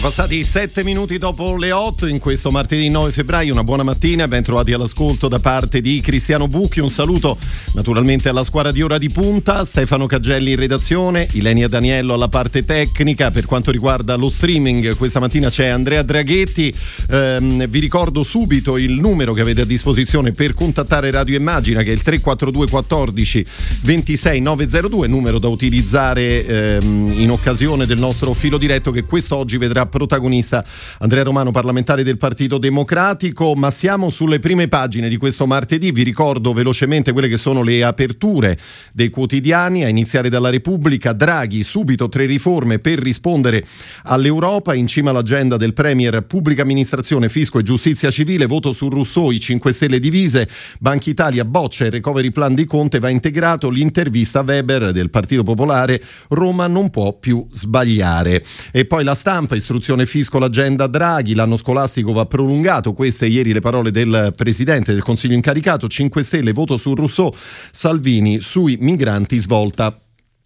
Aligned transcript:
Sono 0.00 0.14
passati 0.14 0.42
7 0.42 0.82
minuti 0.82 1.18
dopo 1.18 1.56
le 1.56 1.72
8 1.72 2.06
in 2.06 2.18
questo 2.20 2.50
martedì 2.50 2.88
9 2.88 3.12
febbraio. 3.12 3.52
Una 3.52 3.64
buona 3.64 3.82
mattina, 3.82 4.26
ben 4.28 4.42
trovati 4.42 4.72
all'ascolto 4.72 5.28
da 5.28 5.40
parte 5.40 5.82
di 5.82 6.00
Cristiano 6.00 6.48
Bucchi. 6.48 6.80
Un 6.80 6.88
saluto 6.88 7.36
naturalmente 7.74 8.30
alla 8.30 8.42
squadra 8.42 8.72
di 8.72 8.80
ora 8.80 8.96
di 8.96 9.10
punta, 9.10 9.62
Stefano 9.66 10.06
Caggelli 10.06 10.52
in 10.52 10.56
redazione, 10.56 11.28
Ilenia 11.32 11.68
Daniello 11.68 12.14
alla 12.14 12.28
parte 12.28 12.64
tecnica. 12.64 13.30
Per 13.30 13.44
quanto 13.44 13.70
riguarda 13.70 14.14
lo 14.14 14.30
streaming, 14.30 14.96
questa 14.96 15.20
mattina 15.20 15.50
c'è 15.50 15.66
Andrea 15.66 16.02
Draghetti. 16.02 16.74
Ehm, 17.10 17.68
vi 17.68 17.78
ricordo 17.78 18.22
subito 18.22 18.78
il 18.78 18.98
numero 18.98 19.34
che 19.34 19.42
avete 19.42 19.60
a 19.60 19.66
disposizione 19.66 20.32
per 20.32 20.54
contattare 20.54 21.10
Radio 21.10 21.36
Immagina, 21.36 21.82
che 21.82 21.90
è 21.90 21.92
il 21.92 22.00
342 22.00 22.68
14 22.70 23.46
26 23.82 24.40
902, 24.40 25.08
numero 25.08 25.38
da 25.38 25.48
utilizzare 25.48 26.46
ehm, 26.46 27.12
in 27.18 27.30
occasione 27.30 27.84
del 27.84 27.98
nostro 27.98 28.32
filo 28.32 28.56
diretto 28.56 28.92
che 28.92 29.04
quest'oggi 29.04 29.58
vedrà 29.58 29.88
protagonista 29.90 30.64
Andrea 31.00 31.24
Romano, 31.24 31.50
parlamentare 31.50 32.02
del 32.02 32.16
Partito 32.16 32.56
Democratico, 32.56 33.54
ma 33.54 33.70
siamo 33.70 34.08
sulle 34.08 34.38
prime 34.38 34.68
pagine 34.68 35.10
di 35.10 35.18
questo 35.18 35.46
martedì. 35.46 35.92
Vi 35.92 36.02
ricordo 36.02 36.54
velocemente 36.54 37.12
quelle 37.12 37.28
che 37.28 37.36
sono 37.36 37.62
le 37.62 37.84
aperture 37.84 38.58
dei 38.94 39.10
quotidiani, 39.10 39.84
a 39.84 39.88
iniziare 39.88 40.30
dalla 40.30 40.48
Repubblica. 40.48 41.12
Draghi, 41.12 41.62
subito 41.62 42.08
tre 42.08 42.24
riforme 42.24 42.78
per 42.78 42.98
rispondere 42.98 43.64
all'Europa, 44.04 44.74
in 44.74 44.86
cima 44.86 45.10
all'agenda 45.10 45.56
del 45.56 45.74
Premier, 45.74 46.22
pubblica 46.22 46.62
amministrazione, 46.62 47.28
fisco 47.28 47.58
e 47.58 47.62
giustizia 47.62 48.10
civile, 48.10 48.46
voto 48.46 48.72
su 48.72 48.88
Rousseau, 48.88 49.30
i 49.30 49.40
5 49.40 49.72
Stelle 49.72 49.98
divise, 49.98 50.48
Banca 50.78 51.10
Italia 51.10 51.44
boccia 51.44 51.84
il 51.84 51.90
recovery 51.90 52.30
plan 52.30 52.54
di 52.54 52.64
Conte, 52.64 53.00
va 53.00 53.10
integrato 53.10 53.68
l'intervista 53.68 54.40
Weber 54.40 54.92
del 54.92 55.10
Partito 55.10 55.42
Popolare, 55.42 56.00
Roma 56.28 56.66
non 56.68 56.90
può 56.90 57.12
più 57.18 57.44
sbagliare. 57.50 58.44
E 58.70 58.84
poi 58.84 59.02
la 59.02 59.14
stampa, 59.14 59.56
istruzione 59.56 59.79
istruzione 59.80 60.04
fisco 60.04 60.38
l'agenda 60.38 60.86
Draghi, 60.86 61.34
l'anno 61.34 61.56
scolastico 61.56 62.12
va 62.12 62.26
prolungato, 62.26 62.92
queste 62.92 63.26
ieri 63.26 63.54
le 63.54 63.60
parole 63.60 63.90
del 63.90 64.34
Presidente 64.36 64.92
del 64.92 65.02
Consiglio 65.02 65.34
incaricato, 65.34 65.88
5 65.88 66.22
Stelle, 66.22 66.52
voto 66.52 66.76
su 66.76 66.94
Rousseau, 66.94 67.32
Salvini 67.70 68.40
sui 68.40 68.76
migranti 68.78 69.38
svolta 69.38 69.98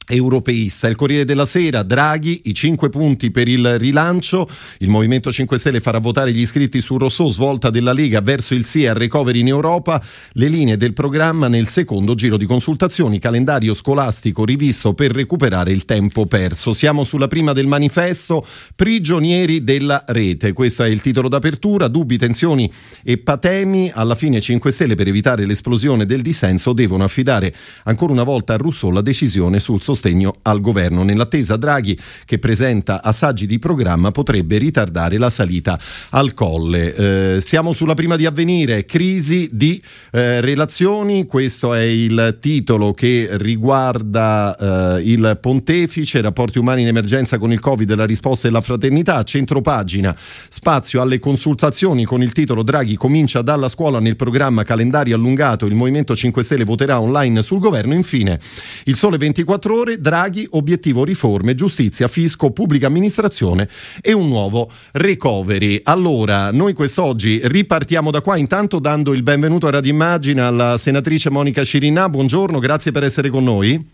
europeista. 0.07 0.89
Il 0.89 0.97
Corriere 0.97 1.25
della 1.25 1.45
Sera, 1.45 1.83
Draghi, 1.83 2.43
i 2.45 2.55
cinque 2.55 2.89
punti 2.89 3.31
per 3.31 3.49
il 3.49 3.79
rilancio. 3.79 4.49
Il 4.79 4.89
Movimento 4.89 5.33
5 5.33 5.59
Stelle 5.59 5.81
farà 5.81 5.99
votare 5.99 6.33
gli 6.33 6.41
iscritti 6.41 6.81
su 6.81 6.99
Rousseau, 6.99 7.31
svolta 7.31 7.71
della 7.71 7.93
Lega 7.93 8.21
verso 8.21 8.55
il 8.55 8.65
sì 8.65 8.87
al 8.87 8.95
recovery 8.95 9.41
in 9.41 9.49
Europa. 9.49 10.03
Le 10.33 10.49
linee 10.49 10.77
del 10.77 10.93
programma 10.93 11.49
nel 11.49 11.69
secondo 11.69 12.15
giro 12.15 12.37
di 12.37 12.47
consultazioni, 12.47 13.19
calendario 13.19 13.75
scolastico 13.75 14.45
rivisto 14.45 14.95
per 14.95 15.13
recuperare 15.13 15.73
il 15.73 15.85
tempo 15.85 16.27
perso. 16.27 16.73
Siamo 16.73 17.05
sulla 17.05 17.29
prima 17.29 17.53
del 17.53 17.67
manifesto, 17.67 18.47
prigionieri 18.75 19.65
della 19.65 20.05
rete. 20.07 20.53
Questo 20.53 20.83
è 20.83 20.89
il 20.89 21.01
titolo 21.01 21.29
d'apertura, 21.29 21.89
dubbi, 21.89 22.19
tensioni 22.19 22.71
e 23.03 23.19
patemi. 23.19 23.91
Alla 23.93 24.15
fine 24.15 24.41
5 24.41 24.71
Stelle 24.71 24.95
per 24.95 25.09
evitare 25.09 25.47
l'esplosione 25.47 26.05
del 26.05 26.23
dissenso 26.23 26.73
devono 26.73 27.05
affidare 27.05 27.55
ancora 27.85 28.13
una 28.13 28.23
volta 28.23 28.55
a 28.55 28.57
Rousseau 28.57 28.93
la 28.93 29.01
decisione 29.01 29.59
sul 29.59 29.81
sostegno 29.81 29.93
sostegno 29.95 30.35
al 30.43 30.61
governo. 30.61 31.05
Nell'attesa 31.05 31.57
Draghi, 31.57 31.97
che 32.25 32.39
presenta 32.39 33.03
assaggi 33.03 33.47
di 33.47 33.59
programma, 33.59 34.11
potrebbe 34.11 34.59
ritardare 34.59 35.17
la 35.17 35.31
salita 35.31 35.79
al 36.11 36.35
colle. 36.35 37.37
Eh, 37.37 37.41
siamo 37.41 37.73
sulla 37.73 37.95
prima 37.95 38.17
di 38.17 38.27
avvenire, 38.27 38.85
crisi 38.85 39.49
di 39.53 39.81
eh, 40.13 40.41
relazioni, 40.41 41.25
questo 41.25 41.73
è 41.73 41.83
il 41.83 42.39
titolo 42.41 42.93
che 42.93 43.29
riguarda 43.33 44.97
eh, 44.97 45.03
il 45.05 45.39
pontefice, 45.41 46.21
rapporti 46.21 46.59
umani 46.59 46.83
in 46.83 46.89
emergenza 46.89 47.39
con 47.39 47.53
il 47.53 47.61
Covid, 47.61 47.95
la 47.95 48.05
risposta 48.05 48.49
della 48.49 48.61
fraternità, 48.61 49.23
centro 49.23 49.61
pagina, 49.61 50.15
spazio 50.17 51.01
alle 51.01 51.19
consultazioni. 51.19 52.05
Con 52.05 52.23
il 52.23 52.33
titolo 52.33 52.63
Draghi 52.63 52.97
comincia 52.97 53.41
dalla 53.43 53.69
scuola. 53.69 54.01
Nel 54.01 54.17
programma 54.17 54.65
calendario 54.65 55.15
allungato, 55.15 55.67
il 55.67 55.75
Movimento 55.75 56.17
5 56.17 56.43
Stelle 56.43 56.65
voterà 56.65 57.01
online 57.01 57.43
sul 57.43 57.61
governo, 57.61 57.95
infine 57.95 58.39
il 58.85 58.97
sole 58.97 59.19
24 59.19 59.79
ore 59.79 59.84
ore, 59.85 60.01
Draghi, 60.01 60.47
obiettivo 60.51 61.05
riforme, 61.05 61.55
giustizia, 61.55 62.09
fisco, 62.09 62.51
pubblica 62.51 62.87
amministrazione 62.87 63.69
e 64.01 64.13
un 64.13 64.29
nuovo 64.29 64.71
recovery. 64.93 65.81
Allora, 65.85 66.51
noi 66.51 66.73
quest'oggi 66.73 67.41
ripartiamo 67.45 68.11
da 68.11 68.23
qua, 68.23 68.37
intanto 68.37 68.79
dando 68.79 69.13
il 69.13 69.23
benvenuto 69.23 69.67
a 69.67 69.71
Radio 69.71 69.93
Immagina 69.93 70.47
alla 70.47 70.77
senatrice 70.79 71.31
Monica 71.31 71.63
Cirinà. 71.63 72.09
Buongiorno, 72.09 72.59
grazie 72.59 72.91
per 72.93 73.05
essere 73.05 73.29
con 73.29 73.45
noi. 73.45 73.93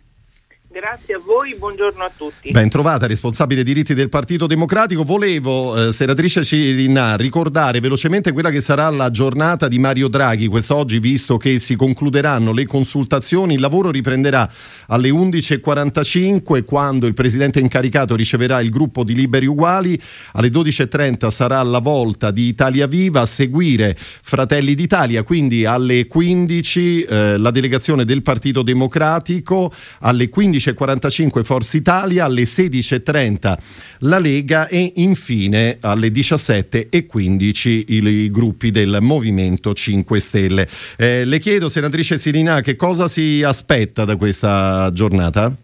Grazie 0.73 1.15
a 1.15 1.19
voi, 1.19 1.57
buongiorno 1.57 2.05
a 2.05 2.13
tutti. 2.17 2.53
Ben 2.53 2.69
trovata, 2.69 3.09
responsabile 3.09 3.65
diritti 3.65 3.93
del 3.93 4.09
Partito 4.09 4.47
Democratico. 4.47 5.03
Volevo, 5.03 5.89
eh, 5.89 5.91
senatrice 5.91 6.45
Cirinà, 6.45 7.17
ricordare 7.17 7.81
velocemente 7.81 8.31
quella 8.31 8.51
che 8.51 8.61
sarà 8.61 8.89
la 8.89 9.11
giornata 9.11 9.67
di 9.67 9.81
Mario 9.81 10.07
Draghi 10.07 10.47
quest'oggi, 10.47 11.01
visto 11.01 11.39
che 11.39 11.59
si 11.59 11.75
concluderanno 11.75 12.53
le 12.53 12.69
consultazioni. 12.69 13.55
Il 13.55 13.61
lavoro 13.61 13.91
riprenderà 13.91 14.49
alle 14.87 15.11
11.45 15.11 16.63
quando 16.63 17.09
il 17.09 17.15
Presidente 17.15 17.59
incaricato 17.59 18.15
riceverà 18.15 18.61
il 18.61 18.71
gruppo 18.71 19.03
di 19.03 19.15
Liberi 19.15 19.47
Uguali. 19.47 20.01
Alle 20.35 20.51
12.30 20.51 21.31
sarà 21.31 21.61
la 21.65 21.81
volta 21.81 22.31
di 22.31 22.47
Italia 22.47 22.87
Viva 22.87 23.23
a 23.23 23.27
seguire 23.27 23.97
Fratelli 23.99 24.77
d'Italia, 24.77 25.25
quindi 25.25 25.65
alle 25.65 26.07
15 26.07 27.03
eh, 27.03 27.39
la 27.39 27.51
delegazione 27.51 28.05
del 28.05 28.23
Partito 28.23 28.63
Democratico, 28.63 29.73
alle 29.99 30.29
15 30.29 30.59
15.45 30.60 31.43
Forza 31.43 31.76
Italia, 31.76 32.26
alle 32.26 32.43
16.30 32.43 33.59
la 34.00 34.19
Lega 34.19 34.69
e 34.69 34.93
infine 34.97 35.78
alle 35.81 36.09
17.15 36.09 37.84
i, 37.88 38.31
gruppi 38.31 38.71
del 38.71 38.98
Movimento 39.00 39.72
5 39.72 40.21
Stelle. 40.21 40.69
Eh, 40.98 41.25
le 41.25 41.38
chiedo, 41.38 41.69
senatrice 41.69 42.19
Sirina, 42.19 42.60
che 42.60 42.76
cosa 42.76 43.09
si 43.09 43.43
aspetta 43.43 44.04
da 44.04 44.16
questa 44.16 44.91
giornata? 44.93 45.54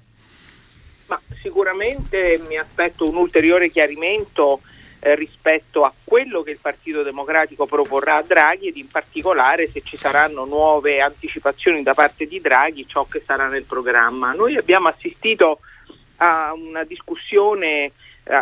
Ma 1.08 1.20
sicuramente 1.42 2.40
mi 2.48 2.56
aspetto 2.56 3.08
un 3.08 3.16
ulteriore 3.16 3.70
chiarimento 3.70 4.62
eh, 5.06 5.14
rispetto 5.14 5.84
a 5.84 5.92
quello 6.02 6.42
che 6.42 6.50
il 6.50 6.58
Partito 6.60 7.04
Democratico 7.04 7.64
proporrà 7.66 8.16
a 8.16 8.22
Draghi 8.22 8.66
ed 8.66 8.76
in 8.76 8.88
particolare 8.88 9.68
se 9.68 9.82
ci 9.82 9.96
saranno 9.96 10.44
nuove 10.44 11.00
anticipazioni 11.00 11.84
da 11.84 11.94
parte 11.94 12.26
di 12.26 12.40
Draghi, 12.40 12.88
ciò 12.88 13.04
che 13.04 13.22
sarà 13.24 13.46
nel 13.46 13.62
programma. 13.62 14.32
Noi 14.32 14.56
abbiamo 14.56 14.88
assistito 14.88 15.60
a 16.16 16.52
una 16.54 16.82
discussione 16.82 17.84
eh, 17.84 17.92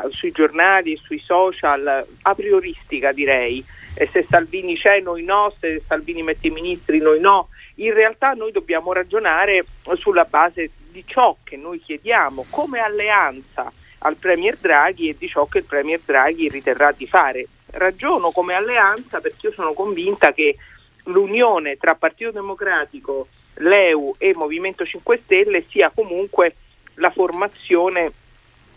sui 0.09 0.33
giornali 0.33 0.95
e 0.95 1.01
sui 1.03 1.19
social 1.19 2.07
a 2.23 2.35
prioristica 2.35 3.13
direi, 3.13 3.63
eh, 3.95 4.09
se 4.11 4.27
Salvini 4.27 4.79
c'è 4.79 5.01
noi 5.01 5.23
no, 5.23 5.53
se 5.61 5.83
Salvini 5.87 6.23
mette 6.23 6.47
i 6.47 6.51
ministri 6.51 6.99
noi 6.99 7.21
no. 7.21 7.49
In 7.77 7.93
realtà 7.93 8.33
noi 8.33 8.53
dobbiamo 8.53 8.95
ragionare 8.95 9.67
sulla 9.99 10.25
base 10.25 10.71
di 10.91 11.05
ciò 11.07 11.37
che 11.45 11.59
noi 11.59 11.79
chiediamo 11.81 12.47
come 12.49 12.79
alleanza 12.79 13.71
al 14.05 14.17
Premier 14.17 14.57
Draghi 14.57 15.09
e 15.09 15.17
di 15.19 15.29
ciò 15.29 15.47
che 15.47 15.59
il 15.59 15.65
Premier 15.65 16.01
Draghi 16.05 16.49
riterrà 16.49 16.93
di 16.93 17.07
fare. 17.07 17.47
Ragiono 17.73 18.31
come 18.31 18.55
alleanza 18.55 19.21
perché 19.21 19.47
io 19.49 19.53
sono 19.53 19.73
convinta 19.73 20.33
che 20.33 20.57
l'unione 21.05 21.77
tra 21.77 21.95
Partito 21.95 22.31
Democratico, 22.31 23.29
l'EU 23.55 24.15
e 24.19 24.35
Movimento 24.35 24.85
5 24.85 25.21
Stelle 25.25 25.65
sia 25.69 25.91
comunque 25.95 26.55
la 26.95 27.11
formazione 27.11 28.13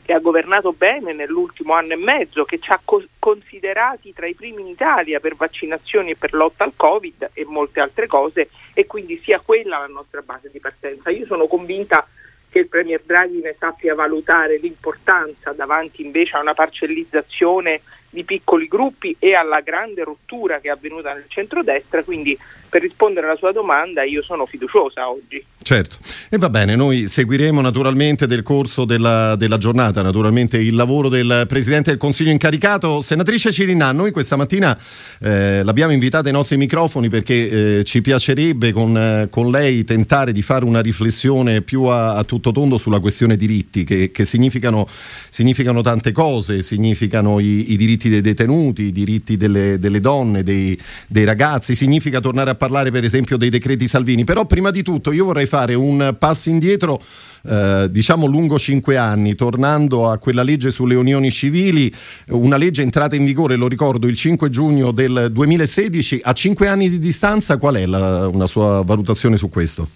che 0.07 0.13
ha 0.13 0.19
governato 0.19 0.71
bene 0.71 1.11
nell'ultimo 1.11 1.73
anno 1.73 1.91
e 1.91 1.97
mezzo, 1.97 2.45
che 2.45 2.59
ci 2.59 2.71
ha 2.71 2.79
co- 2.81 3.03
considerati 3.19 4.13
tra 4.13 4.25
i 4.25 4.35
primi 4.35 4.61
in 4.61 4.67
Italia 4.67 5.19
per 5.19 5.35
vaccinazioni 5.35 6.11
e 6.11 6.15
per 6.15 6.33
lotta 6.33 6.63
al 6.63 6.71
Covid 6.77 7.31
e 7.33 7.43
molte 7.43 7.81
altre 7.81 8.07
cose 8.07 8.49
e 8.73 8.85
quindi 8.85 9.19
sia 9.21 9.41
quella 9.41 9.79
la 9.79 9.87
nostra 9.87 10.21
base 10.21 10.49
di 10.49 10.61
partenza. 10.61 11.09
Io 11.09 11.25
sono 11.25 11.47
convinta 11.47 12.07
che 12.49 12.59
il 12.59 12.67
Premier 12.67 13.01
Draghi 13.03 13.41
ne 13.41 13.55
sappia 13.57 13.95
valutare 13.95 14.57
l'importanza 14.57 15.51
davanti 15.51 16.03
invece 16.03 16.37
a 16.37 16.41
una 16.41 16.53
parcellizzazione 16.53 17.81
di 18.09 18.23
piccoli 18.23 18.67
gruppi 18.67 19.15
e 19.19 19.35
alla 19.35 19.61
grande 19.61 20.03
rottura 20.03 20.59
che 20.59 20.69
è 20.69 20.71
avvenuta 20.71 21.13
nel 21.13 21.25
centrodestra, 21.27 22.03
quindi 22.03 22.37
per 22.69 22.81
rispondere 22.81 23.27
alla 23.27 23.35
sua 23.35 23.51
domanda 23.51 24.03
io 24.03 24.23
sono 24.23 24.45
fiduciosa 24.45 25.09
oggi. 25.09 25.45
Certo, 25.67 25.97
e 26.29 26.37
va 26.37 26.49
bene, 26.49 26.77
noi 26.77 27.07
seguiremo 27.07 27.59
naturalmente 27.59 28.25
del 28.25 28.41
corso 28.41 28.85
della, 28.85 29.35
della, 29.35 29.57
giornata, 29.57 30.01
naturalmente 30.01 30.57
il 30.57 30.73
lavoro 30.73 31.09
del 31.09 31.43
Presidente 31.45 31.89
del 31.89 31.99
Consiglio 31.99 32.31
incaricato. 32.31 33.01
Senatrice 33.01 33.51
Cirinà, 33.51 33.91
noi 33.91 34.11
questa 34.11 34.37
mattina 34.37 34.79
eh, 35.19 35.63
l'abbiamo 35.65 35.91
invitata 35.91 36.27
ai 36.27 36.33
nostri 36.33 36.55
microfoni 36.55 37.09
perché 37.09 37.79
eh, 37.79 37.83
ci 37.83 38.01
piacerebbe 38.01 38.71
con, 38.71 39.27
con, 39.29 39.51
lei 39.51 39.83
tentare 39.83 40.31
di 40.31 40.41
fare 40.41 40.63
una 40.63 40.79
riflessione 40.79 41.61
più 41.61 41.83
a, 41.83 42.15
a 42.15 42.23
tutto 42.23 42.53
tondo 42.53 42.77
sulla 42.77 43.01
questione 43.01 43.35
diritti, 43.35 43.83
che, 43.83 44.09
che 44.11 44.23
significano, 44.23 44.87
significano, 45.27 45.81
tante 45.81 46.13
cose, 46.13 46.61
significano 46.61 47.41
i, 47.41 47.73
i, 47.73 47.75
diritti 47.75 48.07
dei 48.07 48.21
detenuti, 48.21 48.83
i 48.83 48.91
diritti 48.93 49.35
delle, 49.35 49.77
delle 49.79 49.99
donne, 49.99 50.43
dei, 50.43 50.79
dei 51.09 51.25
ragazzi, 51.25 51.75
significa 51.75 52.21
tornare 52.21 52.51
a 52.51 52.55
parlare 52.55 52.89
per 52.89 53.03
esempio 53.03 53.35
dei 53.35 53.49
decreti 53.49 53.85
Salvini, 53.85 54.23
però 54.23 54.45
prima 54.45 54.71
di 54.71 54.81
tutto 54.81 55.11
io 55.11 55.25
vorrei 55.25 55.45
fare 55.45 55.55
fare 55.57 55.73
un 55.73 56.15
passo 56.19 56.49
indietro 56.49 57.01
eh, 57.49 57.87
diciamo 57.89 58.27
lungo 58.27 58.59
cinque 58.59 58.95
anni, 58.97 59.33
tornando 59.33 60.07
a 60.07 60.19
quella 60.19 60.43
legge 60.43 60.69
sulle 60.69 60.93
unioni 60.93 61.31
civili, 61.31 61.91
una 62.29 62.57
legge 62.57 62.83
entrata 62.83 63.15
in 63.15 63.25
vigore, 63.25 63.55
lo 63.55 63.67
ricordo, 63.67 64.07
il 64.07 64.15
5 64.15 64.49
giugno 64.49 64.91
del 64.91 65.29
2016, 65.31 66.21
a 66.23 66.33
cinque 66.33 66.67
anni 66.67 66.89
di 66.89 66.99
distanza 66.99 67.57
qual 67.57 67.75
è 67.75 67.85
la, 67.87 68.27
una 68.27 68.45
sua 68.45 68.83
valutazione 68.83 69.35
su 69.35 69.49
questo? 69.49 69.87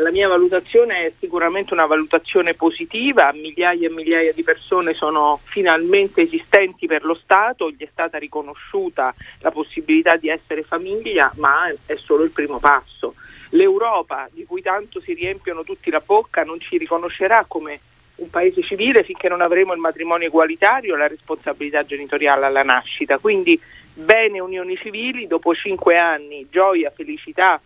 La 0.00 0.12
mia 0.12 0.28
valutazione 0.28 1.06
è 1.06 1.12
sicuramente 1.18 1.72
una 1.72 1.86
valutazione 1.86 2.54
positiva, 2.54 3.32
migliaia 3.32 3.88
e 3.88 3.90
migliaia 3.90 4.32
di 4.32 4.44
persone 4.44 4.94
sono 4.94 5.40
finalmente 5.42 6.20
esistenti 6.20 6.86
per 6.86 7.04
lo 7.04 7.14
Stato, 7.14 7.70
gli 7.70 7.82
è 7.82 7.88
stata 7.90 8.16
riconosciuta 8.16 9.12
la 9.40 9.50
possibilità 9.50 10.16
di 10.16 10.28
essere 10.28 10.62
famiglia, 10.62 11.32
ma 11.36 11.72
è 11.86 11.96
solo 11.96 12.22
il 12.22 12.30
primo 12.30 12.58
passo 12.58 13.14
l'Europa 13.50 14.28
di 14.32 14.44
cui 14.44 14.62
tanto 14.62 15.00
si 15.00 15.14
riempiono 15.14 15.64
tutti 15.64 15.90
la 15.90 16.02
bocca 16.04 16.44
non 16.44 16.60
ci 16.60 16.76
riconoscerà 16.76 17.44
come 17.46 17.80
un 18.16 18.30
paese 18.30 18.62
civile 18.62 19.04
finché 19.04 19.28
non 19.28 19.40
avremo 19.40 19.72
il 19.72 19.78
matrimonio 19.78 20.26
egualitario 20.26 20.94
e 20.94 20.98
la 20.98 21.06
responsabilità 21.06 21.84
genitoriale 21.84 22.46
alla 22.46 22.62
nascita. 22.62 23.18
Quindi 23.18 23.60
bene 23.94 24.40
unioni 24.40 24.76
civili, 24.76 25.26
dopo 25.26 25.54
cinque 25.54 25.98
anni, 25.98 26.48
gioia, 26.50 26.90
felicità, 26.90 27.60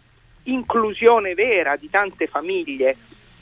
inclusione 0.44 1.34
vera 1.34 1.76
di 1.76 1.88
tante 1.88 2.26
famiglie 2.26 2.96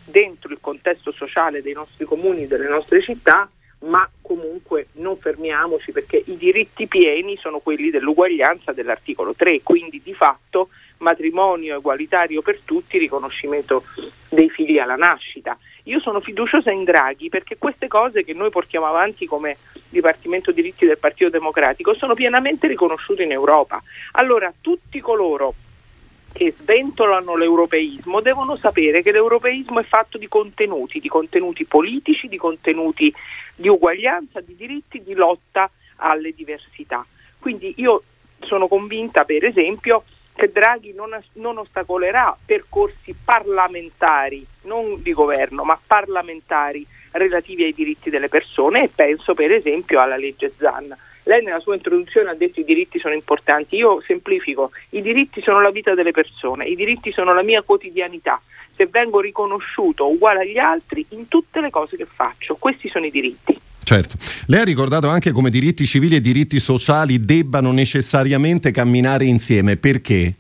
dentro 0.05 0.53
il 0.53 0.59
contesto 0.61 1.13
sociale 1.13 1.63
dei 1.63 1.73
nostri 1.73 2.05
comuni 2.05 2.43
e 2.43 2.47
delle 2.47 2.69
nostre 2.69 3.03
città, 3.03 3.49
ma 3.81 4.09
comunque 4.21 4.89
non 4.95 5.17
fermiamoci 5.17 5.93
perché 5.93 6.23
i 6.27 6.37
diritti 6.37 6.87
pieni 6.87 7.37
sono 7.39 7.61
quelli 7.61 7.91
dell'uguaglianza 7.91 8.73
dell'articolo 8.73 9.35
3, 9.35 9.63
quindi 9.63 10.01
di 10.03 10.15
fatto 10.15 10.69
matrimonio 11.01 11.77
egualitario 11.77 12.43
per 12.43 12.61
tutti, 12.65 12.99
riconoscimento 12.99 13.85
dei 14.29 14.49
figli 14.49 14.79
alla 14.79 14.97
nascita. 14.97 15.59
Io 15.85 16.01
sono 16.01 16.21
fiduciosa 16.21 16.71
in 16.71 16.85
Draghi 16.85 17.29
perché 17.29 17.57
queste 17.59 17.89
cose 17.89 18.25
che 18.25 18.33
noi 18.33 18.51
portiamo 18.51 18.87
avanti 18.87 19.27
come 19.27 19.57
Dipartimento 19.89 20.53
diritti 20.53 20.87
del 20.87 20.99
Partito 20.99 21.31
Democratico 21.31 21.95
sono 21.95 22.15
pienamente 22.15 22.69
riconosciute 22.69 23.25
in 23.25 23.33
Europa. 23.33 23.83
Allora 24.13 24.53
tutti 24.61 25.01
coloro 25.01 25.55
che 26.33 26.55
sventolano 26.57 27.35
l'europeismo 27.35 28.21
devono 28.21 28.57
sapere 28.57 29.03
che 29.03 29.11
l'europeismo 29.11 29.81
è 29.81 29.83
fatto 29.83 30.17
di 30.17 30.29
contenuti, 30.29 31.01
di 31.01 31.09
contenuti 31.09 31.65
politici, 31.65 32.29
di 32.29 32.37
contenuti 32.37 33.13
di 33.57 33.69
uguaglianza, 33.69 34.41
di 34.41 34.55
diritti, 34.55 35.03
di 35.03 35.15
lotta 35.15 35.69
alle 35.97 36.33
diversità. 36.33 37.05
Quindi 37.39 37.75
io 37.79 38.05
sono 38.43 38.69
convinta, 38.69 39.25
per 39.25 39.45
esempio, 39.45 40.05
che 40.41 40.51
Draghi 40.51 40.95
non, 40.95 41.15
non, 41.35 41.59
ostacolerà 41.59 42.35
percorsi 42.43 43.15
parlamentari, 43.23 44.47
non 44.63 45.03
di 45.03 45.13
governo, 45.13 45.65
ma 45.65 45.79
parlamentari 45.87 46.87
relativi 47.11 47.65
ai 47.65 47.75
diritti 47.75 48.09
delle 48.09 48.31
persone 48.31 48.85
e 48.85 48.89
penso 48.89 49.35
per 49.35 49.53
esempio 49.53 50.01
alla 50.01 50.17
legge 50.17 50.51
Zanna. 50.57 50.97
Lei 51.25 51.45
nella 51.45 51.61
sua 51.61 51.75
introduzione 51.75 52.31
ha 52.31 52.35
detto 52.35 52.55
che 52.55 52.61
i 52.61 52.65
diritti 52.65 52.99
sono 52.99 53.13
importanti, 53.13 53.77
io 53.77 54.01
semplifico, 54.01 54.71
i 54.91 55.03
diritti 55.03 55.43
sono 55.43 55.61
la 55.61 55.71
vita 55.71 55.93
delle 55.93 56.13
persone, 56.13 56.65
i 56.65 56.75
diritti 56.75 57.13
sono 57.13 57.35
la 57.35 57.43
mia 57.43 57.61
quotidianità, 57.61 58.41
se 58.75 58.87
vengo 58.87 59.21
riconosciuto 59.21 60.09
uguale 60.09 60.41
agli 60.41 60.57
altri 60.57 61.05
in 61.11 61.29
tutte 61.29 61.61
le 61.61 61.69
cose 61.69 61.99
che 61.99 62.07
faccio, 62.07 62.57
questi 62.57 62.89
sono 62.89 63.05
i 63.05 63.11
diritti. 63.11 63.61
Certo. 63.91 64.19
Lei 64.47 64.61
ha 64.61 64.65
ricordato 64.65 65.09
anche 65.09 65.33
come 65.33 65.51
diritti 65.51 65.85
civili 65.85 66.15
e 66.15 66.21
diritti 66.21 66.61
sociali 66.61 67.25
debbano 67.25 67.73
necessariamente 67.73 68.71
camminare 68.71 69.25
insieme. 69.25 69.79
Perché? 69.79 70.33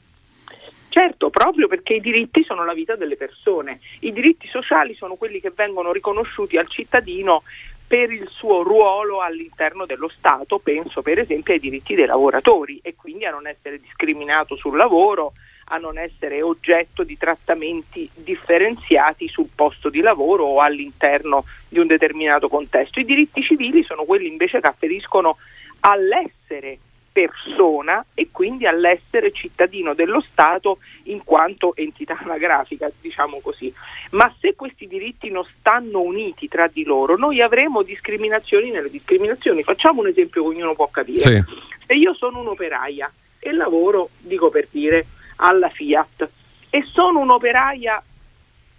Certo, 0.88 1.30
proprio 1.30 1.66
perché 1.66 1.94
i 1.94 2.00
diritti 2.00 2.44
sono 2.44 2.64
la 2.64 2.74
vita 2.74 2.94
delle 2.94 3.16
persone. 3.16 3.80
I 4.02 4.12
diritti 4.12 4.46
sociali 4.46 4.94
sono 4.94 5.16
quelli 5.16 5.40
che 5.40 5.50
vengono 5.52 5.90
riconosciuti 5.90 6.58
al 6.58 6.68
cittadino 6.68 7.42
per 7.88 8.12
il 8.12 8.28
suo 8.30 8.62
ruolo 8.62 9.20
all'interno 9.20 9.84
dello 9.84 10.08
Stato, 10.16 10.60
penso 10.60 11.02
per 11.02 11.18
esempio 11.18 11.52
ai 11.52 11.58
diritti 11.58 11.96
dei 11.96 12.06
lavoratori 12.06 12.78
e 12.84 12.94
quindi 12.94 13.24
a 13.24 13.32
non 13.32 13.48
essere 13.48 13.80
discriminato 13.80 14.54
sul 14.54 14.76
lavoro, 14.76 15.32
a 15.72 15.78
non 15.78 15.98
essere 15.98 16.40
oggetto 16.40 17.02
di 17.02 17.16
trattamenti 17.18 18.08
differenziati 18.14 19.26
sul 19.26 19.48
posto 19.52 19.90
di 19.90 20.02
lavoro 20.02 20.44
o 20.44 20.60
all'interno 20.60 21.44
di 21.70 21.78
un 21.78 21.86
determinato 21.86 22.48
contesto. 22.48 23.00
I 23.00 23.04
diritti 23.04 23.42
civili 23.42 23.82
sono 23.84 24.04
quelli 24.04 24.26
invece 24.26 24.60
che 24.60 24.66
afferiscono 24.66 25.38
all'essere 25.80 26.78
persona 27.12 28.04
e 28.14 28.28
quindi 28.30 28.66
all'essere 28.66 29.32
cittadino 29.32 29.94
dello 29.94 30.20
Stato 30.20 30.78
in 31.04 31.22
quanto 31.24 31.74
entità 31.76 32.18
anagrafica, 32.22 32.90
diciamo 33.00 33.40
così. 33.40 33.72
Ma 34.10 34.32
se 34.40 34.54
questi 34.54 34.86
diritti 34.86 35.30
non 35.30 35.46
stanno 35.58 36.00
uniti 36.00 36.48
tra 36.48 36.66
di 36.66 36.84
loro, 36.84 37.16
noi 37.16 37.40
avremo 37.40 37.82
discriminazioni 37.82 38.70
nelle 38.70 38.90
discriminazioni. 38.90 39.62
Facciamo 39.62 40.00
un 40.00 40.08
esempio 40.08 40.42
che 40.42 40.48
ognuno 40.48 40.74
può 40.74 40.88
capire. 40.88 41.20
Sì. 41.20 41.44
Se 41.86 41.94
io 41.94 42.14
sono 42.14 42.40
un'operaia 42.40 43.10
e 43.38 43.52
lavoro, 43.52 44.10
dico 44.18 44.50
per 44.50 44.66
dire, 44.70 45.06
alla 45.36 45.68
Fiat 45.68 46.28
e 46.68 46.84
sono 46.84 47.20
un'operaia 47.20 48.02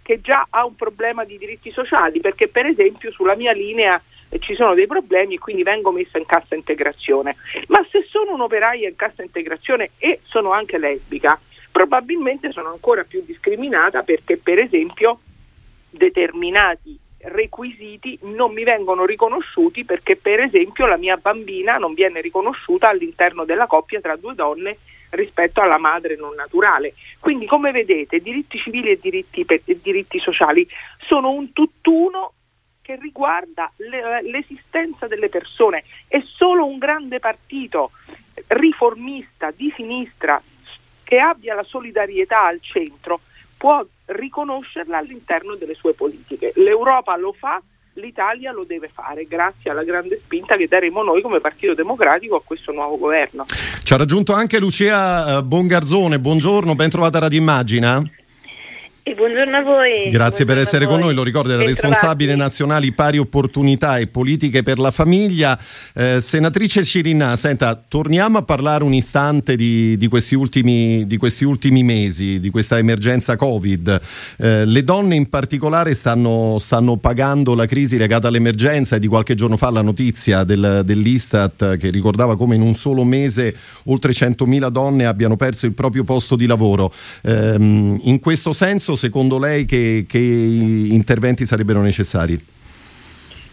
che 0.02 0.20
già 0.20 0.46
ha 0.50 0.64
un 0.64 0.74
problema 0.74 1.24
di 1.24 1.38
diritti 1.38 1.70
sociali 1.70 2.20
perché 2.20 2.48
per 2.48 2.66
esempio 2.66 3.10
sulla 3.12 3.36
mia 3.36 3.52
linea 3.52 4.00
eh, 4.28 4.38
ci 4.38 4.54
sono 4.54 4.74
dei 4.74 4.86
problemi 4.86 5.34
e 5.34 5.38
quindi 5.38 5.62
vengo 5.62 5.90
messa 5.92 6.18
in 6.18 6.26
cassa 6.26 6.54
integrazione. 6.54 7.36
Ma 7.68 7.86
se 7.90 8.04
sono 8.08 8.34
un'operaia 8.34 8.88
in 8.88 8.96
cassa 8.96 9.22
integrazione 9.22 9.90
e 9.98 10.20
sono 10.24 10.52
anche 10.52 10.78
lesbica, 10.78 11.38
probabilmente 11.70 12.50
sono 12.50 12.70
ancora 12.70 13.04
più 13.04 13.22
discriminata 13.24 14.02
perché 14.02 14.36
per 14.36 14.58
esempio 14.58 15.20
determinati 15.90 16.98
requisiti 17.24 18.18
non 18.22 18.52
mi 18.52 18.64
vengono 18.64 19.04
riconosciuti 19.04 19.84
perché 19.84 20.16
per 20.16 20.40
esempio 20.40 20.86
la 20.86 20.96
mia 20.96 21.16
bambina 21.16 21.76
non 21.76 21.94
viene 21.94 22.20
riconosciuta 22.20 22.88
all'interno 22.88 23.44
della 23.44 23.66
coppia 23.66 24.00
tra 24.00 24.16
due 24.16 24.34
donne 24.34 24.78
rispetto 25.12 25.60
alla 25.60 25.78
madre 25.78 26.16
non 26.16 26.34
naturale. 26.34 26.94
Quindi 27.18 27.46
come 27.46 27.70
vedete 27.70 28.20
diritti 28.20 28.58
civili 28.58 28.90
e 28.90 28.98
diritti, 29.00 29.44
e 29.46 29.78
diritti 29.80 30.18
sociali 30.18 30.66
sono 31.06 31.30
un 31.30 31.52
tutt'uno 31.52 32.32
che 32.82 32.98
riguarda 33.00 33.70
l'esistenza 34.22 35.06
delle 35.06 35.28
persone 35.28 35.84
e 36.08 36.22
solo 36.26 36.66
un 36.66 36.78
grande 36.78 37.20
partito 37.20 37.92
riformista 38.48 39.52
di 39.54 39.72
sinistra 39.76 40.42
che 41.04 41.18
abbia 41.18 41.54
la 41.54 41.62
solidarietà 41.62 42.46
al 42.46 42.60
centro 42.60 43.20
può 43.56 43.84
riconoscerla 44.06 44.98
all'interno 44.98 45.54
delle 45.54 45.74
sue 45.74 45.92
politiche. 45.94 46.52
L'Europa 46.56 47.16
lo 47.16 47.32
fa, 47.32 47.62
l'Italia 47.94 48.52
lo 48.52 48.64
deve 48.64 48.90
fare 48.92 49.26
grazie 49.26 49.70
alla 49.70 49.84
grande 49.84 50.20
spinta 50.24 50.56
che 50.56 50.66
daremo 50.66 51.02
noi 51.02 51.20
come 51.20 51.40
Partito 51.40 51.74
Democratico 51.74 52.36
a 52.36 52.42
questo 52.44 52.72
nuovo 52.72 52.96
governo. 52.96 53.44
Ci 53.82 53.92
ha 53.92 53.96
raggiunto 53.96 54.32
anche 54.32 54.58
Lucia 54.58 55.38
eh, 55.38 55.42
Bongarzone, 55.42 56.18
buongiorno, 56.18 56.74
ben 56.74 56.90
trovata 56.90 57.18
Radio 57.18 57.38
Immagina. 57.38 58.02
E 59.04 59.14
buongiorno 59.14 59.56
a 59.56 59.62
voi. 59.62 60.10
Grazie 60.10 60.44
buongiorno 60.44 60.44
per 60.44 60.58
essere 60.58 60.86
con 60.86 61.00
noi, 61.00 61.12
lo 61.12 61.24
ricordo, 61.24 61.52
era 61.52 61.64
responsabile 61.64 62.36
nazionale 62.36 62.86
pari 62.92 63.18
opportunità 63.18 63.98
e 63.98 64.06
politiche 64.06 64.62
per 64.62 64.78
la 64.78 64.92
famiglia. 64.92 65.58
Eh, 65.92 66.20
senatrice 66.20 66.84
Cirinà, 66.84 67.34
senta, 67.34 67.74
torniamo 67.74 68.38
a 68.38 68.42
parlare 68.42 68.84
un 68.84 68.94
istante 68.94 69.56
di, 69.56 69.96
di, 69.96 70.06
questi, 70.06 70.36
ultimi, 70.36 71.04
di 71.04 71.16
questi, 71.16 71.42
ultimi, 71.42 71.82
mesi, 71.82 72.38
di 72.38 72.48
questa 72.50 72.78
emergenza 72.78 73.34
Covid. 73.34 74.00
Eh, 74.38 74.64
le 74.66 74.84
donne 74.84 75.16
in 75.16 75.28
particolare 75.28 75.94
stanno, 75.94 76.58
stanno, 76.60 76.96
pagando 76.96 77.56
la 77.56 77.66
crisi 77.66 77.96
legata 77.96 78.28
all'emergenza 78.28 78.94
e 78.94 78.98
di 79.00 79.08
qualche 79.08 79.34
giorno 79.34 79.56
fa 79.56 79.70
la 79.70 79.82
notizia 79.82 80.44
del, 80.44 80.82
dell'Istat 80.84 81.76
che 81.76 81.90
ricordava 81.90 82.36
come 82.36 82.54
in 82.54 82.62
un 82.62 82.74
solo 82.74 83.02
mese 83.02 83.52
oltre 83.86 84.12
100.000 84.12 84.68
donne 84.68 85.06
abbiano 85.06 85.34
perso 85.34 85.66
il 85.66 85.72
proprio 85.72 86.04
posto 86.04 86.36
di 86.36 86.46
lavoro. 86.46 86.92
Eh, 87.22 87.56
in 87.58 88.18
questo 88.20 88.52
senso 88.52 88.90
secondo 88.94 89.38
lei 89.38 89.64
che, 89.64 90.04
che 90.08 90.18
interventi 90.18 91.44
sarebbero 91.44 91.80
necessari? 91.80 92.50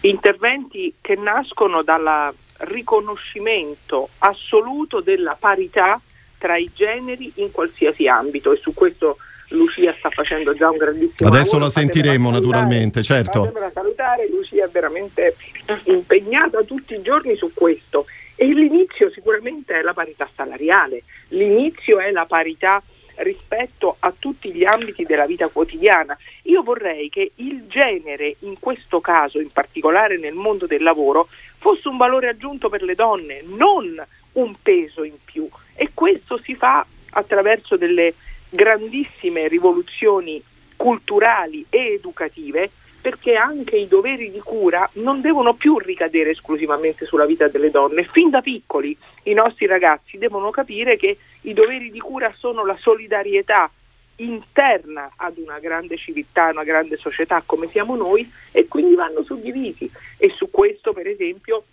interventi 0.02 0.94
che 1.02 1.16
nascono 1.16 1.82
dal 1.84 2.34
riconoscimento 2.60 4.10
assoluto 4.20 5.02
della 5.02 5.36
parità 5.38 6.00
tra 6.38 6.58
i 6.58 6.70
generi 6.74 7.32
in 7.36 7.52
qualsiasi 7.52 8.08
ambito 8.08 8.54
e 8.54 8.58
su 8.58 8.74
questo 8.74 9.18
Lucia 9.50 9.94
sta 9.98 10.10
facendo 10.10 10.54
già 10.54 10.70
un 10.70 10.78
grandissimo 10.78 11.28
Adesso 11.28 11.58
lavoro. 11.58 11.66
la 11.66 11.70
sentiremo 11.70 12.30
naturalmente, 12.30 13.02
certo. 13.02 13.46
Fatemela 13.46 13.72
salutare, 13.74 14.30
Lucia 14.30 14.66
è 14.66 14.70
veramente 14.70 15.36
impegnata 15.86 16.62
tutti 16.64 16.94
i 16.94 17.02
giorni 17.02 17.36
su 17.36 17.52
questo 17.54 18.06
e 18.36 18.46
l'inizio 18.46 19.10
sicuramente 19.10 19.80
è 19.80 19.82
la 19.82 19.94
parità 19.94 20.30
salariale, 20.36 21.04
l'inizio 21.30 22.00
è 22.00 22.12
la 22.12 22.26
parità 22.26 22.82
rispetto 23.20 23.98
a 24.00 24.14
tutti 24.18 24.52
gli 24.54 24.64
ambiti 24.64 25.04
della 25.04 25.26
vita 25.26 25.48
quotidiana. 25.48 26.18
Io 26.44 26.64
vorrei 26.64 27.10
che 27.10 27.32
il 27.36 27.68
genere, 27.68 28.36
in 28.40 28.60
questo 28.60 29.02
caso, 29.02 29.40
in 29.40 29.52
particolare 29.52 30.18
nel 30.18 30.34
mondo 30.34 30.66
del 30.66 30.84
lavoro, 30.84 31.28
fosse 31.58 31.88
un 31.88 31.98
valore 31.98 32.30
aggiunto 32.30 32.70
per 32.70 32.84
le 32.84 32.96
donne, 32.96 33.42
non 33.46 34.02
un 34.34 34.56
peso 34.62 35.04
in 35.04 35.16
più. 35.24 35.48
E 35.76 35.92
questo 35.94 36.40
si 36.44 36.56
fa 36.56 36.86
attraverso 37.12 37.76
delle 37.76 38.14
grandissime 38.50 39.48
rivoluzioni 39.48 40.42
culturali 40.76 41.66
e 41.70 41.94
educative 41.94 42.72
perché 43.02 43.36
anche 43.36 43.78
i 43.78 43.88
doveri 43.88 44.32
di 44.32 44.40
cura 44.40 44.90
non 44.94 45.22
devono 45.22 45.54
più 45.54 45.78
ricadere 45.78 46.32
esclusivamente 46.32 47.06
sulla 47.06 47.26
vita 47.26 47.48
delle 47.48 47.72
donne. 47.72 48.04
Fin 48.04 48.30
da 48.30 48.42
piccoli 48.42 48.96
i 49.24 49.34
nostri 49.34 49.66
ragazzi 49.66 50.18
devono 50.18 50.50
capire 50.50 50.98
che 50.98 51.18
i 51.42 51.54
doveri 51.54 51.92
di 51.92 52.00
cura 52.00 52.34
sono 52.38 52.66
la 52.66 52.78
solidarietà 52.78 53.72
interna 54.18 55.12
ad 55.16 55.38
una 55.38 55.60
grande 55.60 55.98
civiltà, 55.98 56.50
una 56.50 56.64
grande 56.64 56.98
società 56.98 57.42
come 57.46 57.70
siamo 57.70 57.96
noi 57.96 58.30
e 58.52 58.68
quindi 58.68 58.96
vanno 58.96 59.24
suddivisi 59.24 59.90
e 60.18 60.30
su 60.36 60.50
questo 60.52 60.92
per 60.92 61.08
esempio 61.08 61.64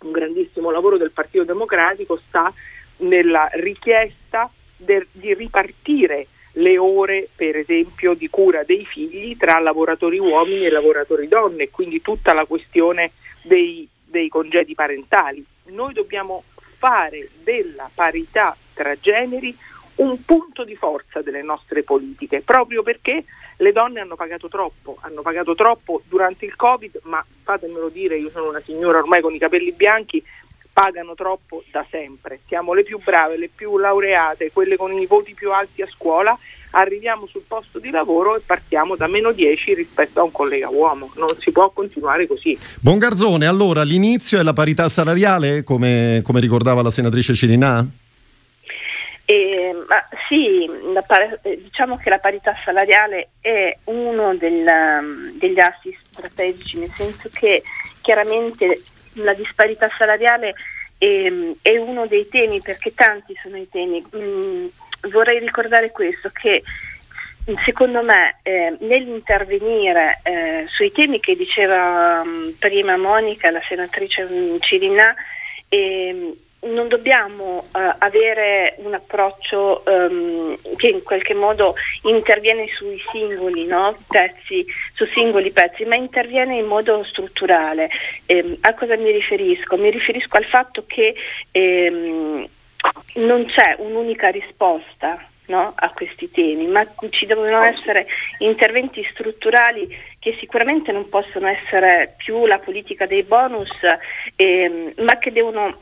un 0.00 0.12
grandissimo 0.12 0.70
lavoro 0.70 0.98
del 0.98 1.10
Partito 1.10 1.44
Democratico 1.44 2.20
sta 2.28 2.52
nella 2.98 3.48
richiesta 3.54 4.50
de, 4.76 5.06
di 5.12 5.32
ripartire 5.34 6.26
le 6.58 6.78
ore 6.78 7.28
per 7.34 7.56
esempio 7.56 8.14
di 8.14 8.28
cura 8.28 8.64
dei 8.64 8.84
figli 8.84 9.36
tra 9.36 9.58
lavoratori 9.58 10.18
uomini 10.18 10.66
e 10.66 10.70
lavoratori 10.70 11.28
donne, 11.28 11.70
quindi 11.70 12.00
tutta 12.00 12.32
la 12.32 12.44
questione 12.44 13.12
dei, 13.42 13.88
dei 14.04 14.28
congedi 14.28 14.74
parentali. 14.74 15.44
Noi 15.66 15.92
dobbiamo 15.92 16.44
fare 16.78 17.28
della 17.42 17.90
parità 17.92 18.56
tra 18.72 18.96
generi 18.98 19.56
un 19.96 20.24
punto 20.24 20.64
di 20.64 20.76
forza 20.76 21.22
delle 21.22 21.42
nostre 21.42 21.82
politiche, 21.82 22.40
proprio 22.40 22.82
perché 22.82 23.24
le 23.56 23.72
donne 23.72 24.00
hanno 24.00 24.14
pagato 24.14 24.48
troppo, 24.48 24.98
hanno 25.00 25.22
pagato 25.22 25.54
troppo 25.54 26.02
durante 26.08 26.44
il 26.44 26.54
Covid, 26.54 27.00
ma 27.04 27.24
fatemelo 27.42 27.88
dire, 27.88 28.16
io 28.16 28.30
sono 28.30 28.48
una 28.48 28.60
signora 28.60 28.98
ormai 28.98 29.20
con 29.20 29.34
i 29.34 29.38
capelli 29.38 29.72
bianchi, 29.72 30.22
pagano 30.78 31.16
troppo 31.16 31.64
da 31.72 31.84
sempre. 31.90 32.38
Siamo 32.46 32.72
le 32.72 32.84
più 32.84 33.00
brave, 33.02 33.36
le 33.36 33.50
più 33.52 33.78
laureate, 33.78 34.52
quelle 34.52 34.76
con 34.76 34.92
i 34.92 35.06
voti 35.06 35.34
più 35.34 35.50
alti 35.52 35.82
a 35.82 35.88
scuola, 35.88 36.38
arriviamo 36.70 37.26
sul 37.26 37.42
posto 37.48 37.80
di 37.80 37.90
lavoro 37.90 38.36
e 38.36 38.42
partiamo 38.46 38.94
da 38.94 39.08
meno 39.08 39.32
10 39.32 39.74
rispetto 39.74 40.20
a 40.20 40.22
un 40.22 40.30
collega 40.30 40.68
uomo. 40.68 41.10
Non 41.16 41.26
si 41.40 41.50
può 41.50 41.68
continuare 41.70 42.28
così. 42.28 42.56
Bongarzone, 42.80 43.44
allora 43.46 43.82
l'inizio 43.82 44.38
è 44.38 44.44
la 44.44 44.52
parità 44.52 44.88
salariale, 44.88 45.64
come, 45.64 46.20
come 46.22 46.38
ricordava 46.38 46.80
la 46.80 46.90
senatrice 46.90 47.34
Cirinà? 47.34 47.84
Eh, 49.24 49.74
ma 49.88 50.08
sì, 50.28 50.70
par- 51.04 51.40
eh, 51.42 51.60
diciamo 51.60 51.96
che 51.96 52.08
la 52.08 52.18
parità 52.18 52.52
salariale 52.64 53.30
è 53.40 53.76
uno 53.86 54.36
del, 54.36 54.64
um, 54.64 55.36
degli 55.36 55.58
assi 55.58 55.94
strategici, 56.12 56.78
nel 56.78 56.92
senso 56.94 57.28
che 57.32 57.64
chiaramente 58.00 58.80
la 59.22 59.34
disparità 59.34 59.88
salariale 59.96 60.54
è, 60.98 61.32
è, 61.62 61.76
uno 61.76 62.06
dei 62.06 62.28
temi, 62.28 62.60
perché 62.60 62.94
tanti 62.94 63.36
sono 63.42 63.56
i 63.56 63.68
temi. 63.68 64.04
Mm, 64.16 64.66
vorrei 65.10 65.38
ricordare 65.38 65.90
questo, 65.90 66.28
che 66.32 66.62
secondo 67.64 68.02
me 68.02 68.38
eh, 68.42 68.76
nell'intervenire 68.80 70.20
eh, 70.22 70.66
sui 70.68 70.92
temi 70.92 71.20
che 71.20 71.34
diceva 71.34 72.20
um, 72.22 72.54
prima 72.58 72.96
Monica, 72.96 73.50
la 73.50 73.62
senatrice 73.66 74.28
Cirinà, 74.60 75.14
eh, 75.68 76.36
non 76.60 76.88
dobbiamo 76.88 77.58
uh, 77.58 77.78
avere 77.98 78.74
un 78.78 78.94
approccio 78.94 79.82
um, 79.86 80.58
che 80.76 80.88
in 80.88 81.02
qualche 81.02 81.34
modo 81.34 81.74
interviene 82.02 82.66
sui 82.76 83.00
singoli 83.12 83.64
no? 83.66 83.96
pezzi, 84.08 84.66
su 84.94 85.04
singoli 85.06 85.52
pezzi, 85.52 85.84
ma 85.84 85.94
interviene 85.94 86.56
in 86.56 86.66
modo 86.66 87.04
strutturale. 87.04 87.88
Um, 88.26 88.56
a 88.60 88.74
cosa 88.74 88.96
mi 88.96 89.12
riferisco? 89.12 89.76
Mi 89.76 89.90
riferisco 89.90 90.36
al 90.36 90.44
fatto 90.44 90.84
che 90.86 91.14
um, 91.52 92.48
non 93.14 93.46
c'è 93.46 93.76
un'unica 93.78 94.28
risposta 94.28 95.28
No, 95.48 95.72
a 95.74 95.90
questi 95.94 96.30
temi, 96.30 96.66
ma 96.66 96.86
ci 97.08 97.24
devono 97.24 97.62
essere 97.62 98.06
interventi 98.40 99.02
strutturali 99.10 99.88
che 100.18 100.36
sicuramente 100.38 100.92
non 100.92 101.08
possono 101.08 101.46
essere 101.46 102.16
più 102.18 102.44
la 102.44 102.58
politica 102.58 103.06
dei 103.06 103.22
bonus, 103.22 103.70
ehm, 104.36 104.92
ma 104.98 105.16
che 105.16 105.32
devono 105.32 105.78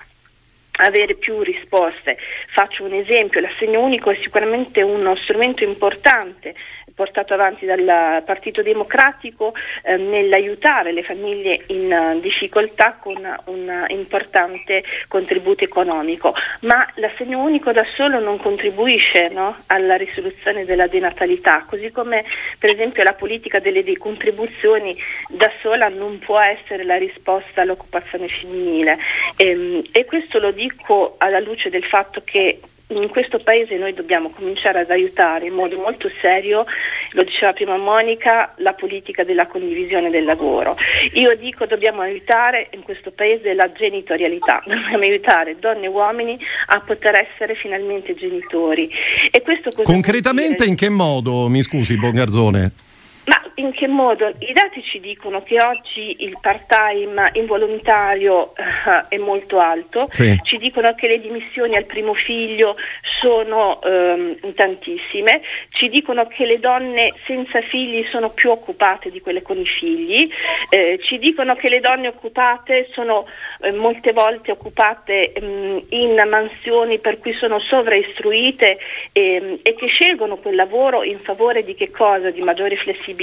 avere 0.76 1.14
più 1.14 1.40
risposte. 1.40 2.16
Faccio 2.52 2.84
un 2.84 2.92
esempio, 2.92 3.40
l'assegno 3.40 3.80
unico 3.80 4.10
è 4.10 4.18
sicuramente 4.22 4.82
uno 4.82 5.14
strumento 5.16 5.64
importante 5.64 6.54
portato 6.96 7.34
avanti 7.34 7.66
dal 7.66 8.22
Partito 8.24 8.62
Democratico 8.62 9.52
eh, 9.82 9.98
nell'aiutare 9.98 10.92
le 10.92 11.02
famiglie 11.02 11.64
in 11.66 11.92
uh, 11.92 12.18
difficoltà 12.20 12.96
con 12.98 13.16
un 13.44 13.84
importante 13.88 14.82
contributo 15.06 15.62
economico, 15.62 16.34
ma 16.62 16.90
l'assegno 16.94 17.42
unico 17.42 17.70
da 17.70 17.84
solo 17.94 18.18
non 18.18 18.38
contribuisce 18.38 19.28
no, 19.28 19.56
alla 19.66 19.96
risoluzione 19.96 20.64
della 20.64 20.86
denatalità, 20.86 21.66
così 21.68 21.90
come 21.90 22.24
per 22.58 22.70
esempio 22.70 23.02
la 23.02 23.12
politica 23.12 23.60
delle 23.60 23.84
decontribuzioni 23.84 24.96
da 25.28 25.52
sola 25.60 25.88
non 25.88 26.18
può 26.18 26.40
essere 26.40 26.82
la 26.82 26.96
risposta 26.96 27.60
all'occupazione 27.60 28.26
femminile. 28.26 28.96
Ehm, 29.36 29.82
e 29.92 30.06
questo 30.06 30.38
lo 30.38 30.50
dico 30.50 31.16
alla 31.18 31.40
luce 31.40 31.68
del 31.68 31.84
fatto 31.84 32.22
che 32.24 32.60
in 32.88 33.08
questo 33.08 33.38
paese 33.40 33.76
noi 33.76 33.94
dobbiamo 33.94 34.30
cominciare 34.30 34.80
ad 34.80 34.90
aiutare 34.90 35.46
in 35.46 35.54
modo 35.54 35.76
molto 35.76 36.08
serio, 36.20 36.64
lo 37.12 37.22
diceva 37.24 37.52
prima 37.52 37.76
Monica, 37.76 38.52
la 38.58 38.74
politica 38.74 39.24
della 39.24 39.46
condivisione 39.46 40.08
del 40.10 40.24
lavoro. 40.24 40.76
Io 41.14 41.34
dico 41.36 41.66
dobbiamo 41.66 42.02
aiutare 42.02 42.68
in 42.72 42.82
questo 42.82 43.10
paese 43.10 43.54
la 43.54 43.72
genitorialità, 43.72 44.62
dobbiamo 44.66 45.02
aiutare 45.02 45.56
donne 45.58 45.86
e 45.86 45.88
uomini 45.88 46.38
a 46.66 46.80
poter 46.80 47.16
essere 47.16 47.54
finalmente 47.56 48.14
genitori. 48.14 48.88
E 49.30 49.42
questo 49.42 49.70
Concretamente 49.82 50.64
in 50.64 50.76
che 50.76 50.88
modo, 50.88 51.48
mi 51.48 51.62
scusi 51.62 51.98
Bongarzone? 51.98 52.85
Ma 53.26 53.42
in 53.54 53.72
che 53.72 53.88
modo? 53.88 54.28
I 54.38 54.52
dati 54.52 54.82
ci 54.84 55.00
dicono 55.00 55.42
che 55.42 55.60
oggi 55.60 56.16
il 56.20 56.38
part-time 56.40 57.30
involontario 57.32 58.52
uh, 58.56 59.08
è 59.08 59.16
molto 59.16 59.58
alto, 59.58 60.06
sì. 60.10 60.38
ci 60.44 60.58
dicono 60.58 60.94
che 60.94 61.08
le 61.08 61.20
dimissioni 61.20 61.74
al 61.74 61.86
primo 61.86 62.14
figlio 62.14 62.76
sono 63.20 63.80
um, 63.82 64.36
tantissime, 64.54 65.40
ci 65.70 65.88
dicono 65.88 66.28
che 66.28 66.46
le 66.46 66.60
donne 66.60 67.14
senza 67.26 67.60
figli 67.62 68.06
sono 68.10 68.30
più 68.30 68.50
occupate 68.50 69.10
di 69.10 69.20
quelle 69.20 69.42
con 69.42 69.58
i 69.58 69.66
figli, 69.66 70.30
eh, 70.68 71.00
ci 71.02 71.18
dicono 71.18 71.56
che 71.56 71.68
le 71.68 71.80
donne 71.80 72.06
occupate 72.06 72.88
sono 72.92 73.26
eh, 73.62 73.72
molte 73.72 74.12
volte 74.12 74.52
occupate 74.52 75.32
um, 75.40 75.84
in 75.88 76.22
mansioni 76.28 77.00
per 77.00 77.18
cui 77.18 77.32
sono 77.32 77.58
sovraistruite 77.58 78.78
e, 79.10 79.58
e 79.62 79.74
che 79.74 79.86
scelgono 79.88 80.36
quel 80.36 80.54
lavoro 80.54 81.02
in 81.02 81.18
favore 81.18 81.64
di 81.64 81.74
che 81.74 81.90
cosa? 81.90 82.30
Di 82.30 82.40
maggiore 82.42 82.76
flessibilità 82.76 83.14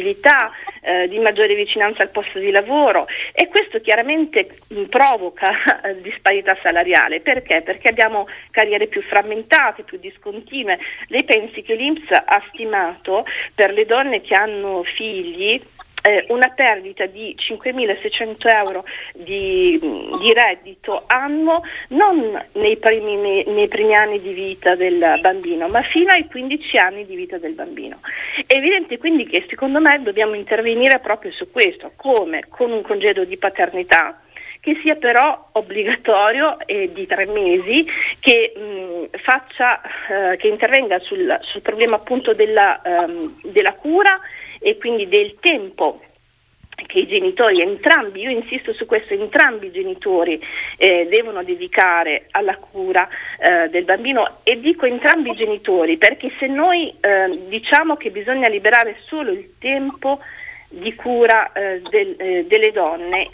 eh, 0.82 1.08
di 1.08 1.20
maggiore 1.20 1.56
vicinanza 1.56 2.04
al 2.04 2.10
posto 2.10 2.40
di 2.40 2.52
lavoro 2.52 3.08
e 3.34 3.48
questo 3.48 3.80
chiaramente 3.80 4.50
mh, 4.70 4.84
provoca 4.84 5.82
eh, 5.84 6.02
disparità 6.02 6.58
salariale. 6.62 7.22
Perché? 7.22 7.62
Perché 7.62 7.90
abbiamo 7.90 8.28
carriere 8.52 8.88
più 8.88 9.02
frammentate, 9.02 9.84
più 9.84 9.98
discontinue. 9.98 10.80
Lei 11.08 11.24
pensi 11.24 11.62
che 11.62 11.76
l'Inps 11.76 12.10
ha 12.12 12.44
stimato 12.52 13.26
per 13.56 13.72
le 13.72 13.86
donne 13.86 14.22
che 14.22 14.34
hanno 14.34 14.84
figli 14.84 15.62
eh, 16.06 16.26
una 16.30 16.50
perdita 16.50 17.06
di 17.06 17.34
5.600 17.40 18.36
euro 18.50 18.84
di, 19.14 19.80
di, 19.80 20.34
reddito 20.34 21.04
annuo 21.08 21.62
non 21.90 22.44
nei 22.54 22.76
primi, 22.76 23.44
nei 23.46 23.68
primi, 23.70 23.96
anni 23.96 24.22
di 24.22 24.34
vita 24.34 24.76
del 24.76 25.18
bambino, 25.22 25.70
ma 25.70 25.82
fino 25.82 26.12
ai 26.12 26.28
15 26.28 26.78
anni 26.78 27.06
di 27.06 27.16
vita 27.16 27.38
del 27.38 27.54
bambino. 27.54 28.00
È 28.46 28.54
evidente 28.54 28.98
quindi 28.98 29.26
che 29.26 29.46
secondo 29.48 29.80
me 29.80 30.02
dobbiamo 30.04 30.34
intervenire 30.34 31.00
proprio 31.00 31.32
su 31.32 31.50
questo, 31.50 31.94
come 31.96 32.44
con 32.50 32.72
un 32.72 32.82
congedo 32.82 33.24
di 33.24 33.38
paternità 33.38 34.20
che 34.60 34.78
sia 34.82 34.96
però 34.96 35.50
obbligatorio 35.52 36.58
e 36.66 36.90
di 36.94 37.06
tre 37.06 37.26
mesi, 37.26 37.86
che, 38.22 38.54
mh, 38.56 39.18
faccia, 39.18 39.82
eh, 40.08 40.38
che 40.38 40.48
intervenga 40.48 41.00
sul, 41.00 41.38
sul, 41.42 41.62
problema 41.62 41.98
appunto 41.98 42.34
della, 42.34 42.80
um, 42.86 43.38
della 43.44 43.74
cura 43.74 44.18
e 44.64 44.78
quindi 44.78 45.08
del 45.08 45.36
tempo 45.40 46.02
che 46.88 47.00
i 47.00 47.08
genitori, 47.08 47.62
entrambi, 47.62 48.22
io 48.22 48.30
insisto 48.30 48.74
su 48.74 48.86
questo, 48.86 49.14
entrambi 49.14 49.68
i 49.68 49.72
genitori 49.72 50.42
eh, 50.78 51.08
devono 51.10 51.44
dedicare 51.44 52.28
alla 52.32 52.58
cura 52.58 53.08
eh, 53.40 53.70
del 53.70 53.84
bambino 53.84 54.40
e 54.44 54.60
dico 54.60 54.86
entrambi 54.86 55.32
i 55.32 55.36
genitori 55.36 55.98
perché 55.98 56.32
se 56.40 56.48
noi 56.48 56.94
eh, 57.00 57.46
diciamo 57.48 57.96
che 57.96 58.10
bisogna 58.10 58.48
liberare 58.48 58.98
solo 59.06 59.32
il 59.32 59.54
tempo 59.60 60.20
di 60.70 60.94
cura 60.96 61.52
eh, 61.52 61.82
del, 61.90 62.16
eh, 62.18 62.46
delle 62.48 62.72
donne, 62.72 63.30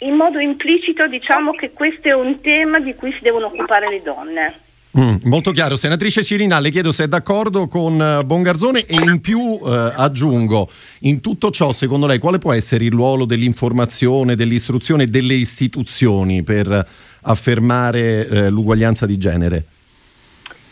in 0.00 0.14
modo 0.14 0.38
implicito 0.38 1.06
diciamo 1.06 1.52
che 1.52 1.72
questo 1.72 2.08
è 2.08 2.12
un 2.12 2.40
tema 2.40 2.78
di 2.80 2.94
cui 2.94 3.12
si 3.12 3.22
devono 3.22 3.46
occupare 3.46 3.88
le 3.88 4.02
donne. 4.02 4.64
Mm, 4.98 5.16
molto 5.24 5.50
chiaro. 5.50 5.76
Senatrice 5.76 6.22
Cirina, 6.22 6.58
le 6.58 6.70
chiedo 6.70 6.90
se 6.90 7.04
è 7.04 7.06
d'accordo 7.06 7.68
con 7.68 8.00
uh, 8.00 8.24
Bongarzone 8.24 8.86
e 8.86 8.94
in 8.94 9.20
più 9.20 9.38
uh, 9.38 9.60
aggiungo, 9.94 10.70
in 11.00 11.20
tutto 11.20 11.50
ciò 11.50 11.74
secondo 11.74 12.06
lei 12.06 12.18
quale 12.18 12.38
può 12.38 12.54
essere 12.54 12.84
il 12.84 12.92
ruolo 12.92 13.26
dell'informazione, 13.26 14.36
dell'istruzione 14.36 15.02
e 15.02 15.06
delle 15.06 15.34
istituzioni 15.34 16.42
per 16.42 16.88
affermare 17.22 18.20
uh, 18.20 18.48
l'uguaglianza 18.48 19.04
di 19.04 19.18
genere? 19.18 19.64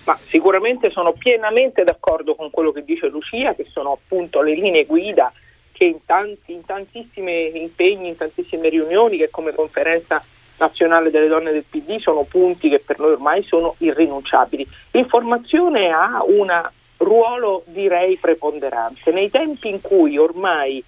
Ma 0.04 0.18
sicuramente 0.28 0.90
sono 0.90 1.12
pienamente 1.12 1.84
d'accordo 1.84 2.34
con 2.34 2.50
quello 2.50 2.72
che 2.72 2.82
dice 2.82 3.08
Lucia, 3.08 3.54
che 3.54 3.66
sono 3.70 3.92
appunto 3.92 4.40
le 4.40 4.54
linee 4.54 4.86
guida 4.86 5.30
che 5.72 5.84
in, 5.84 5.98
tanti, 6.06 6.52
in 6.52 6.64
tantissimi 6.64 7.60
impegni, 7.60 8.08
in 8.08 8.16
tantissime 8.16 8.70
riunioni 8.70 9.18
che 9.18 9.28
come 9.30 9.52
conferenza 9.52 10.24
nazionale 10.58 11.10
delle 11.10 11.28
donne 11.28 11.52
del 11.52 11.64
PD 11.68 11.98
sono 11.98 12.22
punti 12.22 12.68
che 12.68 12.80
per 12.80 12.98
noi 12.98 13.12
ormai 13.12 13.42
sono 13.42 13.74
irrinunciabili. 13.78 14.66
L'informazione 14.92 15.90
ha 15.90 16.22
un 16.24 16.50
ruolo 16.98 17.62
direi 17.66 18.16
preponderante. 18.16 19.12
Nei 19.12 19.30
tempi 19.30 19.68
in 19.68 19.80
cui 19.80 20.16
ormai 20.16 20.82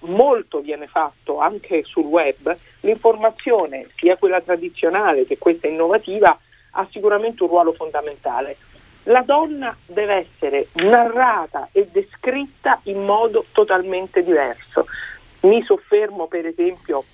molto 0.00 0.60
viene 0.60 0.86
fatto 0.86 1.38
anche 1.38 1.82
sul 1.84 2.06
web, 2.06 2.54
l'informazione, 2.80 3.88
sia 3.96 4.16
quella 4.16 4.40
tradizionale 4.40 5.26
che 5.26 5.38
questa 5.38 5.66
innovativa, 5.66 6.36
ha 6.72 6.86
sicuramente 6.90 7.42
un 7.42 7.48
ruolo 7.48 7.72
fondamentale. 7.72 8.56
La 9.04 9.22
donna 9.22 9.74
deve 9.86 10.14
essere 10.14 10.68
narrata 10.74 11.68
e 11.72 11.88
descritta 11.90 12.80
in 12.84 13.04
modo 13.04 13.44
totalmente 13.52 14.22
diverso. 14.22 14.86
Mi 15.40 15.62
soffermo 15.62 16.26
per 16.26 16.46
esempio 16.46 17.04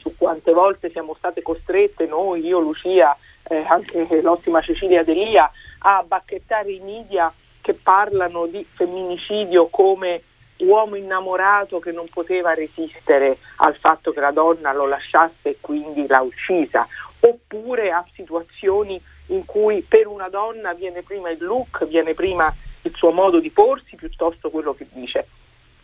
su 0.00 0.14
quante 0.16 0.52
volte 0.52 0.90
siamo 0.90 1.14
state 1.14 1.42
costrette 1.42 2.06
noi, 2.06 2.44
io, 2.44 2.58
Lucia, 2.58 3.16
eh, 3.48 3.64
anche 3.66 4.20
l'ottima 4.22 4.60
Cecilia 4.60 5.04
Delia, 5.04 5.50
a 5.78 6.02
bacchettare 6.06 6.72
i 6.72 6.80
media 6.80 7.32
che 7.60 7.74
parlano 7.74 8.46
di 8.46 8.66
femminicidio 8.68 9.66
come 9.66 10.22
uomo 10.58 10.96
innamorato 10.96 11.78
che 11.78 11.92
non 11.92 12.06
poteva 12.12 12.54
resistere 12.54 13.38
al 13.56 13.76
fatto 13.76 14.12
che 14.12 14.20
la 14.20 14.30
donna 14.30 14.72
lo 14.72 14.86
lasciasse 14.86 15.50
e 15.50 15.56
quindi 15.60 16.06
l'ha 16.06 16.20
uccisa, 16.20 16.86
oppure 17.20 17.90
a 17.90 18.04
situazioni 18.14 19.00
in 19.26 19.44
cui 19.44 19.82
per 19.86 20.06
una 20.06 20.28
donna 20.28 20.74
viene 20.74 21.02
prima 21.02 21.30
il 21.30 21.42
look, 21.42 21.86
viene 21.86 22.14
prima 22.14 22.52
il 22.82 22.92
suo 22.94 23.10
modo 23.10 23.40
di 23.40 23.50
porsi 23.50 23.96
piuttosto 23.96 24.50
quello 24.50 24.74
che 24.74 24.86
dice 24.90 25.26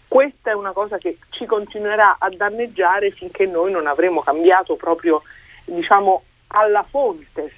questa 0.08 0.50
è 0.50 0.54
una 0.54 0.72
cosa 0.72 0.98
che 0.98 1.18
ci 1.30 1.46
continuerà 1.46 2.16
a 2.18 2.28
danneggiare 2.30 3.10
finché 3.10 3.46
noi 3.46 3.70
non 3.70 3.86
avremo 3.86 4.20
cambiato 4.20 4.76
proprio 4.76 5.22
diciamo, 5.64 6.22
alla 6.48 6.84
fonte 6.88 7.52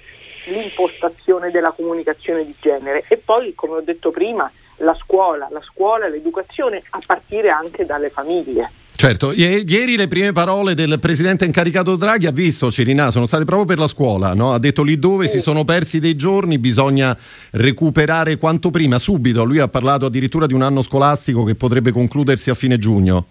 l'impostazione 0.45 1.51
della 1.51 1.71
comunicazione 1.71 2.45
di 2.45 2.55
genere 2.59 3.03
e 3.07 3.17
poi 3.17 3.53
come 3.53 3.75
ho 3.75 3.81
detto 3.81 4.11
prima 4.11 4.51
la 4.77 4.95
scuola, 4.95 5.47
la 5.51 5.61
scuola 5.61 6.07
l'educazione 6.07 6.81
a 6.89 6.99
partire 7.05 7.49
anche 7.49 7.85
dalle 7.85 8.09
famiglie. 8.09 8.71
Certo, 8.99 9.31
ieri 9.31 9.95
le 9.95 10.09
prime 10.09 10.33
parole 10.33 10.73
del 10.73 10.99
presidente 10.99 11.45
incaricato 11.45 11.95
Draghi 11.95 12.27
ha 12.27 12.33
visto 12.33 12.69
Cirinà, 12.69 13.11
sono 13.11 13.27
state 13.27 13.45
proprio 13.45 13.65
per 13.65 13.77
la 13.77 13.87
scuola, 13.87 14.33
no? 14.33 14.51
ha 14.51 14.59
detto 14.59 14.83
lì 14.83 14.99
dove 14.99 15.29
si 15.29 15.39
sono 15.39 15.63
persi 15.63 16.01
dei 16.01 16.17
giorni 16.17 16.59
bisogna 16.59 17.17
recuperare 17.53 18.35
quanto 18.35 18.71
prima, 18.71 18.99
subito, 18.99 19.45
lui 19.45 19.59
ha 19.59 19.69
parlato 19.69 20.07
addirittura 20.07 20.47
di 20.47 20.53
un 20.53 20.63
anno 20.63 20.81
scolastico 20.81 21.45
che 21.45 21.55
potrebbe 21.55 21.91
concludersi 21.91 22.49
a 22.49 22.55
fine 22.55 22.77
giugno. 22.77 23.27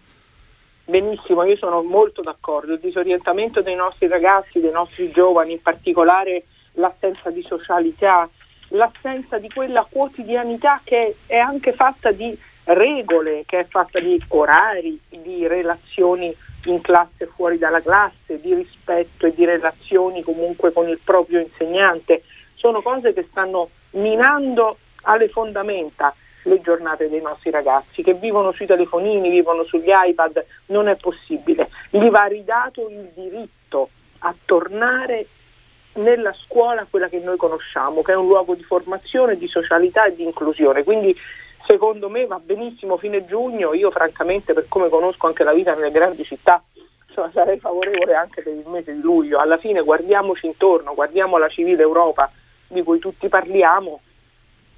Benissimo, 0.86 1.44
io 1.44 1.56
sono 1.58 1.82
molto 1.82 2.22
d'accordo, 2.22 2.72
il 2.72 2.80
disorientamento 2.82 3.60
dei 3.60 3.74
nostri 3.74 4.08
ragazzi, 4.08 4.60
dei 4.60 4.72
nostri 4.72 5.10
giovani, 5.10 5.52
in 5.52 5.60
particolare 5.60 6.44
l'assenza 6.76 7.28
di 7.28 7.44
socialità, 7.46 8.26
l'assenza 8.68 9.36
di 9.36 9.50
quella 9.50 9.86
quotidianità 9.86 10.80
che 10.82 11.16
è 11.26 11.36
anche 11.36 11.74
fatta 11.74 12.10
di 12.10 12.34
regole, 12.68 13.44
che 13.46 13.60
è 13.60 13.66
fatta 13.66 13.98
di 14.00 14.22
orari, 14.28 14.98
di 15.08 15.46
relazioni 15.46 16.34
in 16.64 16.80
classe 16.80 17.24
e 17.24 17.26
fuori 17.26 17.58
dalla 17.58 17.80
classe, 17.80 18.40
di 18.40 18.54
rispetto 18.54 19.26
e 19.26 19.34
di 19.34 19.44
relazioni 19.44 20.22
comunque 20.22 20.72
con 20.72 20.88
il 20.88 20.98
proprio 21.02 21.40
insegnante. 21.40 22.22
Sono 22.54 22.82
cose 22.82 23.12
che 23.12 23.26
stanno 23.30 23.70
minando 23.92 24.78
alle 25.02 25.28
fondamenta 25.28 26.14
le 26.42 26.60
giornate 26.60 27.08
dei 27.08 27.20
nostri 27.20 27.50
ragazzi 27.50 28.02
che 28.02 28.14
vivono 28.14 28.52
sui 28.52 28.66
telefonini, 28.66 29.30
vivono 29.30 29.64
sugli 29.64 29.90
iPad, 29.90 30.44
non 30.66 30.88
è 30.88 30.96
possibile. 30.96 31.68
Gli 31.90 32.08
va 32.08 32.24
ridato 32.24 32.88
il 32.88 33.10
diritto 33.14 33.90
a 34.20 34.34
tornare 34.44 35.26
nella 35.94 36.32
scuola 36.32 36.86
quella 36.88 37.08
che 37.08 37.18
noi 37.18 37.36
conosciamo, 37.36 38.02
che 38.02 38.12
è 38.12 38.16
un 38.16 38.26
luogo 38.26 38.54
di 38.54 38.62
formazione, 38.62 39.36
di 39.36 39.48
socialità 39.48 40.04
e 40.04 40.14
di 40.14 40.24
inclusione. 40.24 40.84
Quindi 40.84 41.16
secondo 41.68 42.08
me 42.08 42.24
va 42.24 42.40
benissimo 42.42 42.96
fine 42.96 43.26
giugno, 43.26 43.74
io 43.74 43.90
francamente 43.90 44.54
per 44.54 44.64
come 44.68 44.88
conosco 44.88 45.26
anche 45.26 45.44
la 45.44 45.52
vita 45.52 45.74
nelle 45.74 45.90
grandi 45.90 46.24
città 46.24 46.62
insomma, 47.06 47.30
sarei 47.30 47.58
favorevole 47.58 48.14
anche 48.14 48.40
per 48.40 48.54
il 48.54 48.66
mese 48.66 48.94
di 48.94 49.02
luglio, 49.02 49.38
alla 49.38 49.58
fine 49.58 49.82
guardiamoci 49.82 50.46
intorno, 50.46 50.94
guardiamo 50.94 51.36
la 51.36 51.48
civile 51.48 51.82
Europa 51.82 52.32
di 52.68 52.82
cui 52.82 52.98
tutti 52.98 53.28
parliamo, 53.28 54.00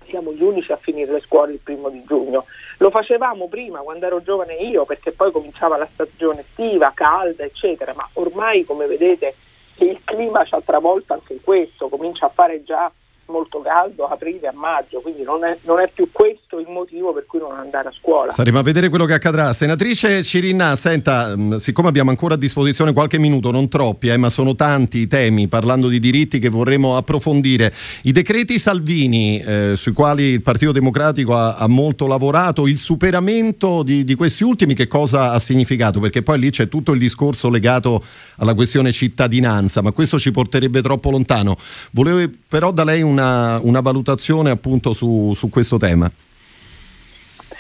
siamo 0.09 0.33
gli 0.33 0.43
unici 0.43 0.73
a 0.73 0.77
finire 0.77 1.13
le 1.13 1.21
scuole 1.21 1.53
il 1.53 1.61
primo 1.63 1.91
di 1.91 2.03
giugno. 2.05 2.47
Lo 2.79 2.91
facevamo 2.91 3.47
prima 3.47 3.79
quando 3.81 4.07
ero 4.07 4.21
giovane 4.23 4.55
io 4.55 4.85
perché 4.85 5.13
poi 5.13 5.31
cominciava 5.31 5.77
la 5.77 5.89
stagione 5.93 6.41
estiva, 6.41 6.91
calda 6.93 7.45
eccetera, 7.45 7.95
ma 7.95 8.09
ormai 8.15 8.65
come 8.65 8.87
vedete 8.87 9.35
il 9.79 10.01
clima 10.03 10.45
ci 10.45 10.57
ha 10.57 10.61
travolto 10.61 11.13
anche 11.13 11.35
in 11.35 11.41
questo, 11.41 11.89
comincia 11.89 12.27
a 12.27 12.31
fare 12.31 12.65
già 12.65 12.91
molto 13.31 13.61
caldo 13.61 14.07
aprile 14.07 14.49
a 14.49 14.53
maggio, 14.55 15.01
quindi 15.01 15.23
non 15.23 15.45
è, 15.45 15.57
non 15.63 15.81
è, 15.81 15.91
più 15.93 16.09
questo 16.13 16.59
il 16.59 16.67
motivo 16.69 17.13
per 17.13 17.25
cui 17.27 17.39
non 17.39 17.57
andare 17.57 17.89
a 17.89 17.93
scuola. 17.93 18.31
Staremo 18.31 18.59
a 18.59 18.63
vedere 18.63 18.89
quello 18.89 19.05
che 19.05 19.15
accadrà. 19.15 19.53
Senatrice 19.53 20.23
Cirinna, 20.23 20.75
senta, 20.77 21.35
mm, 21.37 21.55
siccome 21.55 21.89
abbiamo 21.89 22.11
ancora 22.11 22.35
a 22.35 22.37
disposizione 22.37 22.93
qualche 22.93 23.19
minuto, 23.19 23.51
non 23.51 23.69
troppi, 23.69 24.09
eh, 24.09 24.17
ma 24.17 24.29
sono 24.29 24.55
tanti 24.55 24.99
i 24.99 25.07
temi 25.07 25.49
parlando 25.49 25.89
di 25.89 26.01
diritti 26.01 26.39
che 26.39 26.49
vorremmo 26.49 26.97
approfondire. 26.97 27.73
I 28.03 28.13
decreti 28.13 28.59
Salvini, 28.59 29.41
eh, 29.41 29.73
sui 29.77 29.93
quali 29.93 30.25
il 30.25 30.43
Partito 30.43 30.73
Democratico 30.73 31.35
ha, 31.35 31.55
ha 31.55 31.69
molto 31.69 32.07
lavorato, 32.07 32.67
il 32.67 32.79
superamento 32.79 33.83
di, 33.83 34.05
di 34.05 34.15
questi 34.15 34.45
ultimi 34.45 34.75
che 34.75 34.87
cosa 34.87 35.33
ha 35.33 35.39
significato? 35.39 36.01
Perché 36.01 36.23
poi 36.23 36.39
lì 36.39 36.51
c'è 36.51 36.69
tutto 36.69 36.93
il 36.93 36.99
discorso 36.99 37.49
legato 37.49 38.03
alla 38.37 38.55
questione 38.55 38.93
cittadinanza, 38.93 39.83
ma 39.83 39.93
questo 39.93 40.19
ci 40.19 40.31
porterebbe 40.31 40.83
troppo 40.83 41.11
lontano. 41.11 41.57
Volevo 41.93 42.29
però 42.49 42.73
da 42.73 42.85
lei 42.85 43.03
una 43.03 43.20
una, 43.21 43.61
una 43.63 43.81
valutazione 43.81 44.51
appunto 44.51 44.93
su, 44.93 45.33
su 45.35 45.49
questo 45.49 45.77
tema? 45.77 46.11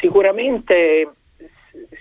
Sicuramente 0.01 1.09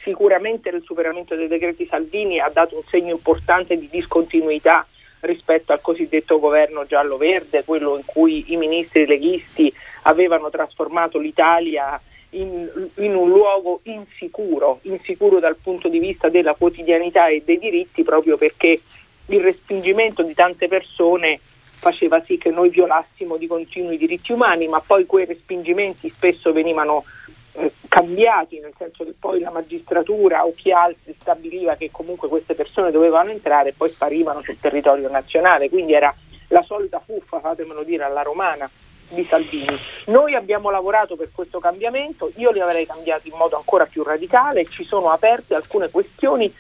sicuramente 0.04 0.70
il 0.70 0.82
superamento 0.84 1.36
dei 1.36 1.48
decreti 1.48 1.86
Salvini 1.86 2.40
ha 2.40 2.50
dato 2.50 2.76
un 2.76 2.84
segno 2.90 3.12
importante 3.12 3.78
di 3.78 3.90
discontinuità 3.92 4.88
rispetto 5.22 5.74
al 5.74 5.82
cosiddetto 5.82 6.40
governo 6.40 6.86
giallo-verde, 6.86 7.66
quello 7.66 7.98
in 7.98 8.04
cui 8.06 8.46
i 8.54 8.56
ministri 8.56 9.06
leghisti 9.06 9.72
avevano 10.04 10.50
trasformato 10.50 11.20
l'Italia 11.20 12.02
in, 12.32 12.70
in, 12.96 13.16
un 13.16 13.28
luogo 13.28 13.82
insicuro, 13.84 14.80
insicuro 14.84 15.40
dal 15.40 15.58
punto 15.62 15.90
di 15.90 16.00
vista 16.00 16.30
della 16.30 16.54
quotidianità 16.54 17.28
e 17.28 17.44
dei 17.44 17.60
diritti, 17.60 18.04
proprio 18.04 18.38
perché 18.38 18.80
il 19.26 19.42
respingimento 19.42 20.24
di 20.24 20.34
tante 20.34 20.68
persone 20.68 21.40
faceva 21.80 22.22
sì 22.22 22.38
che 22.38 22.52
noi 22.52 22.70
violassimo 22.70 23.38
di 23.38 23.48
continuo 23.48 23.92
i 23.92 23.98
diritti 23.98 24.34
umani, 24.34 24.68
ma 24.68 24.82
poi 24.86 25.06
quei 25.06 25.26
respingimenti 25.26 26.10
spesso 26.10 26.52
venivano 26.52 27.06
eh, 27.54 27.72
cambiati, 27.88 28.60
nel 28.60 28.74
senso 28.78 29.06
che 29.06 29.14
poi 29.18 29.40
la 29.40 29.50
magistratura 29.50 30.46
o 30.46 30.52
chi 30.54 30.74
altri 30.74 31.16
stabiliva 31.18 31.76
che 31.76 31.90
comunque 31.90 32.28
queste 32.28 32.54
persone 32.54 32.92
dovevano 32.92 33.32
entrare 33.32 33.70
e 33.70 33.74
poi 33.76 33.88
sparivano 33.90 34.42
sul 34.42 34.60
territorio 34.60 35.10
nazionale, 35.10 35.70
quindi 35.70 35.94
era 35.94 36.14
la 36.50 36.62
solita 36.64 37.00
fuffa, 37.00 37.40
fatemelo 37.40 37.84
dire, 37.84 38.04
alla 38.04 38.24
romana 38.24 38.70
di 39.08 39.26
Salvini. 39.30 39.80
Noi 40.08 40.36
abbiamo 40.36 40.70
lavorato 40.70 41.16
per 41.16 41.30
questo 41.34 41.60
cambiamento, 41.60 42.32
io 42.36 42.52
li 42.52 42.60
avrei 42.60 42.86
cambiati 42.86 43.30
in 43.30 43.38
modo 43.38 43.56
ancora 43.56 43.86
più 43.86 44.04
radicale, 44.04 44.66
ci 44.66 44.84
sono 44.84 45.12
aperte 45.12 45.56
alcune 45.56 45.90
questioni 45.90 46.54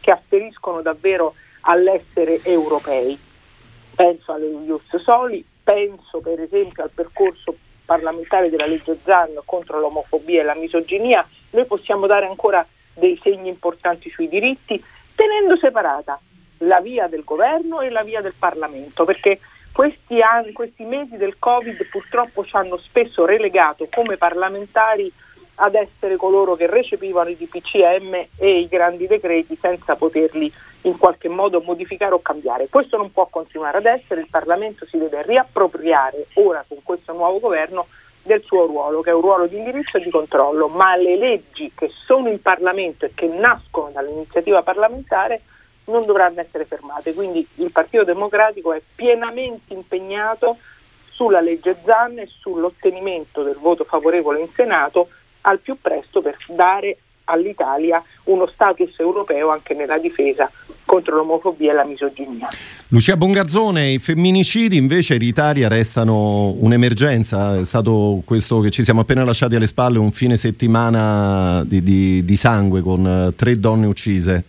che 0.00 0.10
afferiscono 0.10 0.80
davvero 0.80 1.34
all'essere 1.60 2.40
europei 2.42 3.18
penso 3.94 4.32
alle 4.32 4.46
Ius 4.46 4.96
Soli, 4.96 5.44
penso 5.62 6.20
per 6.20 6.40
esempio 6.40 6.82
al 6.82 6.90
percorso 6.94 7.56
parlamentare 7.84 8.50
della 8.50 8.66
legge 8.66 8.98
Zan 9.04 9.40
contro 9.44 9.78
l'omofobia 9.78 10.40
e 10.40 10.44
la 10.44 10.54
misoginia, 10.54 11.26
noi 11.50 11.64
possiamo 11.66 12.06
dare 12.06 12.26
ancora 12.26 12.66
dei 12.94 13.18
segni 13.22 13.48
importanti 13.48 14.10
sui 14.10 14.28
diritti, 14.28 14.82
tenendo 15.14 15.56
separata 15.56 16.18
la 16.58 16.80
via 16.80 17.08
del 17.08 17.24
governo 17.24 17.80
e 17.80 17.90
la 17.90 18.02
via 18.02 18.20
del 18.20 18.34
Parlamento, 18.38 19.04
perché 19.04 19.40
questi, 19.72 20.20
anni, 20.20 20.52
questi 20.52 20.84
mesi 20.84 21.16
del 21.16 21.38
Covid 21.38 21.86
purtroppo 21.86 22.44
ci 22.44 22.54
hanno 22.56 22.76
spesso 22.76 23.24
relegato 23.24 23.88
come 23.90 24.16
parlamentari 24.16 25.10
ad 25.56 25.74
essere 25.74 26.16
coloro 26.16 26.54
che 26.54 26.66
recepivano 26.66 27.28
i 27.28 27.36
DPCM 27.36 28.26
e 28.36 28.60
i 28.60 28.68
grandi 28.68 29.06
decreti 29.06 29.56
senza 29.60 29.96
poterli 29.96 30.52
in 30.82 30.96
qualche 30.98 31.28
modo 31.28 31.60
modificare 31.60 32.14
o 32.14 32.22
cambiare. 32.22 32.68
Questo 32.68 32.96
non 32.96 33.12
può 33.12 33.26
continuare 33.26 33.78
ad 33.78 33.86
essere, 33.86 34.20
il 34.20 34.28
Parlamento 34.30 34.86
si 34.86 34.98
deve 34.98 35.22
riappropriare 35.22 36.26
ora 36.34 36.64
con 36.66 36.78
questo 36.82 37.12
nuovo 37.12 37.38
governo 37.38 37.86
del 38.22 38.42
suo 38.42 38.66
ruolo, 38.66 39.00
che 39.00 39.10
è 39.10 39.14
un 39.14 39.20
ruolo 39.20 39.46
di 39.46 39.56
indirizzo 39.58 39.96
e 39.96 40.00
di 40.00 40.10
controllo, 40.10 40.68
ma 40.68 40.96
le 40.96 41.16
leggi 41.16 41.72
che 41.74 41.90
sono 42.06 42.28
in 42.28 42.40
Parlamento 42.40 43.04
e 43.04 43.12
che 43.14 43.26
nascono 43.26 43.90
dall'iniziativa 43.92 44.62
parlamentare 44.62 45.42
non 45.86 46.04
dovranno 46.06 46.40
essere 46.40 46.64
fermate. 46.64 47.14
Quindi 47.14 47.46
il 47.56 47.72
Partito 47.72 48.04
Democratico 48.04 48.72
è 48.72 48.80
pienamente 48.94 49.74
impegnato 49.74 50.58
sulla 51.10 51.40
legge 51.40 51.76
ZAN 51.84 52.18
e 52.18 52.26
sull'ottenimento 52.26 53.42
del 53.42 53.56
voto 53.56 53.84
favorevole 53.84 54.40
in 54.40 54.48
Senato 54.48 55.08
al 55.42 55.58
più 55.60 55.76
presto 55.80 56.20
per 56.20 56.36
dare 56.48 56.96
all'Italia 57.24 58.02
uno 58.24 58.46
status 58.46 58.98
europeo 58.98 59.50
anche 59.50 59.74
nella 59.74 59.98
difesa 59.98 60.50
contro 60.84 61.16
l'omofobia 61.16 61.70
e 61.70 61.74
la 61.74 61.84
misoginia. 61.84 62.48
Lucia 62.88 63.16
Bongarzone, 63.16 63.88
i 63.88 63.98
femminicidi 63.98 64.76
invece 64.76 65.14
in 65.14 65.22
Italia 65.22 65.68
restano 65.68 66.50
un'emergenza, 66.58 67.58
è 67.58 67.64
stato 67.64 68.20
questo 68.24 68.60
che 68.60 68.70
ci 68.70 68.82
siamo 68.82 69.00
appena 69.00 69.24
lasciati 69.24 69.56
alle 69.56 69.66
spalle, 69.66 69.98
un 69.98 70.10
fine 70.10 70.36
settimana 70.36 71.64
di, 71.64 71.82
di, 71.82 72.24
di 72.24 72.36
sangue 72.36 72.82
con 72.82 73.06
eh, 73.06 73.34
tre 73.34 73.58
donne 73.58 73.86
uccise. 73.86 74.44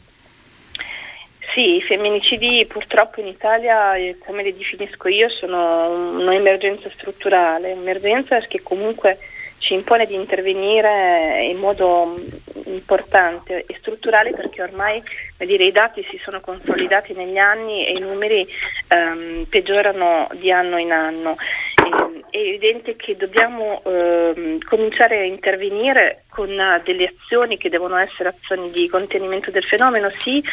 Sì, 1.53 1.75
i 1.75 1.81
femminicidi 1.81 2.65
purtroppo 2.67 3.21
in 3.21 3.27
Italia, 3.27 3.95
eh, 3.95 4.17
come 4.25 4.41
li 4.41 4.55
definisco 4.57 5.07
io, 5.07 5.29
sono 5.29 6.17
un'emergenza 6.17 6.89
strutturale, 6.89 7.73
un'emergenza 7.73 8.39
che 8.39 8.61
comunque 8.63 9.19
ci 9.63 9.73
impone 9.73 10.05
di 10.05 10.13
intervenire 10.13 11.45
in 11.49 11.57
modo 11.57 12.19
importante 12.65 13.63
e 13.65 13.77
strutturale 13.79 14.31
perché 14.31 14.61
ormai 14.61 15.01
dire, 15.37 15.63
i 15.65 15.71
dati 15.71 16.05
si 16.09 16.19
sono 16.21 16.41
consolidati 16.41 17.13
negli 17.13 17.37
anni 17.37 17.85
e 17.85 17.93
i 17.93 17.99
numeri 17.99 18.45
ehm, 18.89 19.45
peggiorano 19.49 20.27
di 20.33 20.51
anno 20.51 20.77
in 20.77 20.91
anno. 20.91 21.37
E, 21.75 22.22
è 22.33 22.37
evidente 22.37 22.95
che 22.95 23.15
dobbiamo 23.15 23.83
ehm, 23.85 24.57
cominciare 24.63 25.19
a 25.19 25.23
intervenire 25.23 26.23
con 26.29 26.49
delle 26.83 27.13
azioni 27.15 27.57
che 27.57 27.69
devono 27.69 27.95
essere 27.95 28.29
azioni 28.29 28.71
di 28.71 28.89
contenimento 28.89 29.51
del 29.51 29.63
fenomeno, 29.63 30.09
sì, 30.09 30.43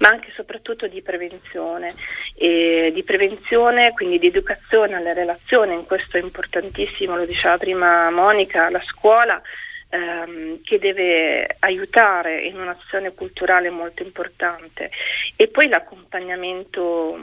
ma 0.00 0.08
anche 0.08 0.28
e 0.28 0.32
soprattutto 0.36 0.86
di 0.86 1.00
prevenzione. 1.00 1.94
E 2.34 2.90
di 2.92 3.02
prevenzione, 3.04 3.92
quindi 3.92 4.18
di 4.18 4.26
educazione 4.26 4.96
alle 4.96 5.14
relazioni, 5.14 5.72
in 5.72 5.86
questo 5.86 6.18
è 6.18 6.20
importantissimo, 6.20 7.16
lo 7.16 7.24
diceva 7.24 7.56
prima 7.56 8.10
Monica, 8.10 8.68
la 8.68 8.82
scuola 8.84 9.40
ehm, 9.90 10.62
che 10.62 10.78
deve 10.78 11.56
aiutare 11.58 12.42
in 12.42 12.58
un'azione 12.58 13.12
culturale 13.12 13.70
molto 13.70 14.02
importante. 14.02 14.90
E 15.36 15.48
poi 15.48 15.68
l'accompagnamento 15.68 17.18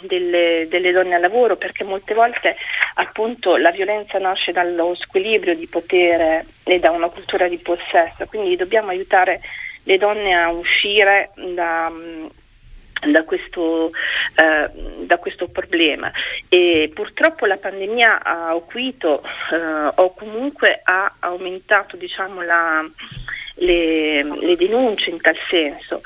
delle, 0.00 0.66
delle 0.68 0.92
donne 0.92 1.14
al 1.14 1.20
lavoro 1.20 1.56
perché 1.56 1.84
molte 1.84 2.14
volte 2.14 2.56
appunto 2.94 3.56
la 3.56 3.70
violenza 3.70 4.18
nasce 4.18 4.52
dallo 4.52 4.94
squilibrio 4.94 5.54
di 5.54 5.66
potere 5.66 6.46
e 6.64 6.78
da 6.78 6.90
una 6.90 7.08
cultura 7.08 7.48
di 7.48 7.58
possesso, 7.58 8.26
quindi 8.26 8.56
dobbiamo 8.56 8.90
aiutare 8.90 9.40
le 9.84 9.98
donne 9.98 10.34
a 10.34 10.50
uscire 10.50 11.30
da, 11.34 11.90
da 13.10 13.24
questo, 13.24 13.90
eh, 14.36 14.70
da 15.04 15.18
questo, 15.18 15.48
problema. 15.48 16.10
E 16.48 16.90
purtroppo 16.94 17.46
la 17.46 17.56
pandemia 17.56 18.22
ha 18.22 18.50
acuito 18.50 19.22
eh, 19.52 19.90
o 19.94 20.14
comunque 20.14 20.80
ha 20.82 21.14
aumentato 21.20 21.96
diciamo, 21.96 22.42
la, 22.42 22.84
le, 23.56 24.22
le, 24.22 24.56
denunce 24.56 25.10
in 25.10 25.20
tal 25.20 25.36
senso. 25.36 26.00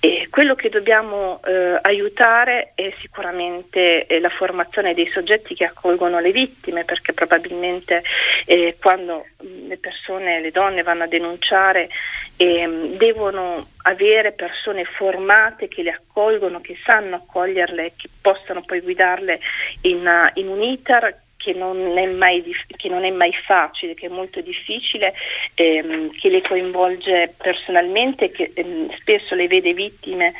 E 0.00 0.28
quello 0.30 0.54
che 0.54 0.68
dobbiamo 0.68 1.40
eh, 1.44 1.78
aiutare 1.82 2.72
è 2.74 2.92
sicuramente 3.00 4.06
eh, 4.06 4.20
la 4.20 4.30
formazione 4.30 4.94
dei 4.94 5.10
soggetti 5.12 5.54
che 5.54 5.64
accolgono 5.64 6.20
le 6.20 6.30
vittime 6.30 6.84
perché 6.84 7.12
probabilmente 7.12 8.02
eh, 8.46 8.76
quando 8.80 9.26
le 9.38 9.76
persone, 9.76 10.40
le 10.40 10.50
donne 10.50 10.82
vanno 10.82 11.02
a 11.02 11.08
denunciare 11.08 11.88
eh, 12.38 12.94
devono 12.96 13.66
avere 13.82 14.32
persone 14.32 14.84
formate 14.84 15.66
che 15.66 15.82
le 15.82 15.90
accolgono, 15.90 16.60
che 16.60 16.78
sanno 16.84 17.16
accoglierle, 17.16 17.92
che 17.96 18.08
possano 18.20 18.62
poi 18.62 18.80
guidarle 18.80 19.40
in, 19.82 20.08
in 20.34 20.48
un 20.48 20.62
iter 20.62 21.22
che 21.36 21.52
non, 21.52 21.92
mai, 22.16 22.44
che 22.76 22.88
non, 22.88 23.04
è 23.04 23.10
mai, 23.10 23.32
facile, 23.44 23.94
che 23.94 24.06
è 24.06 24.10
molto 24.10 24.40
difficile, 24.40 25.14
ehm, 25.54 26.10
che 26.12 26.28
le 26.28 26.42
coinvolge 26.42 27.34
personalmente, 27.36 28.30
che 28.30 28.52
ehm, 28.54 28.94
spesso 28.98 29.34
le 29.34 29.46
vede 29.46 29.72
vittime 29.72 30.32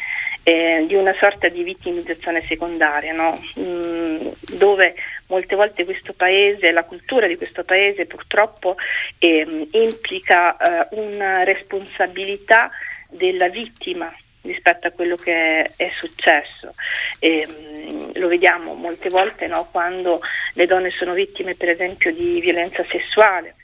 eh, 0.44 0.84
di 0.86 0.94
una 0.94 1.14
sorta 1.18 1.48
di 1.48 1.62
vittimizzazione 1.62 2.42
secondaria, 2.42 3.12
no? 3.12 3.32
mm, 3.58 4.28
dove 4.56 4.94
molte 5.28 5.56
volte 5.56 5.84
questo 5.84 6.12
paese, 6.12 6.72
la 6.72 6.84
cultura 6.84 7.26
di 7.26 7.36
questo 7.36 7.64
paese 7.64 8.06
purtroppo 8.06 8.76
ehm, 9.18 9.68
implica 9.72 10.56
eh, 10.56 10.88
una 10.96 11.44
responsabilità 11.44 12.70
della 13.08 13.48
vittima 13.48 14.14
rispetto 14.42 14.86
a 14.86 14.90
quello 14.90 15.16
che 15.16 15.64
è, 15.64 15.70
è 15.76 15.90
successo. 15.92 16.74
E, 17.18 17.46
mh, 17.46 18.18
lo 18.18 18.28
vediamo 18.28 18.74
molte 18.74 19.08
volte 19.08 19.46
no, 19.46 19.68
quando 19.70 20.20
le 20.54 20.66
donne 20.66 20.90
sono 20.90 21.12
vittime 21.12 21.54
per 21.54 21.70
esempio 21.70 22.12
di 22.12 22.40
violenza 22.40 22.84
sessuale 22.84 23.54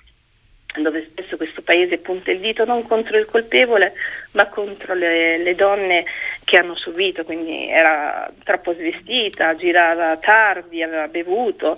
dove 0.81 1.07
spesso 1.11 1.37
questo 1.37 1.63
paese 1.63 1.99
punta 1.99 2.31
il 2.31 2.41
dito 2.41 2.65
non 2.65 2.87
contro 2.87 3.17
il 3.17 3.27
colpevole 3.27 3.93
ma 4.33 4.49
contro 4.49 4.95
le, 4.95 5.39
le, 5.39 5.55
donne 5.55 6.05
che 6.45 6.57
hanno 6.57 6.75
subito, 6.75 7.23
quindi 7.25 7.69
era 7.69 8.29
troppo 8.43 8.75
svestita, 8.75 9.55
girava 9.55 10.17
tardi, 10.17 10.83
aveva 10.83 11.07
bevuto 11.07 11.77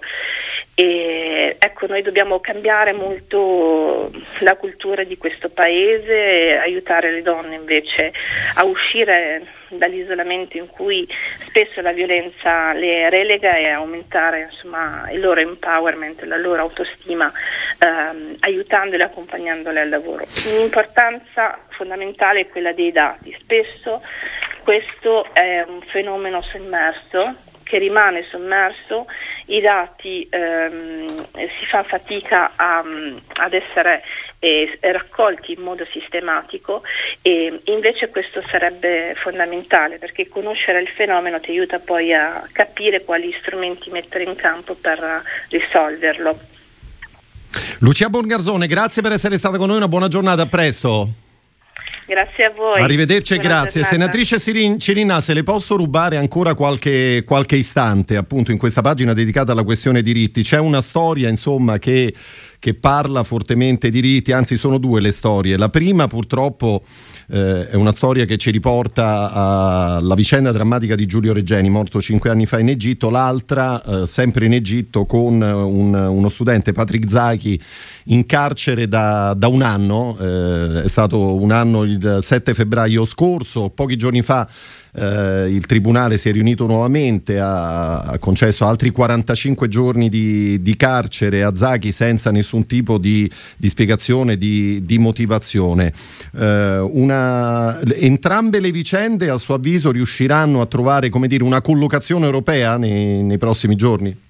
e 0.78 1.56
ecco 1.58 1.86
noi 1.86 2.02
dobbiamo 2.02 2.38
cambiare 2.38 2.92
molto 2.92 4.10
la 4.40 4.56
cultura 4.56 5.04
di 5.04 5.16
questo 5.16 5.48
paese 5.48 6.58
aiutare 6.62 7.10
le 7.12 7.22
donne 7.22 7.54
invece 7.54 8.12
a 8.56 8.64
uscire 8.64 9.40
dall'isolamento 9.68 10.58
in 10.58 10.68
cui 10.68 11.08
spesso 11.38 11.80
la 11.80 11.92
violenza 11.92 12.74
le 12.74 13.08
relega 13.08 13.56
e 13.56 13.68
aumentare 13.68 14.48
insomma, 14.50 15.08
il 15.10 15.20
loro 15.20 15.40
empowerment, 15.40 16.22
la 16.24 16.36
loro 16.36 16.60
autostima, 16.60 17.32
ehm, 17.78 18.36
aiutandole 18.40 19.02
e 19.02 19.06
accompagnandole 19.06 19.80
al 19.80 19.88
lavoro. 19.88 20.26
L'importanza 20.58 21.58
fondamentale 21.70 22.40
è 22.40 22.48
quella 22.48 22.72
dei 22.72 22.92
dati. 22.92 23.34
Spesso 23.40 24.02
questo 24.62 25.32
è 25.32 25.64
un 25.66 25.80
fenomeno 25.86 26.42
sommerso 26.42 27.34
che 27.66 27.78
rimane 27.78 28.24
sommerso, 28.30 29.06
i 29.46 29.60
dati 29.60 30.26
ehm, 30.30 31.06
si 31.32 31.66
fa 31.68 31.82
fatica 31.82 32.52
a, 32.56 32.82
ad 33.34 33.52
essere 33.52 34.02
eh, 34.38 34.78
raccolti 34.80 35.52
in 35.52 35.62
modo 35.62 35.86
sistematico 35.92 36.82
e 37.22 37.60
invece 37.64 38.08
questo 38.08 38.42
sarebbe 38.50 39.14
fondamentale 39.16 39.98
perché 39.98 40.28
conoscere 40.28 40.80
il 40.80 40.88
fenomeno 40.88 41.40
ti 41.40 41.50
aiuta 41.50 41.78
poi 41.78 42.12
a 42.12 42.46
capire 42.52 43.04
quali 43.04 43.34
strumenti 43.40 43.90
mettere 43.90 44.24
in 44.24 44.34
campo 44.34 44.74
per 44.74 45.22
risolverlo. 45.50 46.38
Lucia 47.80 48.08
Borgarzone, 48.08 48.66
grazie 48.66 49.02
per 49.02 49.12
essere 49.12 49.36
stata 49.36 49.58
con 49.58 49.68
noi, 49.68 49.76
una 49.76 49.88
buona 49.88 50.08
giornata, 50.08 50.42
a 50.42 50.46
presto. 50.46 51.25
Grazie 52.06 52.44
a 52.44 52.50
voi. 52.50 52.80
Arrivederci 52.80 53.34
e 53.34 53.38
grazie. 53.38 53.82
Giornata. 53.82 54.12
Senatrice 54.14 54.78
Cirinà, 54.78 55.20
se 55.20 55.34
le 55.34 55.42
posso 55.42 55.76
rubare 55.76 56.16
ancora 56.16 56.54
qualche, 56.54 57.24
qualche 57.24 57.56
istante, 57.56 58.16
appunto, 58.16 58.52
in 58.52 58.58
questa 58.58 58.80
pagina 58.80 59.12
dedicata 59.12 59.50
alla 59.50 59.64
questione 59.64 60.02
diritti, 60.02 60.42
c'è 60.42 60.60
una 60.60 60.80
storia, 60.80 61.28
insomma, 61.28 61.78
che 61.78 62.14
che 62.66 62.74
parla 62.74 63.22
fortemente 63.22 63.90
di 63.90 64.00
riti, 64.00 64.32
anzi 64.32 64.56
sono 64.56 64.78
due 64.78 65.00
le 65.00 65.12
storie. 65.12 65.56
La 65.56 65.68
prima 65.68 66.08
purtroppo 66.08 66.82
eh, 67.28 67.68
è 67.68 67.76
una 67.76 67.92
storia 67.92 68.24
che 68.24 68.38
ci 68.38 68.50
riporta 68.50 69.30
alla 69.30 70.16
vicenda 70.16 70.50
drammatica 70.50 70.96
di 70.96 71.06
Giulio 71.06 71.32
Reggeni, 71.32 71.70
morto 71.70 72.02
cinque 72.02 72.28
anni 72.28 72.44
fa 72.44 72.58
in 72.58 72.68
Egitto, 72.68 73.08
l'altra 73.08 73.80
eh, 73.84 74.06
sempre 74.06 74.46
in 74.46 74.52
Egitto 74.54 75.06
con 75.06 75.40
un, 75.40 75.94
uno 75.94 76.28
studente, 76.28 76.72
Patrick 76.72 77.08
Zachi, 77.08 77.60
in 78.06 78.26
carcere 78.26 78.88
da, 78.88 79.32
da 79.34 79.46
un 79.46 79.62
anno, 79.62 80.16
eh, 80.20 80.82
è 80.82 80.88
stato 80.88 81.40
un 81.40 81.52
anno 81.52 81.84
il 81.84 82.18
7 82.20 82.52
febbraio 82.52 83.04
scorso, 83.04 83.70
pochi 83.70 83.94
giorni 83.94 84.22
fa 84.22 84.48
eh, 84.96 85.48
il 85.48 85.66
Tribunale 85.66 86.16
si 86.16 86.30
è 86.30 86.32
riunito 86.32 86.66
nuovamente, 86.66 87.38
ha, 87.38 88.00
ha 88.00 88.18
concesso 88.18 88.64
altri 88.64 88.90
45 88.90 89.68
giorni 89.68 90.08
di, 90.08 90.62
di, 90.62 90.76
carcere 90.76 91.42
a 91.42 91.54
Zaghi 91.54 91.90
senza 91.90 92.30
nessun 92.30 92.66
tipo 92.66 92.96
di, 92.96 93.30
di 93.56 93.68
spiegazione, 93.68 94.36
di, 94.36 94.84
di 94.84 94.98
motivazione. 94.98 95.92
Eh, 96.34 96.78
una, 96.78 97.78
entrambe 97.94 98.58
le 98.60 98.70
vicende 98.70 99.28
a 99.28 99.36
suo 99.36 99.54
avviso 99.54 99.90
riusciranno 99.90 100.60
a 100.62 100.66
trovare 100.66 101.10
dire, 101.26 101.44
una 101.44 101.60
collocazione 101.60 102.24
europea 102.24 102.78
nei, 102.78 103.22
nei 103.22 103.38
prossimi 103.38 103.76
giorni? 103.76 104.24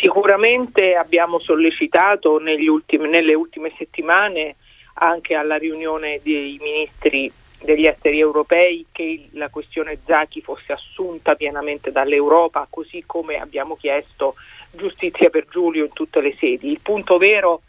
Sicuramente 0.00 0.94
abbiamo 0.94 1.38
sollecitato 1.38 2.38
ultimi, 2.68 3.08
nelle 3.08 3.34
ultime 3.34 3.72
settimane 3.76 4.56
anche 4.94 5.34
alla 5.34 5.56
riunione 5.56 6.20
dei 6.22 6.58
ministri 6.60 7.32
degli 7.64 7.86
esteri 7.86 8.18
europei 8.18 8.86
che 8.92 9.28
la 9.32 9.48
questione 9.48 9.98
Zaki 10.04 10.42
fosse 10.42 10.72
assunta 10.74 11.34
pienamente 11.34 11.90
dall'Europa, 11.90 12.66
così 12.68 13.04
come 13.06 13.36
abbiamo 13.36 13.74
chiesto 13.76 14.34
giustizia 14.70 15.30
per 15.30 15.46
Giulio 15.48 15.84
in 15.84 15.92
tutte 15.94 16.20
le 16.20 16.36
sedi. 16.38 16.70
Il 16.70 16.80
punto 16.80 17.16
vero, 17.16 17.62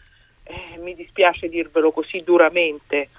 eh, 0.43 0.77
mi 0.79 0.95
dispiace 0.95 1.47
dirvelo 1.47 1.91
così 1.91 2.21
duramente, 2.23 3.09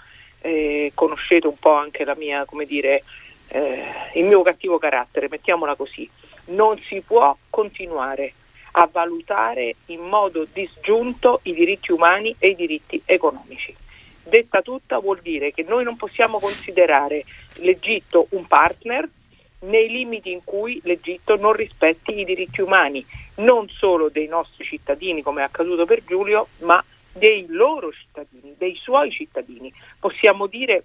eh, 0.43 0.93
conoscete 0.95 1.47
un 1.47 1.57
po' 1.59 1.73
anche 1.73 2.05
mia, 2.17 2.45
dire, 2.67 3.03
eh, 3.49 3.83
il 4.15 4.25
mio 4.25 4.43
cattivo 4.43 4.77
carattere, 4.77 5.29
mettiamola 5.31 5.77
così, 5.77 6.09
non 6.47 6.79
si 6.83 7.01
può 7.01 7.35
continuare 7.49 8.35
a 8.73 8.87
valutare 8.93 9.77
in 9.87 10.01
modo 10.01 10.47
disgiunto 10.53 11.41
i 11.45 11.55
diritti 11.55 11.91
umani 11.91 12.37
e 12.39 12.49
i 12.49 12.55
diritti 12.55 13.01
economici. 13.07 13.75
Detta 14.29 14.61
tutta 14.61 14.99
vuol 14.99 15.21
dire 15.23 15.53
che 15.53 15.65
noi 15.67 15.85
non 15.85 15.97
possiamo 15.97 16.41
considerare 16.41 17.25
l'Egitto 17.59 18.27
un 18.31 18.45
partner 18.47 19.09
nei 19.61 19.89
limiti 19.89 20.33
in 20.33 20.43
cui 20.43 20.81
l'Egitto 20.83 21.37
non 21.37 21.53
rispetti 21.53 22.19
i 22.19 22.25
diritti 22.25 22.61
umani, 22.61 23.07
non 23.37 23.69
solo 23.69 24.09
dei 24.09 24.27
nostri 24.27 24.65
cittadini 24.65 25.23
come 25.23 25.43
è 25.43 25.45
accaduto 25.45 25.87
per 25.87 26.05
Giulio, 26.05 26.49
ma 26.62 26.83
dei 27.12 27.47
loro 27.49 27.93
cittadini, 27.93 28.55
dei 28.59 28.75
suoi 28.75 29.12
cittadini. 29.12 29.73
Possiamo 30.01 30.49
dire 30.49 30.85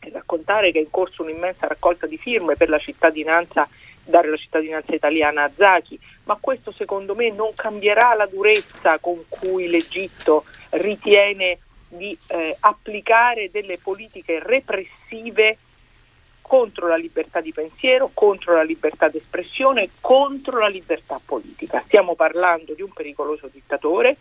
e 0.00 0.10
raccontare 0.10 0.70
che 0.70 0.78
è 0.78 0.82
in 0.82 0.90
corso 0.90 1.22
un'immensa 1.22 1.66
raccolta 1.66 2.06
di 2.06 2.18
firme 2.18 2.56
per 2.56 2.68
la 2.68 2.78
cittadinanza, 2.78 3.66
dare 4.04 4.28
la 4.28 4.36
cittadinanza 4.36 4.94
italiana 4.94 5.44
a 5.44 5.50
Zaki, 5.54 5.98
ma 6.24 6.36
questo 6.38 6.72
secondo 6.72 7.14
me 7.14 7.30
non 7.30 7.54
cambierà 7.54 8.14
la 8.14 8.26
durezza 8.26 8.98
con 8.98 9.24
cui 9.28 9.66
l'Egitto 9.66 10.44
ritiene 10.70 11.58
di 11.88 12.16
eh, 12.28 12.56
applicare 12.60 13.50
delle 13.50 13.78
politiche 13.78 14.40
repressive 14.42 15.58
contro 16.40 16.86
la 16.86 16.96
libertà 16.96 17.40
di 17.40 17.52
pensiero, 17.52 18.10
contro 18.14 18.54
la 18.54 18.62
libertà 18.62 19.08
d'espressione, 19.08 19.88
contro 20.00 20.60
la 20.60 20.68
libertà 20.68 21.20
politica. 21.24 21.82
Stiamo 21.84 22.14
parlando 22.14 22.74
di 22.74 22.82
un 22.82 22.92
pericoloso 22.92 23.48
dittatore, 23.52 24.16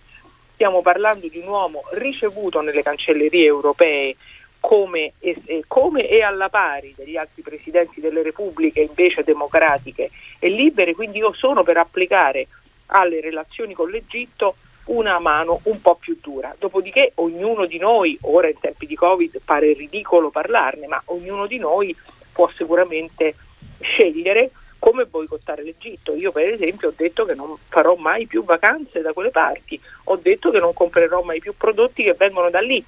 stiamo 0.54 0.82
parlando 0.82 1.28
di 1.28 1.38
un 1.38 1.48
uomo 1.48 1.84
ricevuto 1.92 2.62
nelle 2.62 2.82
cancellerie 2.82 3.46
europee 3.46 4.16
come 4.60 5.14
e, 5.20 5.64
come 5.68 6.10
e, 6.10 6.24
alla 6.24 6.50
pari 6.50 6.96
degli 6.98 7.16
altri 7.16 7.44
presidenti 7.44 8.02
delle 8.02 8.24
repubbliche 8.24 8.82
invece 8.82 9.24
democratiche 9.24 10.10
e 10.40 10.50
libere, 10.50 10.96
quindi 10.96 11.20
io 11.20 11.34
sono 11.34 11.62
per 11.62 11.78
applicare 11.78 12.48
alle 12.88 13.22
relazioni 13.22 13.76
con 13.76 13.92
l'Egitto 13.92 14.56
una 14.86 15.20
mano 15.20 15.60
un 15.64 15.82
po' 15.82 15.96
più 15.96 16.18
dura. 16.22 16.56
Dopodiché 16.58 17.14
ognuno 17.16 17.66
di 17.66 17.78
noi, 17.78 18.18
ora 18.22 18.48
in 18.48 18.60
tempi 18.60 18.86
di 18.86 18.96
Covid 18.96 19.42
pare 19.44 19.74
ridicolo 19.74 20.30
parlarne, 20.30 20.88
ma 20.88 21.02
ognuno 21.06 21.48
di 21.48 21.58
noi 21.58 21.96
può 22.32 22.50
sicuramente 22.56 23.36
scegliere 23.80 24.52
come 24.80 25.06
boicottare 25.06 25.64
l'Egitto. 25.64 26.14
Io 26.14 26.32
per 26.32 26.48
esempio 26.48 26.90
ho 26.90 26.94
detto 26.96 27.26
che 27.26 27.34
non 27.34 27.56
farò 27.70 27.96
mai 27.96 28.28
più 28.28 28.44
vacanze 28.44 29.02
da 29.02 29.14
quelle 29.14 29.32
parti, 29.32 29.80
ho 30.06 30.16
detto 30.18 30.52
che 30.52 30.60
non 30.60 30.74
comprerò 30.74 31.24
mai 31.24 31.40
più 31.40 31.56
prodotti 31.58 32.04
che 32.04 32.14
vengono 32.14 32.50
da 32.50 32.60
lì. 32.60 32.84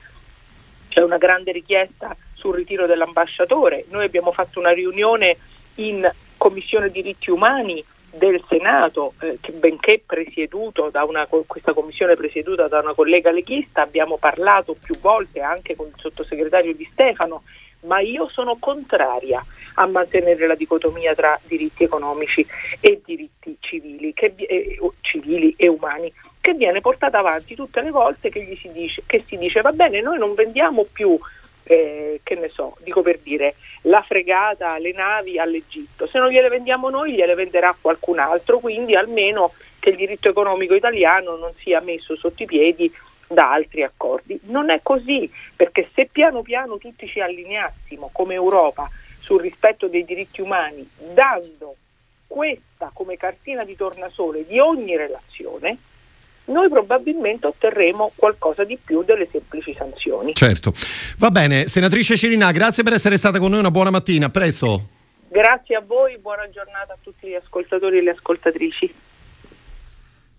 C'è 0.90 1.02
una 1.02 1.18
grande 1.18 1.52
richiesta 1.52 2.16
sul 2.34 2.56
ritiro 2.56 2.86
dell'ambasciatore. 2.86 3.86
Noi 3.90 4.06
abbiamo 4.06 4.32
fatto 4.32 4.60
una 4.60 4.72
riunione 4.72 5.38
in 5.76 6.10
Commissione 6.38 6.92
diritti 6.92 7.32
umani 7.32 7.84
del 8.18 8.44
Senato, 8.48 9.14
eh, 9.22 9.38
che 9.40 9.52
benché 9.52 10.02
presieduto 10.06 10.90
da 10.90 11.04
una, 11.04 11.28
questa 11.28 11.74
commissione 11.74 12.16
presieduta 12.16 12.68
da 12.68 12.80
una 12.80 12.94
collega 12.94 13.32
leghista, 13.32 13.82
abbiamo 13.82 14.18
parlato 14.18 14.76
più 14.82 14.98
volte 15.00 15.42
anche 15.42 15.76
con 15.76 15.88
il 15.88 15.94
sottosegretario 15.98 16.74
Di 16.74 16.88
Stefano, 16.92 17.44
ma 17.82 18.00
io 18.00 18.28
sono 18.30 18.58
contraria 18.60 19.44
a 19.76 19.86
mantenere 19.86 20.48
la 20.48 20.56
dicotomia 20.56 21.14
tra 21.14 21.40
diritti 21.46 21.84
economici 21.84 22.46
e 22.80 23.02
diritti 23.06 23.58
civili, 23.60 24.14
che, 24.14 24.34
eh, 24.36 24.78
civili 25.02 25.54
e 25.58 25.68
umani, 25.68 26.12
che 26.42 26.54
viene 26.54 26.82
portata 26.82 27.20
avanti 27.20 27.56
tutte 27.56 27.82
le 27.82 27.92
volte 27.92 28.30
che, 28.30 28.58
si 28.60 28.72
dice, 28.72 29.04
che 29.06 29.24
si 29.28 29.38
dice 29.38 29.62
va 29.62 29.72
bene, 29.72 30.02
noi 30.02 30.18
non 30.18 30.34
vendiamo 30.34 30.86
più 30.92 31.18
eh, 31.68 32.22
che 32.24 32.36
ne 32.36 32.50
so, 32.50 32.76
dico 32.84 33.02
per 33.02 33.20
dire, 33.20 33.56
la 33.84 34.02
fregata, 34.02 34.78
le 34.78 34.92
navi 34.92 35.40
all'Egitto. 35.40 36.08
Se 36.08 36.20
non 36.20 36.30
gliele 36.30 36.50
vendiamo 36.50 36.90
noi, 36.90 37.14
gliele 37.14 37.36
venderà 37.36 37.76
qualcun 37.80 38.20
altro, 38.20 38.60
quindi 38.60 38.96
almeno 38.96 39.54
che 39.80 39.90
il 39.90 39.96
diritto 39.96 40.30
economico 40.30 40.74
italiano 40.74 41.36
non 41.36 41.54
sia 41.60 41.80
messo 41.82 42.16
sotto 42.16 42.44
i 42.44 42.46
piedi 42.48 42.92
da 43.28 43.52
altri 43.52 43.84
accordi. 43.84 44.40
Non 44.44 44.70
è 44.70 44.80
così, 44.82 45.30
perché 45.56 45.90
se 45.94 46.08
piano 46.12 46.42
piano 46.42 46.78
tutti 46.78 47.08
ci 47.08 47.20
allineassimo 47.20 48.10
come 48.12 48.34
Europa 48.34 48.90
sul 49.20 49.42
rispetto 49.42 49.88
dei 49.88 50.06
diritti 50.06 50.42
umani, 50.42 50.88
dando 51.14 51.76
questa 52.28 52.92
come 52.94 53.18
cartina 53.18 53.64
di 53.64 53.76
tornasole 53.76 54.46
di 54.46 54.60
ogni 54.60 54.96
relazione, 54.96 55.78
noi 56.48 56.70
probabilmente 56.70 57.48
otterremo 57.48 58.12
qualcosa 58.16 58.64
di 58.64 58.78
più 58.84 59.04
delle 59.04 59.28
semplici 59.32 59.76
sanzioni. 59.78 60.34
Certo. 60.34 60.74
Va 61.18 61.32
bene, 61.32 61.68
senatrice 61.68 62.18
Cirina, 62.18 62.52
grazie 62.52 62.84
per 62.84 62.94
essere 62.94 63.18
stata 63.18 63.40
con 63.40 63.52
noi, 63.52 63.60
una 63.60 63.72
buona 63.72 63.90
mattina, 63.90 64.28
a 64.28 64.30
presto. 64.30 64.88
Grazie 65.30 65.76
a 65.76 65.84
voi, 65.86 66.18
buona 66.20 66.50
giornata 66.50 66.94
a 66.94 66.98
tutti 67.02 67.28
gli 67.28 67.34
ascoltatori 67.34 67.98
e 67.98 68.02
le 68.02 68.12
ascoltatrici. 68.12 68.94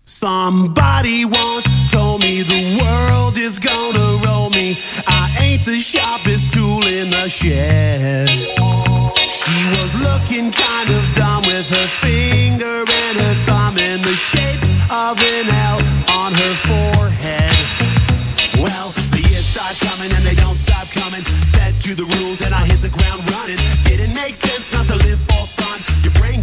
Somebody 0.03 1.23
once 1.23 1.69
told 1.91 2.21
me 2.21 2.41
the 2.41 2.81
world 2.81 3.37
is 3.37 3.59
gonna 3.59 4.17
roll 4.25 4.49
me. 4.49 4.75
I 5.05 5.29
ain't 5.39 5.63
the 5.63 5.77
sharpest 5.77 6.51
tool 6.51 6.81
in 6.87 7.11
the 7.11 7.29
shed. 7.29 8.27
She 9.29 9.53
was 9.77 9.93
looking 10.01 10.51
kind 10.51 10.89
of 10.89 11.13
dumb 11.13 11.48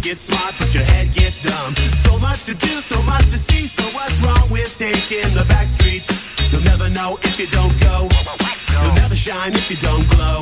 gets 0.07 0.31
smart, 0.31 0.55
but 0.57 0.73
your 0.73 0.83
head 0.95 1.11
gets 1.11 1.41
dumb. 1.41 1.75
So 1.99 2.17
much 2.19 2.45
to 2.45 2.55
do, 2.55 2.71
so 2.79 2.95
much 3.03 3.27
to 3.27 3.35
see. 3.35 3.67
So 3.67 3.83
what's 3.91 4.15
wrong 4.23 4.47
with 4.49 4.71
taking 4.79 5.27
the 5.35 5.43
back 5.51 5.67
streets? 5.67 6.07
You'll 6.49 6.63
never 6.63 6.87
know 6.89 7.19
if 7.23 7.35
you 7.37 7.47
don't 7.47 7.75
go. 7.83 8.07
You'll 8.07 8.95
never 8.95 9.15
shine 9.15 9.51
if 9.51 9.69
you 9.69 9.75
don't 9.75 10.07
glow. 10.15 10.39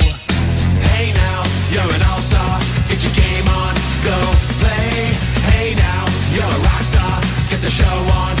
Hey 0.94 1.10
now, 1.18 1.38
you're 1.74 1.90
an 1.98 2.02
all-star. 2.14 2.62
Get 2.86 3.02
your 3.02 3.14
game 3.18 3.48
on, 3.66 3.74
go 4.06 4.18
play. 4.62 5.10
Hey 5.50 5.74
now, 5.74 6.02
you're 6.30 6.46
a 6.46 6.62
rock 6.62 6.86
star 6.86 7.36
get 7.56 7.60
the 7.64 7.70
show 7.70 7.96
on, 8.20 8.35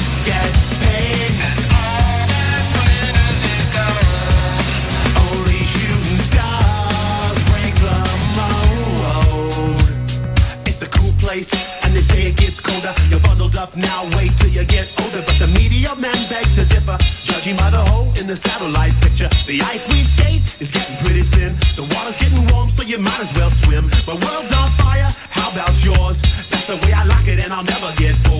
and 11.36 11.92
they 11.92 12.00
say 12.00 12.32
it 12.32 12.36
gets 12.36 12.60
colder. 12.64 12.94
You're 13.12 13.20
bundled 13.20 13.56
up 13.56 13.76
now, 13.76 14.08
wait 14.16 14.32
till 14.40 14.48
you 14.48 14.64
get 14.64 14.88
older. 15.04 15.20
But 15.20 15.36
the 15.36 15.48
media 15.52 15.92
men 16.00 16.16
beg 16.32 16.48
to 16.56 16.64
differ, 16.64 16.96
judging 17.28 17.56
by 17.56 17.68
the 17.68 17.82
hole 17.92 18.08
in 18.16 18.24
the 18.24 18.36
satellite 18.36 18.96
picture. 19.04 19.28
The 19.44 19.60
ice 19.68 19.84
we 19.92 20.00
skate 20.00 20.44
is 20.64 20.72
getting 20.72 20.96
pretty 21.04 21.28
thin. 21.28 21.52
The 21.76 21.84
water's 21.92 22.16
getting 22.16 22.40
warm, 22.56 22.72
so 22.72 22.88
you 22.88 22.96
might 22.98 23.20
as 23.20 23.36
well 23.36 23.50
swim. 23.50 23.84
My 24.08 24.16
world's 24.16 24.52
on 24.56 24.70
fire, 24.80 25.10
how 25.28 25.52
about 25.52 25.76
yours? 25.84 26.24
That's 26.48 26.72
the 26.72 26.80
way 26.80 26.96
I 26.96 27.04
like 27.04 27.28
it, 27.28 27.44
and 27.44 27.52
I'll 27.52 27.68
never 27.68 27.92
get 28.00 28.16
bored. 28.24 28.35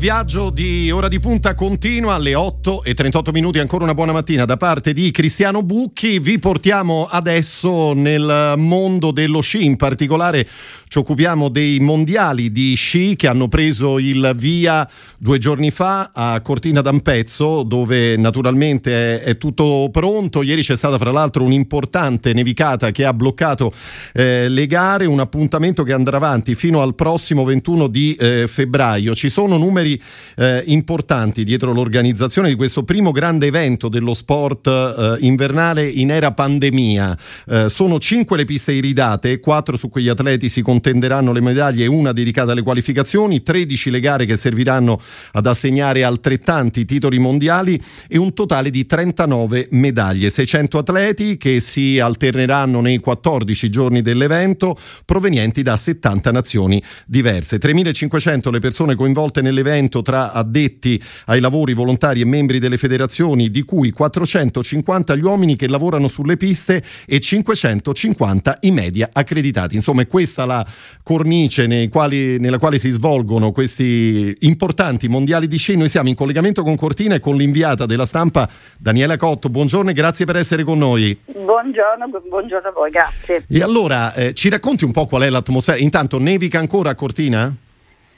Viaggio 0.00 0.48
di 0.48 0.90
ora 0.90 1.08
di 1.08 1.20
punta 1.20 1.54
continua 1.54 2.14
alle 2.14 2.34
8 2.34 2.84
e 2.84 2.94
38 2.94 3.32
minuti. 3.32 3.58
Ancora 3.58 3.84
una 3.84 3.92
buona 3.92 4.12
mattina 4.12 4.46
da 4.46 4.56
parte 4.56 4.94
di 4.94 5.10
Cristiano 5.10 5.62
Bucchi. 5.62 6.18
Vi 6.20 6.38
portiamo 6.38 7.06
adesso 7.06 7.92
nel 7.92 8.54
mondo 8.56 9.10
dello 9.10 9.42
sci, 9.42 9.66
in 9.66 9.76
particolare 9.76 10.48
ci 10.90 10.98
occupiamo 10.98 11.50
dei 11.50 11.78
mondiali 11.78 12.50
di 12.50 12.74
sci 12.74 13.14
che 13.14 13.28
hanno 13.28 13.46
preso 13.46 14.00
il 14.00 14.32
via 14.36 14.88
due 15.18 15.38
giorni 15.38 15.70
fa 15.70 16.10
a 16.12 16.40
Cortina 16.40 16.80
d'Ampezzo, 16.80 17.62
dove 17.62 18.16
naturalmente 18.16 19.20
è, 19.20 19.22
è 19.22 19.36
tutto 19.36 19.88
pronto. 19.92 20.42
Ieri 20.42 20.62
c'è 20.62 20.76
stata 20.76 20.98
fra 20.98 21.12
l'altro 21.12 21.44
un'importante 21.44 22.32
nevicata 22.32 22.90
che 22.90 23.04
ha 23.04 23.14
bloccato 23.14 23.72
eh, 24.14 24.48
le 24.48 24.66
gare, 24.66 25.06
un 25.06 25.20
appuntamento 25.20 25.84
che 25.84 25.92
andrà 25.92 26.16
avanti 26.16 26.56
fino 26.56 26.82
al 26.82 26.96
prossimo 26.96 27.44
21 27.44 27.86
di 27.86 28.16
eh, 28.16 28.48
febbraio. 28.48 29.14
Ci 29.14 29.28
sono 29.28 29.58
numeri 29.58 30.00
eh, 30.38 30.64
importanti 30.66 31.44
dietro 31.44 31.72
l'organizzazione 31.72 32.48
di 32.48 32.56
questo 32.56 32.82
primo 32.82 33.12
grande 33.12 33.46
evento 33.46 33.88
dello 33.88 34.12
sport 34.12 34.66
eh, 34.66 35.18
invernale 35.20 35.86
in 35.86 36.10
era 36.10 36.32
pandemia. 36.32 37.16
Eh, 37.46 37.68
sono 37.68 38.00
cinque 38.00 38.36
le 38.36 38.44
piste 38.44 38.72
iridate, 38.72 39.38
quattro 39.38 39.76
su 39.76 39.88
cui 39.88 40.02
gli 40.02 40.08
atleti 40.08 40.48
si 40.48 40.62
contenderanno 40.80 41.32
le 41.32 41.42
medaglie, 41.42 41.86
una 41.86 42.12
dedicata 42.12 42.52
alle 42.52 42.62
qualificazioni, 42.62 43.42
13 43.42 43.90
le 43.90 44.00
gare 44.00 44.24
che 44.24 44.34
serviranno 44.34 44.98
ad 45.32 45.46
assegnare 45.46 46.04
altrettanti 46.04 46.86
titoli 46.86 47.18
mondiali 47.18 47.78
e 48.08 48.16
un 48.16 48.32
totale 48.32 48.70
di 48.70 48.86
39 48.86 49.68
medaglie, 49.72 50.30
600 50.30 50.78
atleti 50.78 51.36
che 51.36 51.60
si 51.60 52.00
alterneranno 52.00 52.80
nei 52.80 52.98
14 52.98 53.68
giorni 53.68 54.00
dell'evento 54.00 54.74
provenienti 55.04 55.60
da 55.60 55.76
70 55.76 56.32
nazioni 56.32 56.82
diverse. 57.06 57.58
3500 57.58 58.50
le 58.50 58.58
persone 58.58 58.94
coinvolte 58.94 59.42
nell'evento 59.42 60.00
tra 60.00 60.32
addetti 60.32 61.00
ai 61.26 61.40
lavori, 61.40 61.74
volontari 61.74 62.22
e 62.22 62.24
membri 62.24 62.58
delle 62.58 62.78
federazioni, 62.78 63.50
di 63.50 63.64
cui 63.64 63.90
450 63.90 65.14
gli 65.14 65.24
uomini 65.24 65.56
che 65.56 65.68
lavorano 65.68 66.08
sulle 66.08 66.38
piste 66.38 66.82
e 67.06 67.20
550 67.20 68.58
i 68.60 68.70
media 68.70 69.10
accreditati. 69.12 69.74
Insomma, 69.74 70.00
è 70.00 70.06
questa 70.06 70.46
la 70.46 70.66
cornice 71.02 71.88
quali, 71.88 72.38
nella 72.38 72.58
quale 72.58 72.78
si 72.78 72.90
svolgono 72.90 73.52
questi 73.52 74.34
importanti 74.40 75.08
mondiali 75.08 75.46
di 75.46 75.56
sci. 75.56 75.76
Noi 75.76 75.88
siamo 75.88 76.08
in 76.08 76.14
collegamento 76.14 76.62
con 76.62 76.76
Cortina 76.76 77.14
e 77.14 77.20
con 77.20 77.36
l'inviata 77.36 77.86
della 77.86 78.06
stampa 78.06 78.48
Daniela 78.78 79.16
Cotto. 79.16 79.48
Buongiorno 79.48 79.90
e 79.90 79.92
grazie 79.92 80.24
per 80.24 80.36
essere 80.36 80.64
con 80.64 80.78
noi. 80.78 81.18
Buongiorno, 81.24 82.08
buongiorno 82.28 82.68
a 82.68 82.72
voi, 82.72 82.90
grazie. 82.90 83.44
E 83.48 83.62
allora 83.62 84.12
eh, 84.14 84.32
ci 84.34 84.48
racconti 84.48 84.84
un 84.84 84.92
po' 84.92 85.06
qual 85.06 85.22
è 85.22 85.30
l'atmosfera? 85.30 85.78
Intanto 85.78 86.18
nevica 86.18 86.58
ancora 86.58 86.90
a 86.90 86.94
Cortina? 86.94 87.54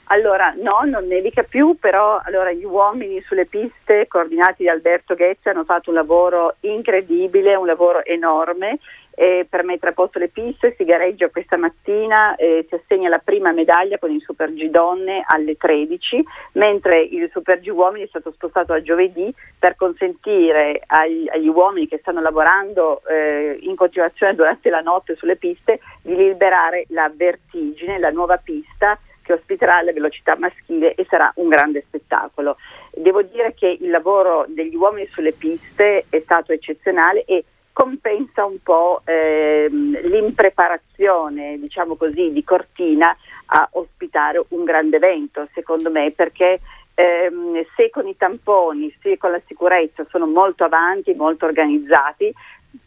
Allora, 0.07 0.53
no, 0.61 0.81
non 0.85 1.07
nevica 1.07 1.43
più, 1.43 1.77
però 1.79 2.21
allora, 2.23 2.51
gli 2.51 2.65
uomini 2.65 3.23
sulle 3.25 3.45
piste, 3.45 4.05
coordinati 4.07 4.65
da 4.65 4.71
Alberto 4.71 5.15
Ghezzi, 5.15 5.49
hanno 5.49 5.63
fatto 5.63 5.89
un 5.89 5.95
lavoro 5.95 6.57
incredibile, 6.59 7.55
un 7.55 7.65
lavoro 7.65 8.03
enorme 8.05 8.77
eh, 9.15 9.45
per 9.49 9.93
posto 9.93 10.19
le 10.19 10.29
piste. 10.29 10.75
Si 10.77 10.83
gareggia 10.83 11.29
questa 11.29 11.57
mattina, 11.57 12.35
eh, 12.35 12.65
si 12.67 12.75
assegna 12.75 13.09
la 13.09 13.19
prima 13.19 13.51
medaglia 13.51 13.97
con 13.97 14.11
il 14.11 14.21
Super 14.21 14.53
G 14.53 14.69
donne 14.69 15.23
alle 15.25 15.55
13, 15.55 16.23
mentre 16.53 17.01
il 17.01 17.29
Super 17.31 17.59
G 17.59 17.67
uomini 17.69 18.05
è 18.05 18.07
stato 18.07 18.31
spostato 18.31 18.73
a 18.73 18.81
giovedì 18.81 19.33
per 19.57 19.75
consentire 19.75 20.81
agli, 20.85 21.27
agli 21.29 21.47
uomini 21.47 21.87
che 21.87 21.99
stanno 21.99 22.21
lavorando 22.21 23.01
eh, 23.07 23.57
in 23.61 23.75
continuazione 23.75 24.35
durante 24.35 24.69
la 24.69 24.81
notte 24.81 25.15
sulle 25.15 25.35
piste 25.35 25.79
di 26.01 26.15
liberare 26.15 26.85
la 26.89 27.11
vertigine, 27.13 27.99
la 27.99 28.09
nuova 28.09 28.37
pista 28.37 28.97
che 29.23 29.33
ospiterà 29.33 29.81
la 29.81 29.93
velocità 29.93 30.35
maschile 30.37 30.93
e 30.95 31.05
sarà 31.09 31.31
un 31.35 31.47
grande 31.47 31.83
spettacolo. 31.87 32.57
Devo 32.91 33.21
dire 33.21 33.53
che 33.53 33.77
il 33.79 33.89
lavoro 33.89 34.45
degli 34.47 34.75
uomini 34.75 35.07
sulle 35.07 35.31
piste 35.31 36.05
è 36.09 36.19
stato 36.19 36.51
eccezionale 36.51 37.23
e 37.23 37.45
compensa 37.73 38.45
un 38.45 38.61
po' 38.61 39.01
ehm, 39.03 39.99
l'impreparazione, 40.07 41.57
diciamo 41.59 41.95
così, 41.95 42.31
di 42.31 42.43
Cortina 42.43 43.13
a 43.47 43.67
ospitare 43.73 44.41
un 44.49 44.63
grande 44.63 44.97
evento, 44.97 45.47
secondo 45.53 45.91
me, 45.91 46.11
perché 46.11 46.59
ehm, 46.93 47.65
se 47.75 47.89
con 47.89 48.07
i 48.07 48.15
tamponi, 48.15 48.95
sia 49.01 49.17
con 49.17 49.31
la 49.31 49.41
sicurezza 49.47 50.05
sono 50.09 50.27
molto 50.27 50.63
avanti, 50.63 51.13
molto 51.13 51.45
organizzati, 51.45 52.31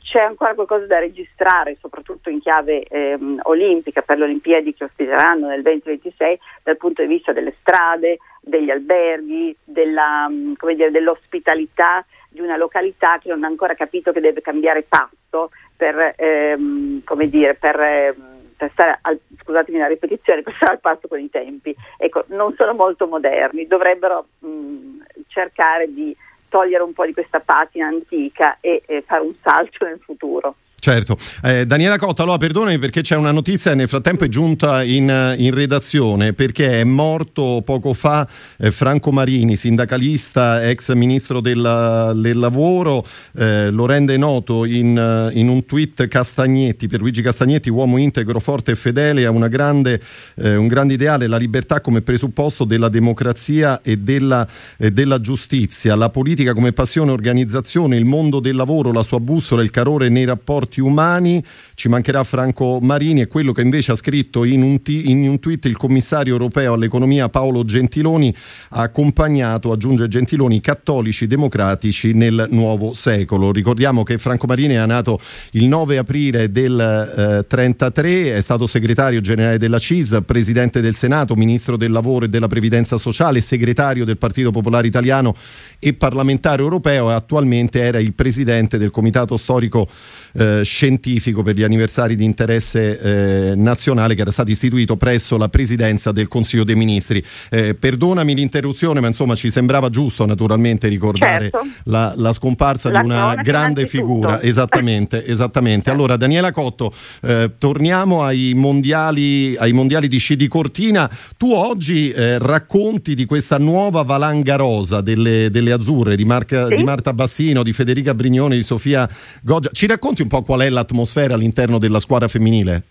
c'è 0.01 0.21
ancora 0.21 0.55
qualcosa 0.55 0.87
da 0.87 0.99
registrare, 0.99 1.77
soprattutto 1.81 2.31
in 2.31 2.41
chiave 2.41 2.83
ehm, 2.85 3.41
olimpica 3.43 4.03
per 4.03 4.19
le 4.19 4.25
Olimpiadi 4.25 4.75
che 4.75 4.85
ospiteranno 4.85 5.49
nel 5.49 5.63
2026 5.63 6.39
dal 6.63 6.77
punto 6.77 7.03
di 7.03 7.09
vista 7.09 7.33
delle 7.33 7.55
strade, 7.61 8.19
degli 8.41 8.71
alberghi, 8.71 9.57
della, 9.65 10.29
dire, 10.31 10.91
dell'ospitalità 10.91 12.05
di 12.37 12.43
una 12.43 12.57
località 12.57 13.19
che 13.19 13.31
non 13.31 13.43
ha 13.43 13.47
ancora 13.47 13.75
capito 13.75 14.13
che 14.13 14.21
deve 14.21 14.43
cambiare 14.43 14.83
passo 14.83 15.51
per, 15.75 16.15
ehm, 16.17 17.03
dire, 17.25 17.55
per, 17.55 17.81
ehm, 17.81 18.37
per 18.57 18.71
stare 18.73 18.99
al, 19.01 19.19
scusatemi 19.43 19.79
la 19.79 19.87
ripetizione, 19.87 20.43
per 20.45 20.55
stare 20.55 20.73
al 20.73 20.81
passo 20.81 21.09
con 21.09 21.19
i 21.19 21.31
tempi. 21.31 21.75
Ecco, 21.97 22.25
non 22.29 22.55
sono 22.55 22.75
molto 22.75 23.07
moderni, 23.07 23.67
dovrebbero 23.67 24.27
mh, 24.39 24.99
cercare 25.29 25.93
di 25.93 26.15
togliere 26.49 26.83
un 26.83 26.93
po' 26.93 27.07
di 27.07 27.13
questa 27.13 27.41
patina 27.41 27.87
antica 27.87 28.59
e, 28.61 28.83
e 28.87 29.03
fare 29.03 29.23
un 29.23 29.35
salto 29.43 29.85
nel 29.85 29.99
futuro. 29.99 30.57
Certo. 30.87 31.19
Eh, 31.43 31.67
Daniela 31.67 31.99
Cotta, 31.99 32.23
allora 32.23 32.39
perdonami 32.39 32.79
perché 32.79 33.01
c'è 33.01 33.17
una 33.17 33.33
notizia 33.33 33.75
nel 33.75 33.89
frattempo 33.89 34.23
è 34.23 34.29
giunta 34.29 34.85
in, 34.85 35.35
in 35.37 35.53
redazione 35.53 36.33
perché 36.33 36.81
è 36.81 36.85
morto 36.85 37.61
poco 37.65 37.93
fa 37.93 38.25
eh, 38.59 38.71
Franco 38.71 39.11
Marini, 39.11 39.57
sindacalista, 39.57 40.63
ex 40.63 40.93
ministro 40.93 41.41
del, 41.41 42.13
del 42.15 42.39
lavoro, 42.39 43.05
eh, 43.37 43.69
lo 43.71 43.85
rende 43.85 44.17
noto 44.17 44.65
in, 44.65 45.31
in, 45.35 45.49
un 45.49 45.67
tweet 45.67 46.07
Castagnetti, 46.07 46.87
per 46.87 47.01
Luigi 47.01 47.21
Castagnetti, 47.21 47.69
uomo 47.69 47.99
integro, 47.99 48.39
forte 48.39 48.71
e 48.71 48.77
fedele, 48.77 49.29
grande, 49.49 50.01
eh, 50.37 50.55
un 50.55 50.69
grande 50.69 50.95
ideale, 50.95 51.27
la 51.27 51.37
libertà 51.37 51.81
come 51.81 52.01
presupposto 52.01 52.63
della 52.63 52.89
democrazia 52.89 53.83
e 53.83 53.97
della, 53.97 54.47
della 54.77 55.21
giustizia, 55.21 55.97
la 55.97 56.11
politica 56.11 56.55
come 56.55 56.73
passione, 56.73 57.11
organizzazione, 57.11 57.97
il 57.97 58.05
mondo 58.05 58.39
del 58.39 58.55
lavoro, 58.55 58.93
la 58.93 59.03
sua 59.03 59.19
bussola, 59.19 59.63
il 59.63 59.71
calore 59.71 60.09
nei 60.09 60.25
rapporti 60.25 60.75
diritti 60.77 60.81
umani, 60.81 61.43
ci 61.75 61.89
mancherà 61.89 62.25
Franco 62.25 62.79
Marini 62.81 63.23
e 63.23 63.27
quello 63.27 63.53
che 63.53 63.63
invece 63.63 63.93
ha 63.93 63.95
scritto 63.95 64.45
in 64.45 64.63
un, 64.63 64.83
t- 64.83 65.03
in 65.05 65.29
un 65.29 65.39
tweet 65.39 65.65
il 65.67 65.77
commissario 65.77 66.33
europeo 66.33 66.75
all'economia 66.75 67.29
Paolo 67.29 67.65
Gentiloni 67.65 68.35
ha 68.71 68.83
accompagnato, 68.83 69.73
aggiunge 69.73 70.09
Gentiloni, 70.09 70.61
cattolici 70.61 71.27
democratici 71.27 72.13
nel 72.13 72.49
nuovo 72.51 72.93
secolo. 72.93 73.53
Ricordiamo 73.53 74.03
che 74.03 74.19
Franco 74.19 74.47
Marini 74.47 74.75
è 74.75 74.87
nato 74.87 75.19
il 75.53 75.65
9 75.65 75.99
aprile 75.99 76.51
del 76.51 77.41
eh, 77.41 77.47
33, 77.47 78.37
è 78.37 78.41
stato 78.41 78.67
segretario 78.67 79.21
generale 79.21 79.59
della 79.59 79.79
CIS, 79.79 80.21
presidente 80.25 80.81
del 80.81 80.95
Senato, 80.95 81.35
ministro 81.35 81.77
del 81.77 81.91
lavoro 81.91 82.25
e 82.25 82.29
della 82.29 82.49
previdenza 82.49 82.99
sociale, 82.99 83.41
segretario 83.41 84.05
del 84.05 84.19
Partito 84.19 84.51
Popolare 84.51 84.87
Italiano 84.87 85.35
e 85.79 85.95
parlamentare 85.95 86.63
europeo 86.63 87.11
e 87.11 87.15
attualmente 87.15 87.81
era 87.81 88.01
il 88.01 88.15
presidente 88.15 88.79
del 88.79 88.91
comitato 88.91 89.37
storico 89.37 89.89
eh, 90.35 90.65
scientifico 90.67 91.43
per 91.43 91.55
gli 91.55 91.63
anniversari 91.63 92.17
di 92.17 92.25
interesse 92.25 92.99
eh, 93.01 93.55
nazionale 93.57 94.15
che 94.15 94.21
era 94.21 94.31
stato 94.31 94.51
istituito 94.51 94.97
presso 94.97 95.39
la 95.39 95.49
presidenza 95.49 96.13
del 96.13 96.29
Consiglio 96.29 96.65
dei 96.65 96.75
Ministri. 96.75 97.25
Eh, 97.51 97.75
perdonami 97.75 98.35
l'interruzione, 98.35 99.01
ma 99.01 99.07
insomma 99.07 99.35
ci 99.35 99.51
sembrava 99.51 99.89
giusto 99.89 100.27
naturalmente 100.27 100.89
ricordare 100.89 101.51
certo. 101.51 101.61
la, 101.85 102.13
la, 102.17 102.33
scomparsa 102.33 102.91
la 102.91 103.01
di 103.01 103.07
una 103.07 103.35
grande 103.37 103.87
figura. 103.87 104.43
Esattamente, 104.43 105.25
esattamente. 105.25 105.91
Allora, 105.91 106.17
Daniela 106.17 106.51
Cotto, 106.51 106.93
eh, 107.23 107.53
torniamo 107.59 108.23
ai 108.23 108.53
mondiali, 108.55 109.57
ai 109.57 109.73
mondiali 109.73 110.09
di 110.09 110.19
sci 110.19 110.37
di 110.37 110.49
Cortina. 110.49 111.11
Tu 111.37 111.53
oggi 111.53 112.13
racconti 112.17 113.15
di 113.15 113.25
questa 113.25 113.59
nuova 113.59 114.03
valanga 114.03 114.57
rosa 114.57 115.01
delle, 115.01 115.51
delle 115.51 115.73
azzurre 115.73 116.17
di, 116.17 116.25
Marca, 116.25 116.67
sì? 116.67 116.75
di 116.75 116.85
Marta 116.85 117.13
Bassino, 117.13 117.63
di 117.63 117.73
Federica 117.73 118.15
Brignone, 118.15 118.57
di 118.57 118.63
Sofia 118.63 119.09
Goggia. 119.43 119.71
Ci 119.73 119.87
racconti 119.87 120.23
un 120.23 120.29
po' 120.29 120.43
qual 120.43 120.56
è 120.65 120.71
l'atmosfera 120.71 121.35
all'interno 121.35 121.79
della 121.79 122.01
squadra 122.01 122.29
femminile? 122.29 122.83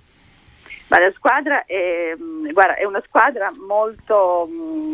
Ma 0.88 1.00
la 1.00 1.12
squadra 1.16 1.66
è, 1.66 2.16
guarda, 2.52 2.76
è, 2.76 2.84
una 2.84 3.02
squadra 3.06 3.52
molto, 3.68 4.48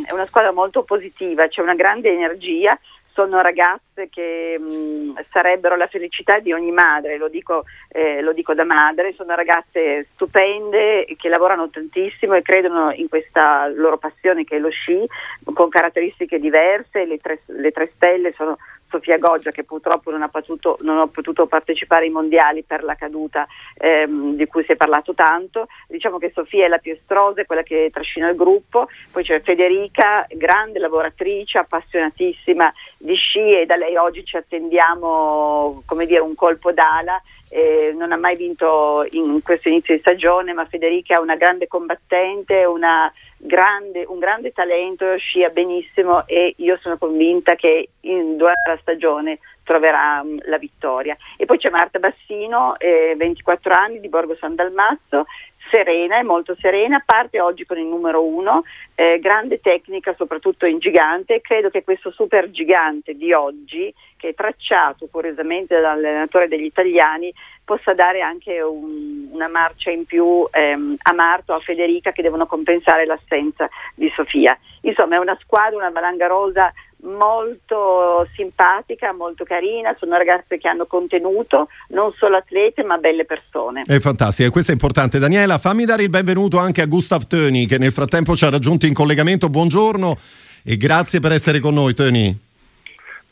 è 0.05 0.13
una 0.13 0.25
squadra 0.25 0.51
molto 0.51 0.83
positiva, 0.83 1.47
c'è 1.47 1.61
una 1.61 1.75
grande 1.75 2.09
energia, 2.09 2.79
sono 3.13 3.41
ragazze 3.41 4.07
che 4.09 4.57
mh, 4.57 5.25
sarebbero 5.31 5.75
la 5.75 5.87
felicità 5.87 6.39
di 6.39 6.53
ogni 6.53 6.71
madre, 6.71 7.17
lo 7.17 7.27
dico, 7.27 7.65
eh, 7.89 8.21
lo 8.21 8.31
dico, 8.31 8.53
da 8.53 8.63
madre, 8.63 9.13
sono 9.15 9.35
ragazze 9.35 10.07
stupende 10.13 11.05
che 11.17 11.29
lavorano 11.29 11.69
tantissimo 11.69 12.35
e 12.35 12.41
credono 12.41 12.91
in 12.93 13.09
questa 13.09 13.67
loro 13.67 13.97
passione 13.97 14.43
che 14.45 14.55
è 14.55 14.59
lo 14.59 14.69
sci, 14.69 15.05
con 15.53 15.69
caratteristiche 15.69 16.39
diverse, 16.39 17.05
le 17.05 17.17
tre, 17.17 17.41
le 17.47 17.71
tre 17.71 17.91
stelle 17.95 18.33
sono 18.33 18.57
Sofia 18.91 19.17
Goggia 19.17 19.51
che 19.51 19.63
purtroppo 19.63 20.11
non 20.11 20.21
ha 20.21 20.27
potuto, 20.27 20.77
non 20.81 20.99
ha 20.99 21.07
potuto 21.07 21.47
partecipare 21.47 22.05
ai 22.05 22.11
mondiali 22.11 22.63
per 22.63 22.83
la 22.83 22.95
caduta 22.95 23.47
ehm, 23.77 24.35
di 24.35 24.45
cui 24.45 24.63
si 24.65 24.73
è 24.73 24.75
parlato 24.75 25.13
tanto. 25.13 25.67
Diciamo 25.87 26.17
che 26.17 26.31
Sofia 26.33 26.65
è 26.65 26.67
la 26.67 26.77
più 26.77 26.91
estrosa, 26.91 27.45
quella 27.45 27.63
che 27.63 27.89
trascina 27.91 28.29
il 28.29 28.35
gruppo, 28.35 28.89
poi 29.11 29.23
c'è 29.23 29.41
Federica, 29.41 30.27
grande 30.29 30.79
lavoratrice, 30.79 31.57
appassionatissima 31.59 32.71
di 32.99 33.15
sci 33.15 33.59
e 33.59 33.65
da 33.65 33.77
lei 33.77 33.95
oggi 33.95 34.25
ci 34.25 34.35
attendiamo 34.35 35.81
come 35.85 36.05
dire, 36.05 36.19
un 36.19 36.35
colpo 36.35 36.71
d'ala. 36.71 37.21
Eh, 37.53 37.93
non 37.97 38.13
ha 38.13 38.17
mai 38.17 38.37
vinto 38.37 39.05
in 39.11 39.41
questo 39.41 39.67
inizio 39.67 39.93
di 39.93 39.99
stagione, 39.99 40.53
ma 40.53 40.65
Federica 40.65 41.15
è 41.15 41.19
una 41.19 41.35
grande 41.35 41.67
combattente, 41.67 42.63
una 42.63 43.11
grande, 43.43 44.05
un 44.07 44.19
grande 44.19 44.51
talento, 44.51 45.17
scia 45.17 45.49
benissimo 45.49 46.27
e 46.27 46.53
io 46.57 46.77
sono 46.81 46.97
convinta 46.97 47.55
che 47.55 47.89
in 48.01 48.37
durante 48.37 48.69
la 48.69 48.77
stagione 48.81 49.39
troverà 49.63 50.21
um, 50.23 50.37
la 50.45 50.57
vittoria. 50.57 51.17
E 51.37 51.45
poi 51.45 51.57
c'è 51.57 51.69
Marta 51.69 51.99
Bassino, 51.99 52.77
eh, 52.77 53.15
24 53.17 53.73
anni 53.73 53.99
di 53.99 54.09
Borgo 54.09 54.35
San 54.35 54.55
Dalmazzo, 54.55 55.25
serena, 55.69 56.17
è 56.17 56.23
molto 56.23 56.55
serena, 56.59 57.01
parte 57.05 57.39
oggi 57.39 57.65
con 57.65 57.77
il 57.77 57.85
numero 57.85 58.23
uno, 58.23 58.63
eh, 58.95 59.19
grande 59.19 59.59
tecnica 59.59 60.13
soprattutto 60.17 60.65
in 60.65 60.79
gigante, 60.79 61.41
credo 61.41 61.69
che 61.69 61.83
questo 61.83 62.11
super 62.11 62.51
gigante 62.51 63.13
di 63.15 63.31
oggi, 63.31 63.93
che 64.17 64.29
è 64.29 64.33
tracciato 64.33 65.07
curiosamente 65.09 65.75
dall'allenatore 65.75 66.47
degli 66.47 66.65
italiani, 66.65 67.33
possa 67.63 67.93
dare 67.93 68.21
anche 68.21 68.61
un, 68.61 69.20
una 69.31 69.47
marcia 69.47 69.91
in 69.91 70.05
più 70.05 70.47
ehm, 70.51 70.95
a 71.01 71.13
Marto, 71.13 71.53
a 71.53 71.59
Federica 71.59 72.11
che 72.11 72.21
devono 72.21 72.45
compensare 72.45 73.05
l'assenza 73.05 73.67
di 73.95 74.11
Sofia. 74.15 74.57
Insomma 74.81 75.15
è 75.15 75.19
una 75.19 75.37
squadra, 75.41 75.77
una 75.77 75.89
valanga 75.89 76.27
rosa 76.27 76.71
molto 77.03 78.27
simpatica, 78.35 79.13
molto 79.13 79.43
carina, 79.43 79.95
sono 79.97 80.17
ragazze 80.17 80.57
che 80.57 80.67
hanno 80.67 80.85
contenuto, 80.85 81.67
non 81.89 82.13
solo 82.17 82.37
atlete 82.37 82.83
ma 82.83 82.97
belle 82.97 83.25
persone. 83.25 83.83
È 83.85 83.99
fantastica, 83.99 84.49
questo 84.49 84.71
è 84.71 84.73
importante. 84.73 85.19
Daniela, 85.19 85.57
fammi 85.57 85.85
dare 85.85 86.03
il 86.03 86.09
benvenuto 86.09 86.59
anche 86.59 86.81
a 86.81 86.85
Gustav 86.85 87.25
Töni 87.25 87.65
che 87.65 87.77
nel 87.77 87.91
frattempo 87.91 88.35
ci 88.35 88.45
ha 88.45 88.49
raggiunto 88.49 88.85
in 88.85 88.93
collegamento. 88.93 89.49
Buongiorno 89.49 90.15
e 90.63 90.77
grazie 90.77 91.19
per 91.19 91.31
essere 91.31 91.59
con 91.59 91.73
noi 91.73 91.93
Töni. 91.93 92.49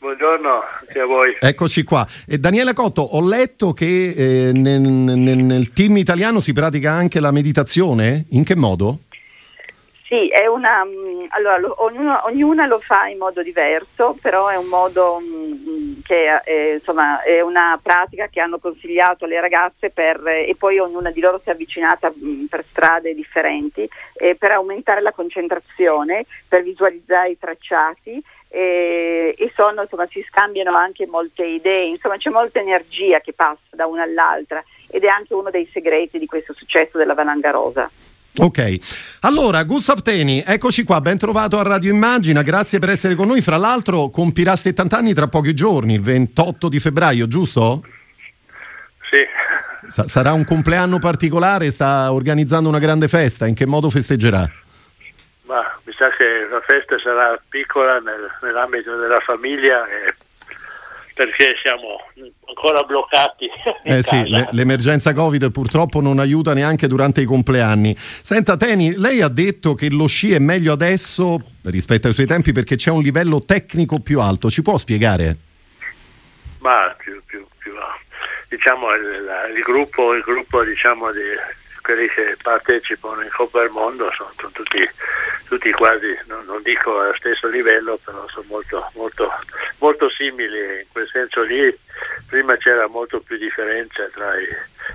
Buongiorno 0.00 0.62
anche 0.80 0.98
a 0.98 1.04
voi. 1.04 1.36
Eccoci 1.38 1.84
qua. 1.84 2.06
E 2.26 2.38
Daniela 2.38 2.72
Cotto, 2.72 3.02
ho 3.02 3.22
letto 3.22 3.74
che 3.74 4.14
eh, 4.16 4.50
nel, 4.50 4.80
nel, 4.80 5.36
nel 5.36 5.72
team 5.74 5.98
italiano 5.98 6.40
si 6.40 6.54
pratica 6.54 6.90
anche 6.92 7.20
la 7.20 7.30
meditazione. 7.30 8.24
In 8.30 8.42
che 8.42 8.56
modo? 8.56 9.00
Sì, 10.06 10.28
è 10.28 10.46
una, 10.46 10.86
mm, 10.86 11.26
allora, 11.28 11.58
lo, 11.58 11.74
ognuno, 11.84 12.18
ognuna 12.24 12.64
lo 12.64 12.78
fa 12.78 13.08
in 13.08 13.18
modo 13.18 13.42
diverso, 13.42 14.16
però 14.22 14.48
è 14.48 14.56
un 14.56 14.68
modo 14.68 15.20
mh, 15.20 16.00
che 16.02 16.40
è, 16.44 16.72
insomma, 16.72 17.22
è 17.22 17.42
una 17.42 17.78
pratica 17.80 18.28
che 18.28 18.40
hanno 18.40 18.58
consigliato 18.58 19.26
alle 19.26 19.38
ragazze 19.38 19.90
per, 19.90 20.26
e 20.26 20.56
poi 20.58 20.78
ognuna 20.78 21.10
di 21.10 21.20
loro 21.20 21.38
si 21.42 21.50
è 21.50 21.52
avvicinata 21.52 22.10
mh, 22.12 22.46
per 22.46 22.64
strade 22.70 23.14
differenti 23.14 23.86
eh, 24.14 24.34
per 24.34 24.50
aumentare 24.52 25.02
la 25.02 25.12
concentrazione, 25.12 26.24
per 26.48 26.62
visualizzare 26.62 27.30
i 27.32 27.38
tracciati 27.38 28.22
e, 28.52 29.34
e 29.38 29.52
sono, 29.54 29.82
insomma, 29.82 30.06
si 30.10 30.24
scambiano 30.28 30.76
anche 30.76 31.06
molte 31.06 31.44
idee, 31.44 31.86
insomma 31.86 32.16
c'è 32.16 32.30
molta 32.30 32.58
energia 32.58 33.20
che 33.20 33.32
passa 33.32 33.60
da 33.70 33.86
una 33.86 34.02
all'altra 34.02 34.62
ed 34.88 35.04
è 35.04 35.06
anche 35.06 35.34
uno 35.34 35.50
dei 35.50 35.68
segreti 35.72 36.18
di 36.18 36.26
questo 36.26 36.52
successo 36.52 36.98
della 36.98 37.14
Valanga 37.14 37.50
Rosa. 37.50 37.88
Ok, 38.38 38.76
allora 39.20 39.62
Gustav 39.64 40.02
Teni, 40.02 40.42
eccoci 40.44 40.82
qua, 40.82 41.00
ben 41.00 41.18
trovato 41.18 41.58
a 41.58 41.62
Radio 41.62 41.92
Immagina, 41.92 42.42
grazie 42.42 42.78
per 42.78 42.90
essere 42.90 43.14
con 43.14 43.28
noi. 43.28 43.40
Fra 43.40 43.56
l'altro 43.56 44.08
compirà 44.08 44.56
70 44.56 44.96
anni 44.96 45.14
tra 45.14 45.28
pochi 45.28 45.54
giorni, 45.54 45.94
il 45.94 46.00
28 46.00 46.68
di 46.68 46.80
febbraio, 46.80 47.26
giusto? 47.28 47.82
Sì. 49.10 49.88
Sa- 49.88 50.06
sarà 50.06 50.32
un 50.32 50.44
compleanno 50.44 50.98
particolare, 50.98 51.70
sta 51.70 52.12
organizzando 52.12 52.68
una 52.68 52.78
grande 52.78 53.08
festa, 53.08 53.46
in 53.46 53.54
che 53.54 53.66
modo 53.66 53.90
festeggerà? 53.90 54.48
Ma 55.50 55.66
mi 55.82 55.92
sa 55.98 56.08
che 56.10 56.46
la 56.48 56.60
festa 56.60 56.96
sarà 57.00 57.36
piccola 57.48 57.98
nel, 57.98 58.30
nell'ambito 58.40 58.96
della 58.96 59.18
famiglia 59.18 59.84
e 59.88 60.14
perché 61.12 61.56
siamo 61.60 61.98
ancora 62.46 62.84
bloccati. 62.84 63.50
Eh 63.82 64.00
sì, 64.00 64.28
le, 64.28 64.46
l'emergenza 64.52 65.12
Covid 65.12 65.50
purtroppo 65.50 66.00
non 66.00 66.20
aiuta 66.20 66.54
neanche 66.54 66.86
durante 66.86 67.20
i 67.20 67.24
compleanni. 67.24 67.92
Senta 67.96 68.56
Teni, 68.56 68.94
lei 68.94 69.22
ha 69.22 69.28
detto 69.28 69.74
che 69.74 69.90
lo 69.90 70.06
sci 70.06 70.32
è 70.32 70.38
meglio 70.38 70.72
adesso 70.72 71.42
rispetto 71.64 72.06
ai 72.06 72.12
suoi 72.12 72.26
tempi 72.26 72.52
perché 72.52 72.76
c'è 72.76 72.90
un 72.90 73.02
livello 73.02 73.44
tecnico 73.44 73.98
più 73.98 74.20
alto. 74.20 74.50
Ci 74.50 74.62
può 74.62 74.78
spiegare? 74.78 75.36
Ma 76.60 76.94
più, 76.96 77.20
più, 77.26 77.44
più 77.58 77.72
diciamo 78.48 78.94
il, 78.94 79.56
il, 79.56 79.62
gruppo, 79.62 80.14
il 80.14 80.22
gruppo 80.22 80.62
diciamo, 80.62 81.10
di 81.10 81.58
quelli 81.90 82.08
che 82.08 82.36
partecipano 82.40 83.22
in 83.22 83.30
Coppa 83.30 83.60
del 83.60 83.70
Mondo 83.70 84.10
sono, 84.16 84.30
sono 84.36 84.50
tutti, 84.52 84.88
tutti, 85.48 85.70
quasi, 85.72 86.16
non, 86.26 86.44
non, 86.44 86.62
dico 86.62 87.00
allo 87.00 87.14
stesso 87.16 87.48
livello, 87.48 87.98
però 88.04 88.24
sono 88.28 88.46
molto, 88.48 88.90
molto, 88.94 89.28
molto 89.78 90.08
simili. 90.10 90.80
In 90.80 90.86
quel 90.92 91.08
senso 91.10 91.42
lì 91.42 91.76
prima 92.26 92.56
c'era 92.56 92.86
molto 92.86 93.20
più 93.20 93.36
differenza 93.36 94.08
tra, 94.12 94.38
i, 94.38 94.46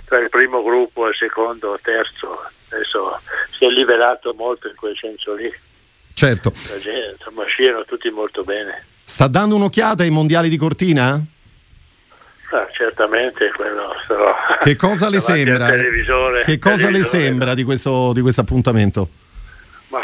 tra 0.06 0.20
il 0.20 0.30
primo 0.30 0.64
gruppo 0.64 1.08
il 1.08 1.16
secondo 1.16 1.72
o 1.72 1.80
terzo, 1.82 2.50
adesso 2.70 3.20
si 3.52 3.66
è 3.66 3.70
livelato 3.70 4.34
molto 4.34 4.70
in 4.70 4.76
quel 4.76 4.96
senso 4.98 5.34
lì. 5.34 5.54
Certo. 6.14 6.54
Insomma, 6.56 7.44
sciano 7.44 7.84
tutti 7.84 8.10
molto 8.10 8.44
bene. 8.44 8.86
Sta 9.04 9.28
dando 9.28 9.56
un'occhiata 9.56 10.04
ai 10.04 10.12
mondiali 10.12 10.48
di 10.48 10.56
Cortina? 10.56 11.22
Ah, 12.52 12.68
certamente 12.72 13.52
quello 13.56 13.94
sarò. 14.08 14.34
Che 14.62 14.76
cosa 14.76 15.10
le 15.10 15.20
sembra? 15.22 15.68
Che 16.42 16.60
cosa 16.60 16.90
le 16.90 17.04
sembra 17.04 17.54
di 17.54 17.64
questo, 17.64 18.14
di 18.14 18.22
questo 18.22 18.42
appuntamento? 18.42 19.10
Ma 19.88 20.02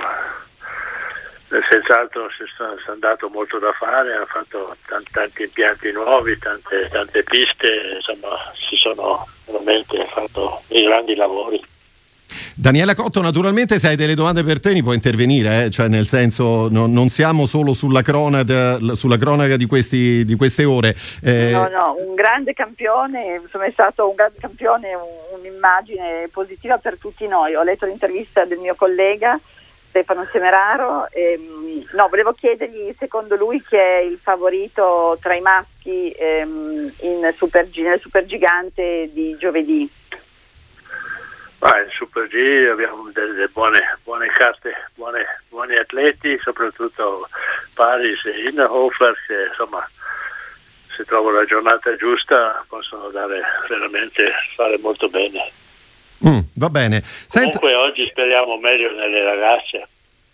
senz'altro 1.69 2.29
si 2.31 2.43
è 2.43 2.91
andato 2.91 3.29
molto 3.29 3.59
da 3.59 3.71
fare, 3.73 4.13
ha 4.13 4.25
fatto 4.25 4.75
tanti, 4.87 5.11
tanti 5.11 5.43
impianti 5.43 5.91
nuovi, 5.91 6.37
tante, 6.37 6.89
tante 6.91 7.23
piste, 7.23 7.95
insomma 7.95 8.37
si 8.55 8.75
sono 8.75 9.27
veramente 9.45 10.05
fatto 10.07 10.61
dei 10.67 10.83
grandi 10.83 11.15
lavori. 11.15 11.63
Daniela 12.55 12.93
Cotto, 12.93 13.21
naturalmente 13.21 13.77
se 13.77 13.89
hai 13.89 13.95
delle 13.95 14.15
domande 14.15 14.43
per 14.43 14.59
te 14.59 14.79
puoi 14.81 14.95
intervenire, 14.95 15.65
eh? 15.65 15.69
cioè 15.69 15.87
nel 15.87 16.05
senso 16.05 16.69
no, 16.69 16.87
non 16.87 17.09
siamo 17.09 17.45
solo 17.45 17.73
sulla 17.73 18.01
cronaca, 18.01 18.77
sulla 18.95 19.17
cronaca 19.17 19.55
di, 19.55 19.65
questi, 19.65 20.23
di, 20.25 20.35
queste 20.35 20.63
ore. 20.63 20.95
Eh... 21.23 21.51
No, 21.51 21.67
no, 21.67 21.95
un 21.97 22.15
grande 22.15 22.53
campione, 22.53 23.41
insomma 23.43 23.65
è 23.65 23.71
stato 23.71 24.09
un 24.09 24.15
grande 24.15 24.37
campione, 24.39 24.93
un, 24.93 25.39
un'immagine 25.39 26.29
positiva 26.31 26.77
per 26.77 26.97
tutti 26.97 27.27
noi. 27.27 27.55
Ho 27.55 27.63
letto 27.63 27.85
l'intervista 27.85 28.45
del 28.45 28.59
mio 28.59 28.75
collega 28.75 29.39
Stefano 29.91 30.25
Semeraro, 30.31 31.09
e, 31.11 31.37
no, 31.93 32.07
volevo 32.07 32.31
chiedergli 32.31 32.95
secondo 32.97 33.35
lui 33.35 33.61
chi 33.61 33.75
è 33.75 33.97
il 33.97 34.17
favorito 34.21 35.17
tra 35.21 35.35
i 35.35 35.41
maschi 35.41 36.11
ehm, 36.11 36.93
in 37.01 37.29
super, 37.35 37.67
nel 37.75 37.99
supergigante 37.99 39.09
di 39.11 39.35
giovedì. 39.37 39.89
Ah, 41.63 41.79
in 41.79 41.89
Super 41.91 42.27
G 42.27 42.69
abbiamo 42.71 43.07
delle 43.13 43.47
buone, 43.49 43.99
buone 44.03 44.25
carte, 44.29 44.89
buone, 44.95 45.43
buoni 45.47 45.75
atleti, 45.75 46.35
soprattutto 46.41 47.29
Paris 47.75 48.25
e 48.25 48.49
Inhofer 48.49 49.15
che 49.27 49.45
insomma 49.49 49.87
se 50.95 51.05
trovano 51.05 51.37
la 51.37 51.45
giornata 51.45 51.95
giusta 51.95 52.65
possono 52.67 53.09
dare 53.09 53.41
veramente 53.69 54.31
fare 54.55 54.79
molto 54.79 55.07
bene. 55.07 55.51
Mm, 56.25 56.39
va 56.55 56.69
bene. 56.71 56.99
Senta... 57.03 57.59
Comunque 57.59 57.75
oggi 57.75 58.07
speriamo 58.09 58.57
meglio 58.57 58.91
nelle 58.93 59.23
ragazze. 59.23 59.87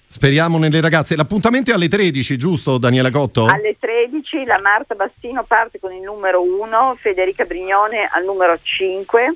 Speriamo 0.08 0.58
nelle 0.58 0.80
ragazze. 0.80 1.18
L'appuntamento 1.18 1.72
è 1.72 1.74
alle 1.74 1.90
13, 1.90 2.38
giusto 2.38 2.78
Daniela 2.78 3.10
Cotto? 3.10 3.48
Alle 3.48 3.76
13 3.78 4.46
la 4.46 4.60
Marta 4.60 4.96
Bastino 4.96 5.44
parte 5.44 5.78
con 5.78 5.92
il 5.92 6.04
numero 6.04 6.42
1, 6.42 6.98
Federica 7.02 7.44
Brignone 7.44 8.08
al 8.10 8.24
numero 8.24 8.58
5 8.62 9.36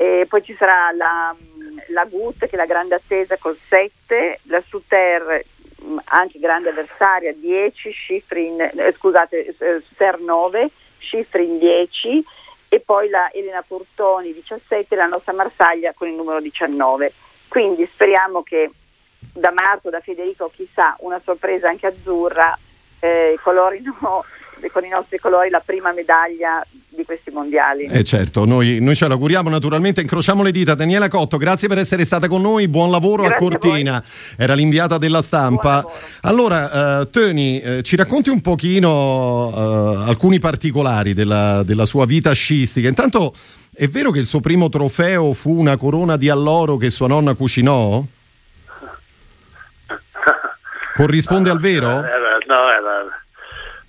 e 0.00 0.24
poi 0.26 0.42
ci 0.42 0.54
sarà 0.56 0.90
la, 0.92 1.36
la 1.88 2.06
Gut 2.06 2.38
che 2.38 2.52
è 2.52 2.56
la 2.56 2.64
grande 2.64 2.94
attesa 2.94 3.36
col 3.36 3.58
7, 3.68 4.40
la 4.44 4.62
Suter 4.66 5.44
mm, 5.84 5.98
anche 6.04 6.38
grande 6.38 6.70
avversaria 6.70 7.34
10, 7.34 7.92
Schifrin, 7.92 8.58
eh, 8.62 8.94
scusate, 8.96 9.54
eh, 9.58 9.82
Suter 9.86 10.18
9, 10.18 10.70
Schifrin 11.00 11.58
10 11.58 12.24
e 12.70 12.80
poi 12.80 13.10
la 13.10 13.30
Elena 13.30 13.60
Portoni 13.60 14.32
17 14.32 14.94
e 14.94 14.96
la 14.96 15.04
nostra 15.04 15.34
Marsaglia 15.34 15.92
con 15.92 16.08
il 16.08 16.14
numero 16.14 16.40
19. 16.40 17.12
Quindi 17.48 17.86
speriamo 17.92 18.42
che 18.42 18.70
da 19.34 19.50
Marco, 19.50 19.90
da 19.90 20.00
Federico, 20.00 20.50
chissà, 20.50 20.96
una 21.00 21.20
sorpresa 21.22 21.68
anche 21.68 21.88
azzurra 21.88 22.58
eh, 23.00 23.38
colorino 23.42 24.24
con 24.68 24.84
i 24.84 24.88
nostri 24.88 25.18
colori 25.18 25.48
la 25.48 25.62
prima 25.64 25.92
medaglia 25.92 26.66
di 27.00 27.04
questi 27.04 27.30
mondiali. 27.30 27.84
Eh 27.84 28.04
certo, 28.04 28.44
noi, 28.44 28.80
noi 28.80 28.94
ce 28.94 29.08
l'auguriamo 29.08 29.48
naturalmente, 29.48 30.00
incrociamo 30.00 30.42
le 30.42 30.50
dita. 30.50 30.74
Daniela 30.74 31.08
Cotto, 31.08 31.36
grazie 31.36 31.68
per 31.68 31.78
essere 31.78 32.04
stata 32.04 32.28
con 32.28 32.42
noi, 32.42 32.68
buon 32.68 32.90
lavoro 32.90 33.22
grazie 33.22 33.46
a 33.46 33.48
Cortina, 33.48 33.96
a 33.96 34.02
era 34.36 34.54
l'inviata 34.54 34.98
della 34.98 35.22
stampa. 35.22 35.84
Allora, 36.22 37.00
eh, 37.00 37.10
Tony, 37.10 37.58
eh, 37.58 37.82
ci 37.82 37.96
racconti 37.96 38.28
un 38.28 38.40
pochino 38.40 39.52
eh, 39.54 40.08
alcuni 40.08 40.38
particolari 40.38 41.14
della, 41.14 41.62
della 41.62 41.86
sua 41.86 42.04
vita 42.04 42.32
sciistica. 42.32 42.88
Intanto 42.88 43.32
è 43.72 43.86
vero 43.86 44.10
che 44.10 44.18
il 44.18 44.26
suo 44.26 44.40
primo 44.40 44.68
trofeo 44.68 45.32
fu 45.32 45.58
una 45.58 45.76
corona 45.76 46.16
di 46.16 46.28
alloro 46.28 46.76
che 46.76 46.90
sua 46.90 47.06
nonna 47.06 47.34
cucinò? 47.34 48.02
Corrisponde 50.94 51.50
al 51.50 51.60
vero? 51.60 51.86
Era, 51.86 52.38
no, 52.46 52.70
era, 52.70 53.19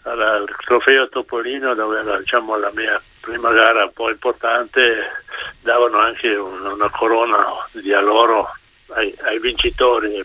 il 0.03 0.55
trofeo 0.65 1.09
Topolino 1.09 1.73
dove 1.75 1.99
era 1.99 2.17
diciamo, 2.17 2.57
la 2.57 2.71
mia 2.73 3.01
prima 3.19 3.51
gara 3.51 3.83
un 3.83 3.93
po' 3.93 4.09
importante, 4.09 4.81
davano 5.61 5.99
anche 5.99 6.33
una, 6.35 6.73
una 6.73 6.89
corona 6.89 7.45
di 7.71 7.93
alloro 7.93 8.49
ai, 8.89 9.15
ai, 9.21 9.39
vincitori. 9.39 10.23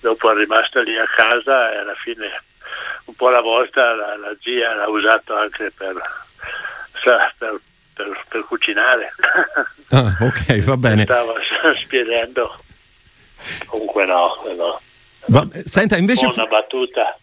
Dopo 0.00 0.30
è 0.30 0.34
rimasta 0.34 0.80
lì 0.82 0.96
a 0.96 1.06
casa 1.06 1.72
e 1.72 1.78
alla 1.78 1.94
fine 1.94 2.42
un 3.04 3.14
po' 3.14 3.28
alla 3.28 3.40
volta 3.40 3.94
la, 3.94 4.16
la 4.16 4.36
zia 4.40 4.74
l'ha 4.74 4.88
usato 4.88 5.34
anche 5.34 5.72
per, 5.74 5.96
per, 7.02 7.60
per, 7.94 8.24
per 8.28 8.44
cucinare. 8.44 9.14
Ah, 9.90 10.18
ok, 10.20 10.64
va 10.64 10.76
bene. 10.76 11.00
Stava 11.04 11.32
spiedendo. 11.74 12.54
Comunque 13.68 14.04
no, 14.04 14.36
no. 14.54 14.80
Va, 15.28 15.48
senta, 15.64 15.96
invece 15.96 16.30
fu, 16.30 16.46
battuta. 16.46 17.18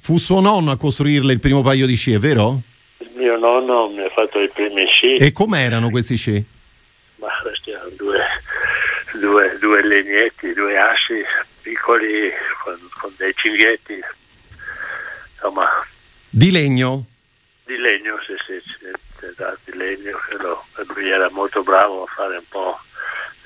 Fu 0.00 0.18
suo 0.18 0.40
nonno 0.40 0.70
a 0.70 0.76
costruirle 0.76 1.32
il 1.32 1.40
primo 1.40 1.62
paio 1.62 1.86
di 1.86 1.94
sci, 1.96 2.12
è 2.12 2.18
vero? 2.18 2.60
Il 2.98 3.10
mio 3.14 3.36
nonno 3.38 3.88
mi 3.88 4.00
ha 4.02 4.08
fatto 4.10 4.40
i 4.40 4.48
primi 4.48 4.86
sci. 4.86 5.16
E 5.16 5.32
com'erano 5.32 5.90
questi 5.90 6.16
sci? 6.16 6.44
Ma 7.16 7.28
questi 7.42 7.70
erano 7.70 7.90
due, 7.96 8.20
due, 9.14 9.58
due 9.60 9.84
legnetti, 9.86 10.52
due 10.54 10.76
assi 10.78 11.22
piccoli 11.62 12.30
con, 12.64 12.78
con 13.00 13.12
dei 13.16 13.32
cinghetti. 13.36 13.98
Insomma, 15.34 15.66
Di 16.28 16.50
legno? 16.50 17.06
di 17.64 17.76
legno, 17.78 18.18
sì, 18.26 18.34
sì, 18.44 18.60
di 19.64 19.76
legno. 19.78 20.18
lo- 20.40 20.64
lui 20.94 21.08
era 21.08 21.30
molto 21.30 21.62
bravo 21.62 22.02
a 22.02 22.12
fare 22.14 22.36
un 22.36 22.44
po' 22.48 22.78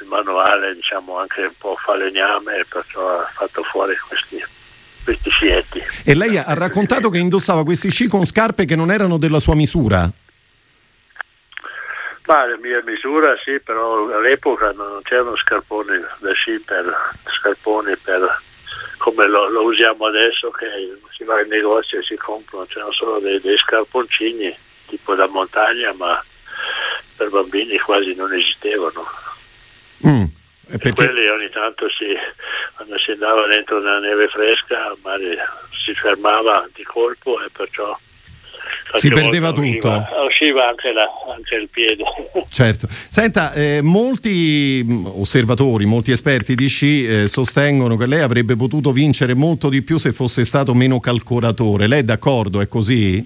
il 0.01 0.07
manuale, 0.07 0.75
diciamo 0.75 1.19
anche 1.19 1.43
un 1.43 1.53
po' 1.59 1.77
falegname, 1.77 2.65
perciò 2.69 3.21
ha 3.21 3.31
fatto 3.35 3.63
fuori 3.63 3.95
questi, 4.09 4.43
questi 5.07 5.31
scietti. 5.31 5.81
E 6.05 6.15
lei 6.17 6.37
ha 6.37 6.55
raccontato 6.55 7.11
che 7.11 7.19
indossava 7.19 7.63
questi 7.63 7.91
sci 7.91 8.09
con 8.09 8.25
scarpe 8.25 8.65
che 8.65 8.75
non 8.75 8.91
erano 8.91 9.19
della 9.19 9.39
sua 9.39 9.55
misura. 9.55 10.11
Ma 12.27 12.45
la 12.45 12.59
mia 12.61 12.83
misura 12.85 13.37
sì, 13.45 13.61
però 13.61 14.13
all'epoca 14.13 14.73
non 14.73 15.01
c'erano 15.05 15.37
scarponi 15.37 15.97
da 16.19 16.33
sci 16.33 16.61
per 16.65 16.93
scarponi 17.39 17.97
per 18.03 18.43
come 18.99 19.29
lo, 19.29 19.49
lo 19.49 19.63
usiamo 19.63 20.07
adesso 20.07 20.51
che 20.51 20.67
si 21.17 21.23
va 21.23 21.41
in 21.41 21.49
negozio 21.49 22.01
e 22.01 22.03
si 22.03 22.17
comprano, 22.17 22.67
c'erano 22.67 22.93
solo 22.93 23.21
dei, 23.21 23.41
dei 23.41 23.57
scarponcini 23.57 24.53
tipo 24.87 25.15
da 25.15 25.29
montagna, 25.29 25.93
ma 25.93 26.21
per 27.17 27.31
bambini 27.31 27.79
quasi 27.79 28.13
non 28.17 28.33
esistevano. 28.33 29.07
Mm. 30.05 30.25
Perché- 30.69 30.93
quelli 30.93 31.27
ogni 31.29 31.49
tanto 31.51 31.87
si, 31.91 32.07
quando 32.75 32.99
si 32.99 33.13
andava 33.13 33.47
dentro 33.47 33.79
una 33.79 33.99
neve 34.01 34.27
fresca, 34.29 34.95
mare 35.03 35.37
si 35.85 35.95
fermava 35.95 36.67
di 36.75 36.83
colpo 36.83 37.41
e 37.41 37.49
perciò 37.53 37.97
Si 38.95 39.09
perdeva 39.09 39.51
volta 39.53 39.61
usciva- 39.61 40.03
tutto. 40.09 40.25
Usciva 40.27 40.69
anche, 40.69 40.93
la- 40.93 41.09
anche 41.35 41.55
il 41.55 41.69
piede. 41.69 42.03
Certo. 42.51 42.89
Senta, 42.91 43.53
eh, 43.53 43.81
molti 43.83 44.83
mh, 44.85 45.07
osservatori, 45.15 45.85
molti 45.85 46.11
esperti 46.11 46.55
di 46.57 46.67
sci 46.69 47.07
eh, 47.07 47.29
sostengono 47.29 47.97
che 47.97 48.07
lei 48.07 48.21
avrebbe 48.21 48.57
potuto 48.57 48.91
vincere 48.93 49.35
molto 49.35 49.69
di 49.69 49.83
più 49.83 49.99
se 49.99 50.13
fosse 50.13 50.45
stato 50.45 50.75
meno 50.75 50.99
calcolatore. 50.99 51.87
Lei 51.87 52.01
è 52.01 52.05
d'accordo? 52.05 52.61
È 52.61 52.67
così? 52.67 53.25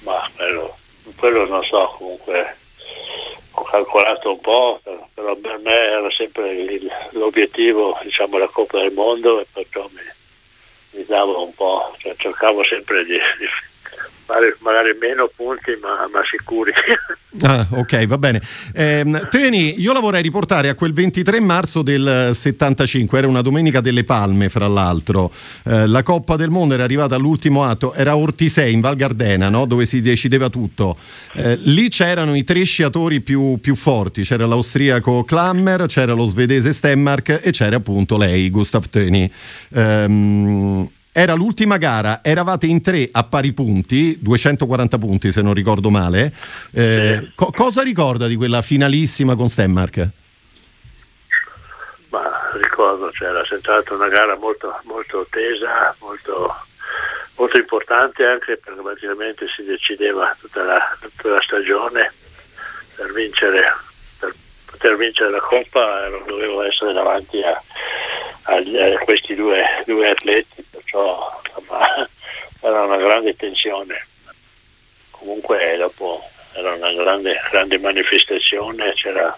Ma 0.00 0.28
quello, 0.36 0.76
quello 1.16 1.46
non 1.46 1.62
so, 1.64 1.94
comunque 1.98 2.49
calcolato 3.70 4.32
un 4.32 4.40
po', 4.40 4.80
però- 5.14 5.36
per 5.36 5.58
me 5.58 5.72
era 5.72 6.10
sempre 6.10 6.50
il- 6.52 6.90
l'obiettivo, 7.10 7.98
diciamo, 8.02 8.36
la 8.38 8.48
Coppa 8.48 8.80
del 8.80 8.92
Mondo 8.92 9.40
e 9.40 9.46
perciò 9.52 9.88
mi, 9.92 10.00
mi 10.98 11.04
davo 11.06 11.44
un 11.44 11.54
po', 11.54 11.94
cioè 11.98 12.14
cercavo 12.16 12.64
sempre 12.64 13.04
di, 13.04 13.12
di 13.38 13.46
fare 14.30 14.56
magari 14.60 14.96
meno 15.00 15.28
punti 15.34 15.76
ma, 15.80 16.08
ma 16.12 16.20
sicuri. 16.24 16.72
Ah, 17.42 17.64
ok, 17.70 18.06
va 18.06 18.18
bene. 18.18 18.42
Ehm, 18.74 19.28
Teni, 19.30 19.80
io 19.80 19.92
la 19.92 20.00
vorrei 20.00 20.20
riportare 20.20 20.68
a 20.68 20.74
quel 20.74 20.92
23 20.92 21.38
marzo 21.38 21.82
del 21.82 22.30
75, 22.32 23.16
era 23.16 23.28
una 23.28 23.40
domenica 23.40 23.80
delle 23.80 24.02
Palme, 24.02 24.48
fra 24.48 24.66
l'altro. 24.66 25.30
Eh, 25.64 25.86
la 25.86 26.02
Coppa 26.02 26.34
del 26.34 26.50
Mondo 26.50 26.74
era 26.74 26.82
arrivata 26.82 27.14
all'ultimo 27.14 27.62
atto, 27.62 27.94
era 27.94 28.16
Ortisei, 28.16 28.72
in 28.72 28.80
Val 28.80 28.96
Gardena, 28.96 29.48
no? 29.48 29.64
dove 29.64 29.84
si 29.84 30.00
decideva 30.00 30.48
tutto. 30.48 30.96
Eh, 31.34 31.56
lì 31.62 31.88
c'erano 31.88 32.34
i 32.34 32.42
tre 32.42 32.64
sciatori 32.64 33.20
più, 33.20 33.58
più 33.60 33.76
forti, 33.76 34.22
c'era 34.22 34.44
l'austriaco 34.44 35.22
Klammer, 35.22 35.86
c'era 35.86 36.14
lo 36.14 36.26
svedese 36.26 36.72
Stenmark 36.72 37.42
e 37.44 37.52
c'era 37.52 37.76
appunto 37.76 38.18
lei, 38.18 38.50
Gustav 38.50 38.86
Teni. 38.90 39.30
Ehm, 39.74 40.88
era 41.12 41.34
l'ultima 41.34 41.76
gara, 41.76 42.20
eravate 42.22 42.66
in 42.66 42.80
tre 42.80 43.08
a 43.10 43.24
pari 43.24 43.52
punti, 43.52 44.18
240 44.20 44.98
punti 44.98 45.32
se 45.32 45.42
non 45.42 45.54
ricordo 45.54 45.90
male. 45.90 46.32
Eh, 46.72 47.32
co- 47.34 47.50
cosa 47.54 47.82
ricorda 47.82 48.26
di 48.26 48.36
quella 48.36 48.62
finalissima 48.62 49.34
con 49.34 49.48
Stenmark? 49.48 50.08
ma 52.10 52.50
ricordo 52.54 53.08
c'era 53.10 53.44
senz'altro 53.44 53.94
una 53.94 54.08
gara 54.08 54.36
molto, 54.36 54.80
molto 54.84 55.26
tesa, 55.30 55.94
molto, 56.00 56.54
molto 57.36 57.56
importante 57.56 58.24
anche 58.24 58.56
perché 58.56 58.80
praticamente 58.80 59.46
si 59.54 59.62
decideva 59.62 60.36
tutta 60.40 60.62
la, 60.64 60.96
tutta 61.00 61.28
la 61.28 61.40
stagione 61.40 62.12
per 62.96 63.12
vincere, 63.12 63.62
per 64.18 64.34
poter 64.66 64.96
vincere 64.96 65.30
la 65.30 65.38
Coppa 65.40 66.08
dovevo 66.26 66.62
essere 66.62 66.92
davanti 66.92 67.40
a, 67.42 67.62
agli- 68.42 68.76
a 68.76 68.98
questi 68.98 69.36
due, 69.36 69.64
due 69.86 70.10
atleti, 70.10 70.64
perciò 70.90 71.40
insomma, 71.46 71.78
era 72.60 72.82
una 72.82 72.96
grande 72.96 73.36
tensione. 73.36 74.06
Comunque 75.10 75.76
dopo 75.78 76.22
era 76.52 76.74
una 76.74 76.92
grande, 76.92 77.40
grande 77.50 77.78
manifestazione, 77.78 78.92
c'era 78.94 79.36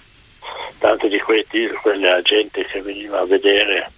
tanti 0.78 1.08
di 1.08 1.18
quei 1.20 1.46
tir, 1.48 1.72
quella 1.80 2.22
gente 2.22 2.64
che 2.64 2.80
veniva 2.80 3.20
a 3.20 3.26
vedere, 3.26 3.90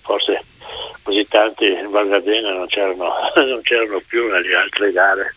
forse 0.00 0.44
così 1.02 1.26
tanti 1.28 1.66
in 1.66 1.90
Val 1.90 2.08
Gardena 2.08 2.52
non 2.52 2.66
c'erano, 2.66 3.12
non 3.36 3.60
c'erano 3.62 4.00
più 4.06 4.28
nelle 4.28 4.54
altre 4.54 4.92
gare. 4.92 5.34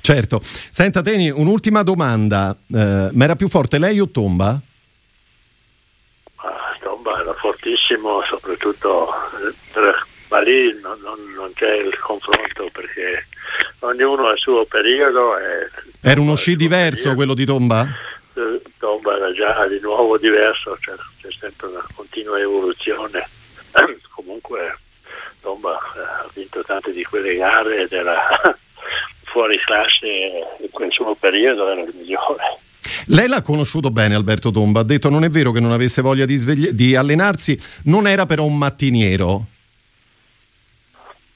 Certo. 0.00 0.40
Senta 0.42 1.02
Teni, 1.02 1.28
un'ultima 1.28 1.82
domanda. 1.82 2.56
Eh, 2.72 3.10
ma 3.12 3.24
era 3.24 3.36
più 3.36 3.48
forte 3.48 3.78
lei 3.78 4.00
o 4.00 4.08
Tomba? 4.08 4.58
Ma 6.36 6.76
Tomba 6.80 7.20
era 7.20 7.34
fortissimo, 7.34 8.22
soprattutto 8.22 9.10
eh, 9.74 10.07
ma 10.28 10.40
lì 10.40 10.78
non, 10.80 10.98
non- 11.02 11.32
non 11.34 11.52
c'è 11.54 11.74
il 11.76 11.98
confronto 11.98 12.68
perché 12.72 13.26
ognuno 13.80 14.26
ha 14.28 14.32
il 14.32 14.38
suo 14.38 14.64
periodo. 14.66 15.36
E, 15.38 15.70
Era 16.00 16.20
uno 16.20 16.34
sci 16.36 16.56
diverso 16.56 16.94
periodo. 16.96 17.14
quello 17.16 17.34
di 17.34 17.44
Tomba? 17.44 17.86
Eh, 18.34 18.62
Tomba 18.78 19.16
era 19.16 19.32
già 19.32 19.66
di 19.66 19.80
nuovo 19.80 20.18
diverso, 20.18 20.76
cioè, 20.80 20.94
c'è 21.20 21.28
sempre 21.38 21.68
una 21.68 21.84
continua 21.94 22.38
evoluzione. 22.38 23.28
Comunque 24.14 24.78
Tomba 25.40 25.78
eh, 25.96 26.00
ha 26.00 26.28
vinto 26.34 26.62
tante 26.64 26.92
di 26.92 27.02
quelle 27.04 27.36
gare 27.36 27.82
ed 27.82 27.92
era 27.92 28.18
fuori 29.24 29.58
classe 29.64 30.06
in 30.60 30.70
quel 30.70 30.90
suo 30.92 31.14
periodo, 31.14 31.68
era 31.70 31.80
il 31.82 31.92
migliore. 31.94 32.58
Lei 33.06 33.26
l'ha 33.28 33.42
conosciuto 33.42 33.90
bene 33.90 34.14
Alberto 34.14 34.50
Tomba, 34.50 34.80
ha 34.80 34.84
detto 34.84 35.08
non 35.08 35.24
è 35.24 35.28
vero 35.30 35.50
che 35.50 35.60
non 35.60 35.72
avesse 35.72 36.02
voglia 36.02 36.24
di, 36.26 36.36
svegli- 36.36 36.70
di 36.70 36.94
allenarsi, 36.96 37.58
non 37.84 38.06
era 38.06 38.26
però 38.26 38.44
un 38.44 38.56
mattiniero. 38.58 39.46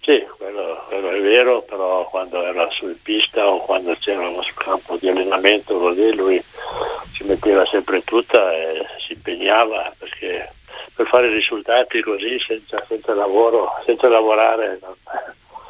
Sì, 0.04 0.18
quello, 0.36 0.84
quello 0.88 1.10
è 1.10 1.20
vero, 1.22 1.62
però 1.62 2.08
quando 2.10 2.42
era 2.42 2.68
su 2.72 2.92
pista 3.02 3.46
o 3.46 3.60
quando 3.64 3.94
c'era 4.00 4.26
uno 4.28 4.42
campo 4.54 4.96
di 5.00 5.08
allenamento 5.08 5.78
così 5.78 6.12
lui 6.14 6.42
si 7.14 7.22
metteva 7.24 7.64
sempre 7.66 8.02
tutta 8.02 8.52
e 8.52 8.84
si 9.06 9.12
impegnava 9.12 9.92
perché 9.96 10.50
per 10.94 11.06
fare 11.06 11.32
risultati 11.32 12.00
così 12.02 12.36
senza, 12.44 12.84
senza 12.88 13.14
lavoro, 13.14 13.68
senza 13.86 14.08
lavorare 14.08 14.78
non, 14.82 14.94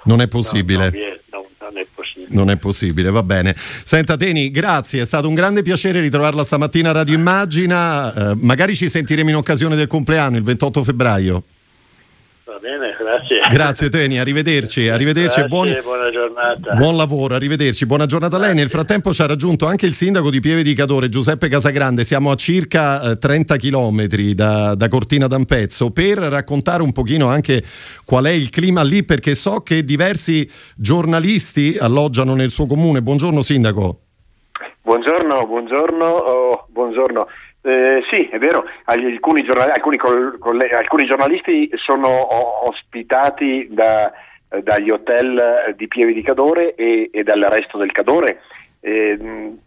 Non 0.05 0.21
è 0.23 0.29
possibile. 0.29 0.83
non 0.85 0.91
viene- 0.91 1.21
non- 1.31 1.45
non 1.61 1.77
è 1.79 1.87
possibile. 1.95 2.27
Non 2.35 2.51
è 2.51 2.57
possibile, 2.57 3.11
va 3.11 3.23
bene. 3.23 3.55
Senta 3.57 4.17
Teni, 4.17 4.51
grazie, 4.51 5.03
è 5.03 5.05
stato 5.05 5.29
un 5.29 5.35
grande 5.35 5.63
piacere 5.63 6.01
ritrovarla 6.01 6.43
stamattina 6.43 6.89
a 6.91 6.93
Radio 6.95 7.15
Immagina. 7.15 8.13
Eh, 8.31 8.35
magari 8.37 8.75
ci 8.75 8.89
sentiremo 8.89 9.29
in 9.31 9.37
occasione 9.37 9.77
del 9.77 9.87
compleanno, 9.87 10.39
il 10.39 10.43
28 10.43 10.83
febbraio. 10.83 11.43
Va 12.53 12.59
bene, 12.59 12.95
grazie. 12.99 13.41
Grazie 13.49 13.89
Teni, 13.89 14.19
arrivederci, 14.19 14.91
arrivederci 14.91 15.41
grazie, 15.41 15.47
buoni... 15.47 15.75
buona 15.83 16.11
giornata. 16.11 16.75
Buon 16.75 16.97
lavoro, 16.97 17.35
arrivederci, 17.35 17.87
buona 17.87 18.05
giornata 18.05 18.37
a 18.37 18.41
lei. 18.41 18.55
Nel 18.55 18.69
frattempo 18.69 19.15
ci 19.15 19.23
ha 19.23 19.27
raggiunto 19.27 19.65
anche 19.65 19.87
il 19.87 19.95
sindaco 19.95 20.29
di 20.29 20.39
Pieve 20.41 20.63
di 20.63 20.75
Cadore, 20.75 21.09
Giuseppe 21.09 21.49
Casagrande. 21.49 22.05
Siamo 22.05 22.31
a 22.31 22.35
circa 22.35 23.13
eh, 23.13 23.19
30 23.19 23.57
km 23.57 24.05
da, 24.35 24.75
da 24.75 24.89
Cortina 24.89 25.29
d'Ampezzo 25.29 25.93
per 25.93 26.19
raccontare 26.19 26.83
un 26.83 26.93
pochino 26.93 27.27
anche 27.29 27.63
qual 28.05 28.27
è 28.27 28.33
il 28.33 28.51
clima 28.51 28.83
lì, 28.83 29.03
perché 29.03 29.35
so 29.35 29.61
che 29.61 29.83
diversi 29.83 30.47
giornalisti 30.77 31.79
alloggiano 31.81 32.35
nel 32.35 32.51
suo 32.51 32.67
comune. 32.67 33.01
Buongiorno 33.01 33.41
sindaco. 33.41 34.01
Buongiorno, 34.83 35.47
buongiorno, 35.47 36.05
oh, 36.05 36.67
buongiorno. 36.69 37.27
Eh, 37.65 38.03
sì, 38.11 38.27
è 38.27 38.39
vero, 38.39 38.65
alcuni, 38.85 39.45
giornali, 39.45 39.71
alcuni, 39.71 39.97
coll- 39.97 40.37
alcuni 40.73 41.07
giornalisti 41.07 41.71
sono 41.77 42.67
ospitati 42.67 43.69
da, 43.71 44.13
dagli 44.63 44.91
hotel 44.91 45.73
di 45.77 45.87
Pieve 45.87 46.13
di 46.13 46.23
Cadore 46.23 46.75
e, 46.75 47.09
e 47.13 47.23
dal 47.23 47.41
resto 47.43 47.79
del 47.79 47.93
Cadore. 47.93 48.41
Eh, 48.81 49.17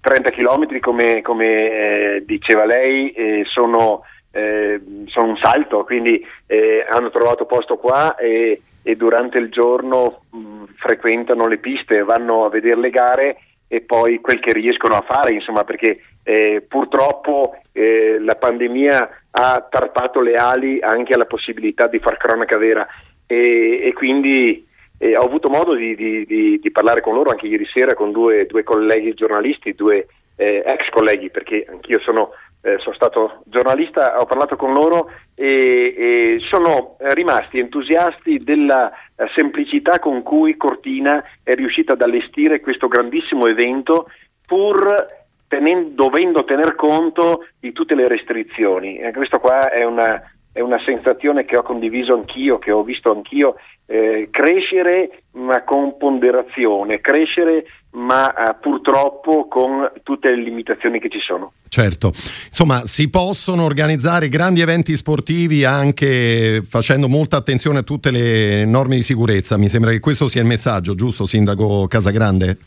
30 0.02 0.30
km 0.32 0.80
come, 0.82 1.22
come 1.22 1.46
eh, 1.46 2.24
diceva 2.26 2.66
lei 2.66 3.12
eh, 3.12 3.44
sono, 3.46 4.04
eh, 4.32 4.82
sono, 5.06 5.28
un 5.30 5.38
salto, 5.38 5.86
quindi 5.86 6.22
eh, 6.48 6.86
hanno 6.90 7.10
trovato 7.10 7.46
posto 7.46 7.78
qua 7.78 8.16
e, 8.18 8.62
e 8.84 8.96
durante 8.98 9.38
il 9.38 9.50
giorno 9.50 10.24
mh, 10.32 10.64
frequentano 10.80 11.48
le 11.48 11.60
piste, 11.60 12.04
vanno 12.04 12.44
a 12.44 12.50
vedere 12.50 12.78
le 12.78 12.90
gare 12.90 13.38
e 13.68 13.82
poi 13.82 14.20
quel 14.22 14.40
che 14.40 14.54
riescono 14.54 14.96
a 14.96 15.06
fare, 15.08 15.34
insomma, 15.34 15.64
perché 15.64 16.00
eh, 16.24 16.64
purtroppo 16.68 17.58
eh, 17.72 18.18
la 18.20 18.36
pandemia 18.36 19.10
ha 19.32 19.68
tarpato 19.70 20.22
le 20.22 20.36
ali 20.36 20.80
anche 20.82 21.14
alla 21.14 21.26
possibilità 21.26 21.88
di 21.88 22.00
far 22.00 22.18
cronaca 22.18 22.58
vera. 22.58 22.88
E, 23.28 23.82
e 23.84 23.94
quindi 23.94 24.66
eh, 24.98 25.18
ho 25.18 25.24
avuto 25.24 25.50
modo 25.50 25.74
di, 25.74 25.96
di, 25.96 26.26
di, 26.26 26.60
di, 26.60 26.72
parlare 26.72 27.02
con 27.02 27.16
loro 27.16 27.32
anche 27.32 27.48
ieri 27.48 27.66
sera 27.66 27.96
con 27.96 28.12
due, 28.12 28.46
due 28.46 28.64
colleghi 28.64 29.14
giornalisti, 29.14 29.74
due 29.74 30.08
eh, 30.36 30.64
ex 30.66 30.90
colleghi, 30.90 31.30
perché 31.30 31.66
anch'io 31.70 32.00
sono 32.00 32.32
eh, 32.66 32.80
sono 32.80 32.96
stato 32.96 33.44
giornalista, 33.46 34.20
ho 34.20 34.26
parlato 34.26 34.56
con 34.56 34.74
loro 34.74 35.12
e, 35.36 35.94
e 35.96 36.38
sono 36.50 36.96
rimasti 37.00 37.60
entusiasti 37.60 38.40
della 38.40 38.92
eh, 38.92 39.30
semplicità 39.36 40.00
con 40.00 40.24
cui 40.24 40.58
Cortina 40.58 41.24
è 41.44 41.54
riuscita 41.54 41.94
ad 41.94 42.02
allestire 42.02 42.62
questo 42.62 42.88
grandissimo 42.88 43.46
evento 43.46 44.08
pur 44.48 45.06
tenendo, 45.48 45.92
dovendo 45.94 46.44
tener 46.44 46.74
conto 46.76 47.46
di 47.60 47.72
tutte 47.72 47.94
le 47.94 48.08
restrizioni. 48.08 48.98
E 48.98 49.12
questo 49.14 49.40
qua 49.40 49.70
è 49.70 49.84
una, 49.84 50.20
è 50.56 50.62
una 50.62 50.82
sensazione 50.86 51.44
che 51.44 51.58
ho 51.58 51.64
condiviso 51.64 52.14
anch'io, 52.14 52.60
che 52.60 52.72
ho 52.72 52.82
visto 52.82 53.12
anch'io, 53.12 53.56
eh, 53.88 54.30
crescere 54.32 55.24
ma 55.34 55.66
con 55.66 55.98
ponderazione, 55.98 57.02
crescere 57.02 57.66
ma 57.92 58.34
eh, 58.34 58.56
purtroppo 58.62 59.50
con 59.50 59.92
tutte 60.02 60.30
le 60.30 60.42
limitazioni 60.42 61.02
che 61.02 61.10
ci 61.10 61.20
sono. 61.20 61.52
Certo, 61.68 62.14
insomma 62.48 62.86
si 62.86 63.10
possono 63.10 63.66
organizzare 63.66 64.30
grandi 64.30 64.62
eventi 64.62 64.96
sportivi 64.96 65.66
anche 65.66 66.62
facendo 66.64 67.10
molta 67.10 67.36
attenzione 67.36 67.80
a 67.80 67.84
tutte 67.84 68.10
le 68.10 68.64
norme 68.64 68.96
di 68.96 69.02
sicurezza, 69.02 69.58
mi 69.58 69.68
sembra 69.68 69.92
che 69.92 70.00
questo 70.00 70.30
sia 70.30 70.40
il 70.40 70.48
messaggio, 70.48 70.96
giusto 70.96 71.26
Sindaco 71.26 71.86
Casagrande? 71.88 72.58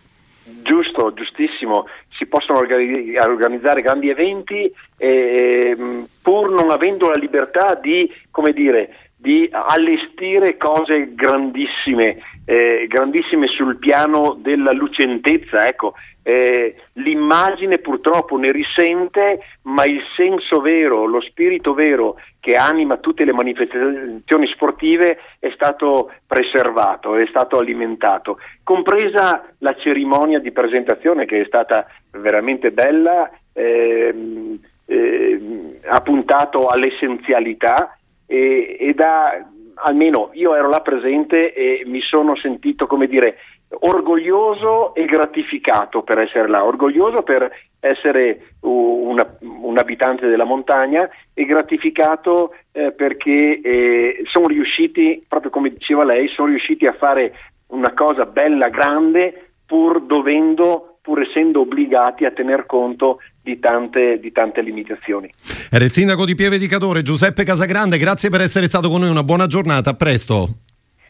Giusto, 0.62 1.14
giustissimo, 1.14 1.86
si 2.18 2.26
possono 2.26 2.59
organizzare 2.59 3.80
grandi 3.80 4.11
eventi 4.11 4.70
eh, 4.99 5.77
pur 6.23 6.51
non 6.51 6.71
avendo 6.71 7.09
la 7.09 7.17
libertà 7.17 7.75
di, 7.75 8.13
come 8.31 8.53
dire, 8.53 8.95
di 9.17 9.49
allestire 9.51 10.57
cose 10.57 11.15
grandissime, 11.15 12.19
eh, 12.45 12.87
grandissime 12.89 13.49
sul 13.49 13.79
piano 13.79 14.37
della 14.39 14.73
lucentezza. 14.73 15.67
Ecco, 15.67 15.95
eh, 16.23 16.75
l'immagine 16.95 17.79
purtroppo 17.79 18.37
ne 18.37 18.53
risente, 18.53 19.41
ma 19.63 19.85
il 19.85 20.03
senso 20.15 20.61
vero, 20.61 21.07
lo 21.07 21.21
spirito 21.23 21.73
vero 21.73 22.17
che 22.39 22.53
anima 22.53 22.99
tutte 22.99 23.25
le 23.25 23.33
manifestazioni 23.33 24.47
sportive 24.49 25.19
è 25.39 25.51
stato 25.55 26.13
preservato, 26.27 27.17
è 27.17 27.27
stato 27.29 27.59
alimentato, 27.59 28.39
compresa 28.63 29.43
la 29.59 29.75
cerimonia 29.75 30.39
di 30.39 30.53
presentazione 30.53 31.25
che 31.25 31.41
è 31.41 31.45
stata 31.47 31.87
veramente 32.13 32.73
bella, 32.73 33.31
ehm, 33.55 34.61
eh, 34.89 35.78
ha 35.84 36.01
puntato 36.01 36.66
all'essenzialità 36.66 37.99
e, 38.26 38.76
e 38.80 38.95
da, 38.95 39.47
almeno 39.74 40.30
io 40.32 40.55
ero 40.55 40.68
là 40.68 40.80
presente 40.80 41.53
e 41.53 41.82
mi 41.84 42.01
sono 42.01 42.34
sentito, 42.36 42.86
come 42.86 43.07
dire, 43.07 43.36
orgoglioso 43.80 44.95
e 44.95 45.05
gratificato 45.05 46.03
per 46.03 46.22
essere 46.22 46.49
là, 46.49 46.64
orgoglioso 46.64 47.22
per 47.22 47.51
essere 47.80 48.55
una, 48.61 49.36
un 49.41 49.76
abitante 49.76 50.26
della 50.26 50.45
montagna 50.45 51.09
e 51.34 51.45
gratificato 51.45 52.55
eh, 52.72 52.93
perché 52.93 53.61
eh, 53.61 54.22
sono 54.24 54.47
riusciti, 54.47 55.24
proprio 55.28 55.51
come 55.51 55.68
diceva 55.70 56.05
lei, 56.05 56.28
sono 56.28 56.49
riusciti 56.49 56.86
a 56.86 56.95
fare 56.95 57.34
una 57.68 57.93
cosa 57.93 58.24
bella, 58.24 58.68
grande, 58.68 59.51
pur 59.66 60.01
dovendo 60.01 60.88
pur 61.09 61.23
essendo 61.23 61.61
obbligati 61.61 62.27
a 62.27 62.33
tener 62.33 62.67
conto 62.67 63.21
di 63.43 63.59
tante, 63.59 64.19
di 64.21 64.31
tante 64.31 64.61
limitazioni. 64.61 65.31
Era 65.71 65.83
il 65.83 65.91
sindaco 65.91 66.27
di 66.27 66.35
Pieve 66.35 66.59
di 66.59 66.67
Cadore, 66.67 67.01
Giuseppe 67.01 67.45
Casagrande, 67.45 67.97
grazie 67.97 68.29
per 68.29 68.43
essere 68.43 68.67
stato 68.67 68.91
con 68.91 69.01
noi, 69.01 69.09
una 69.09 69.25
buona 69.25 69.47
giornata, 69.47 69.89
a 69.89 69.95
presto. 69.95 70.49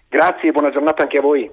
Grazie, 0.08 0.52
buona 0.52 0.70
giornata 0.70 1.02
anche 1.02 1.18
a 1.18 1.20
voi. 1.20 1.50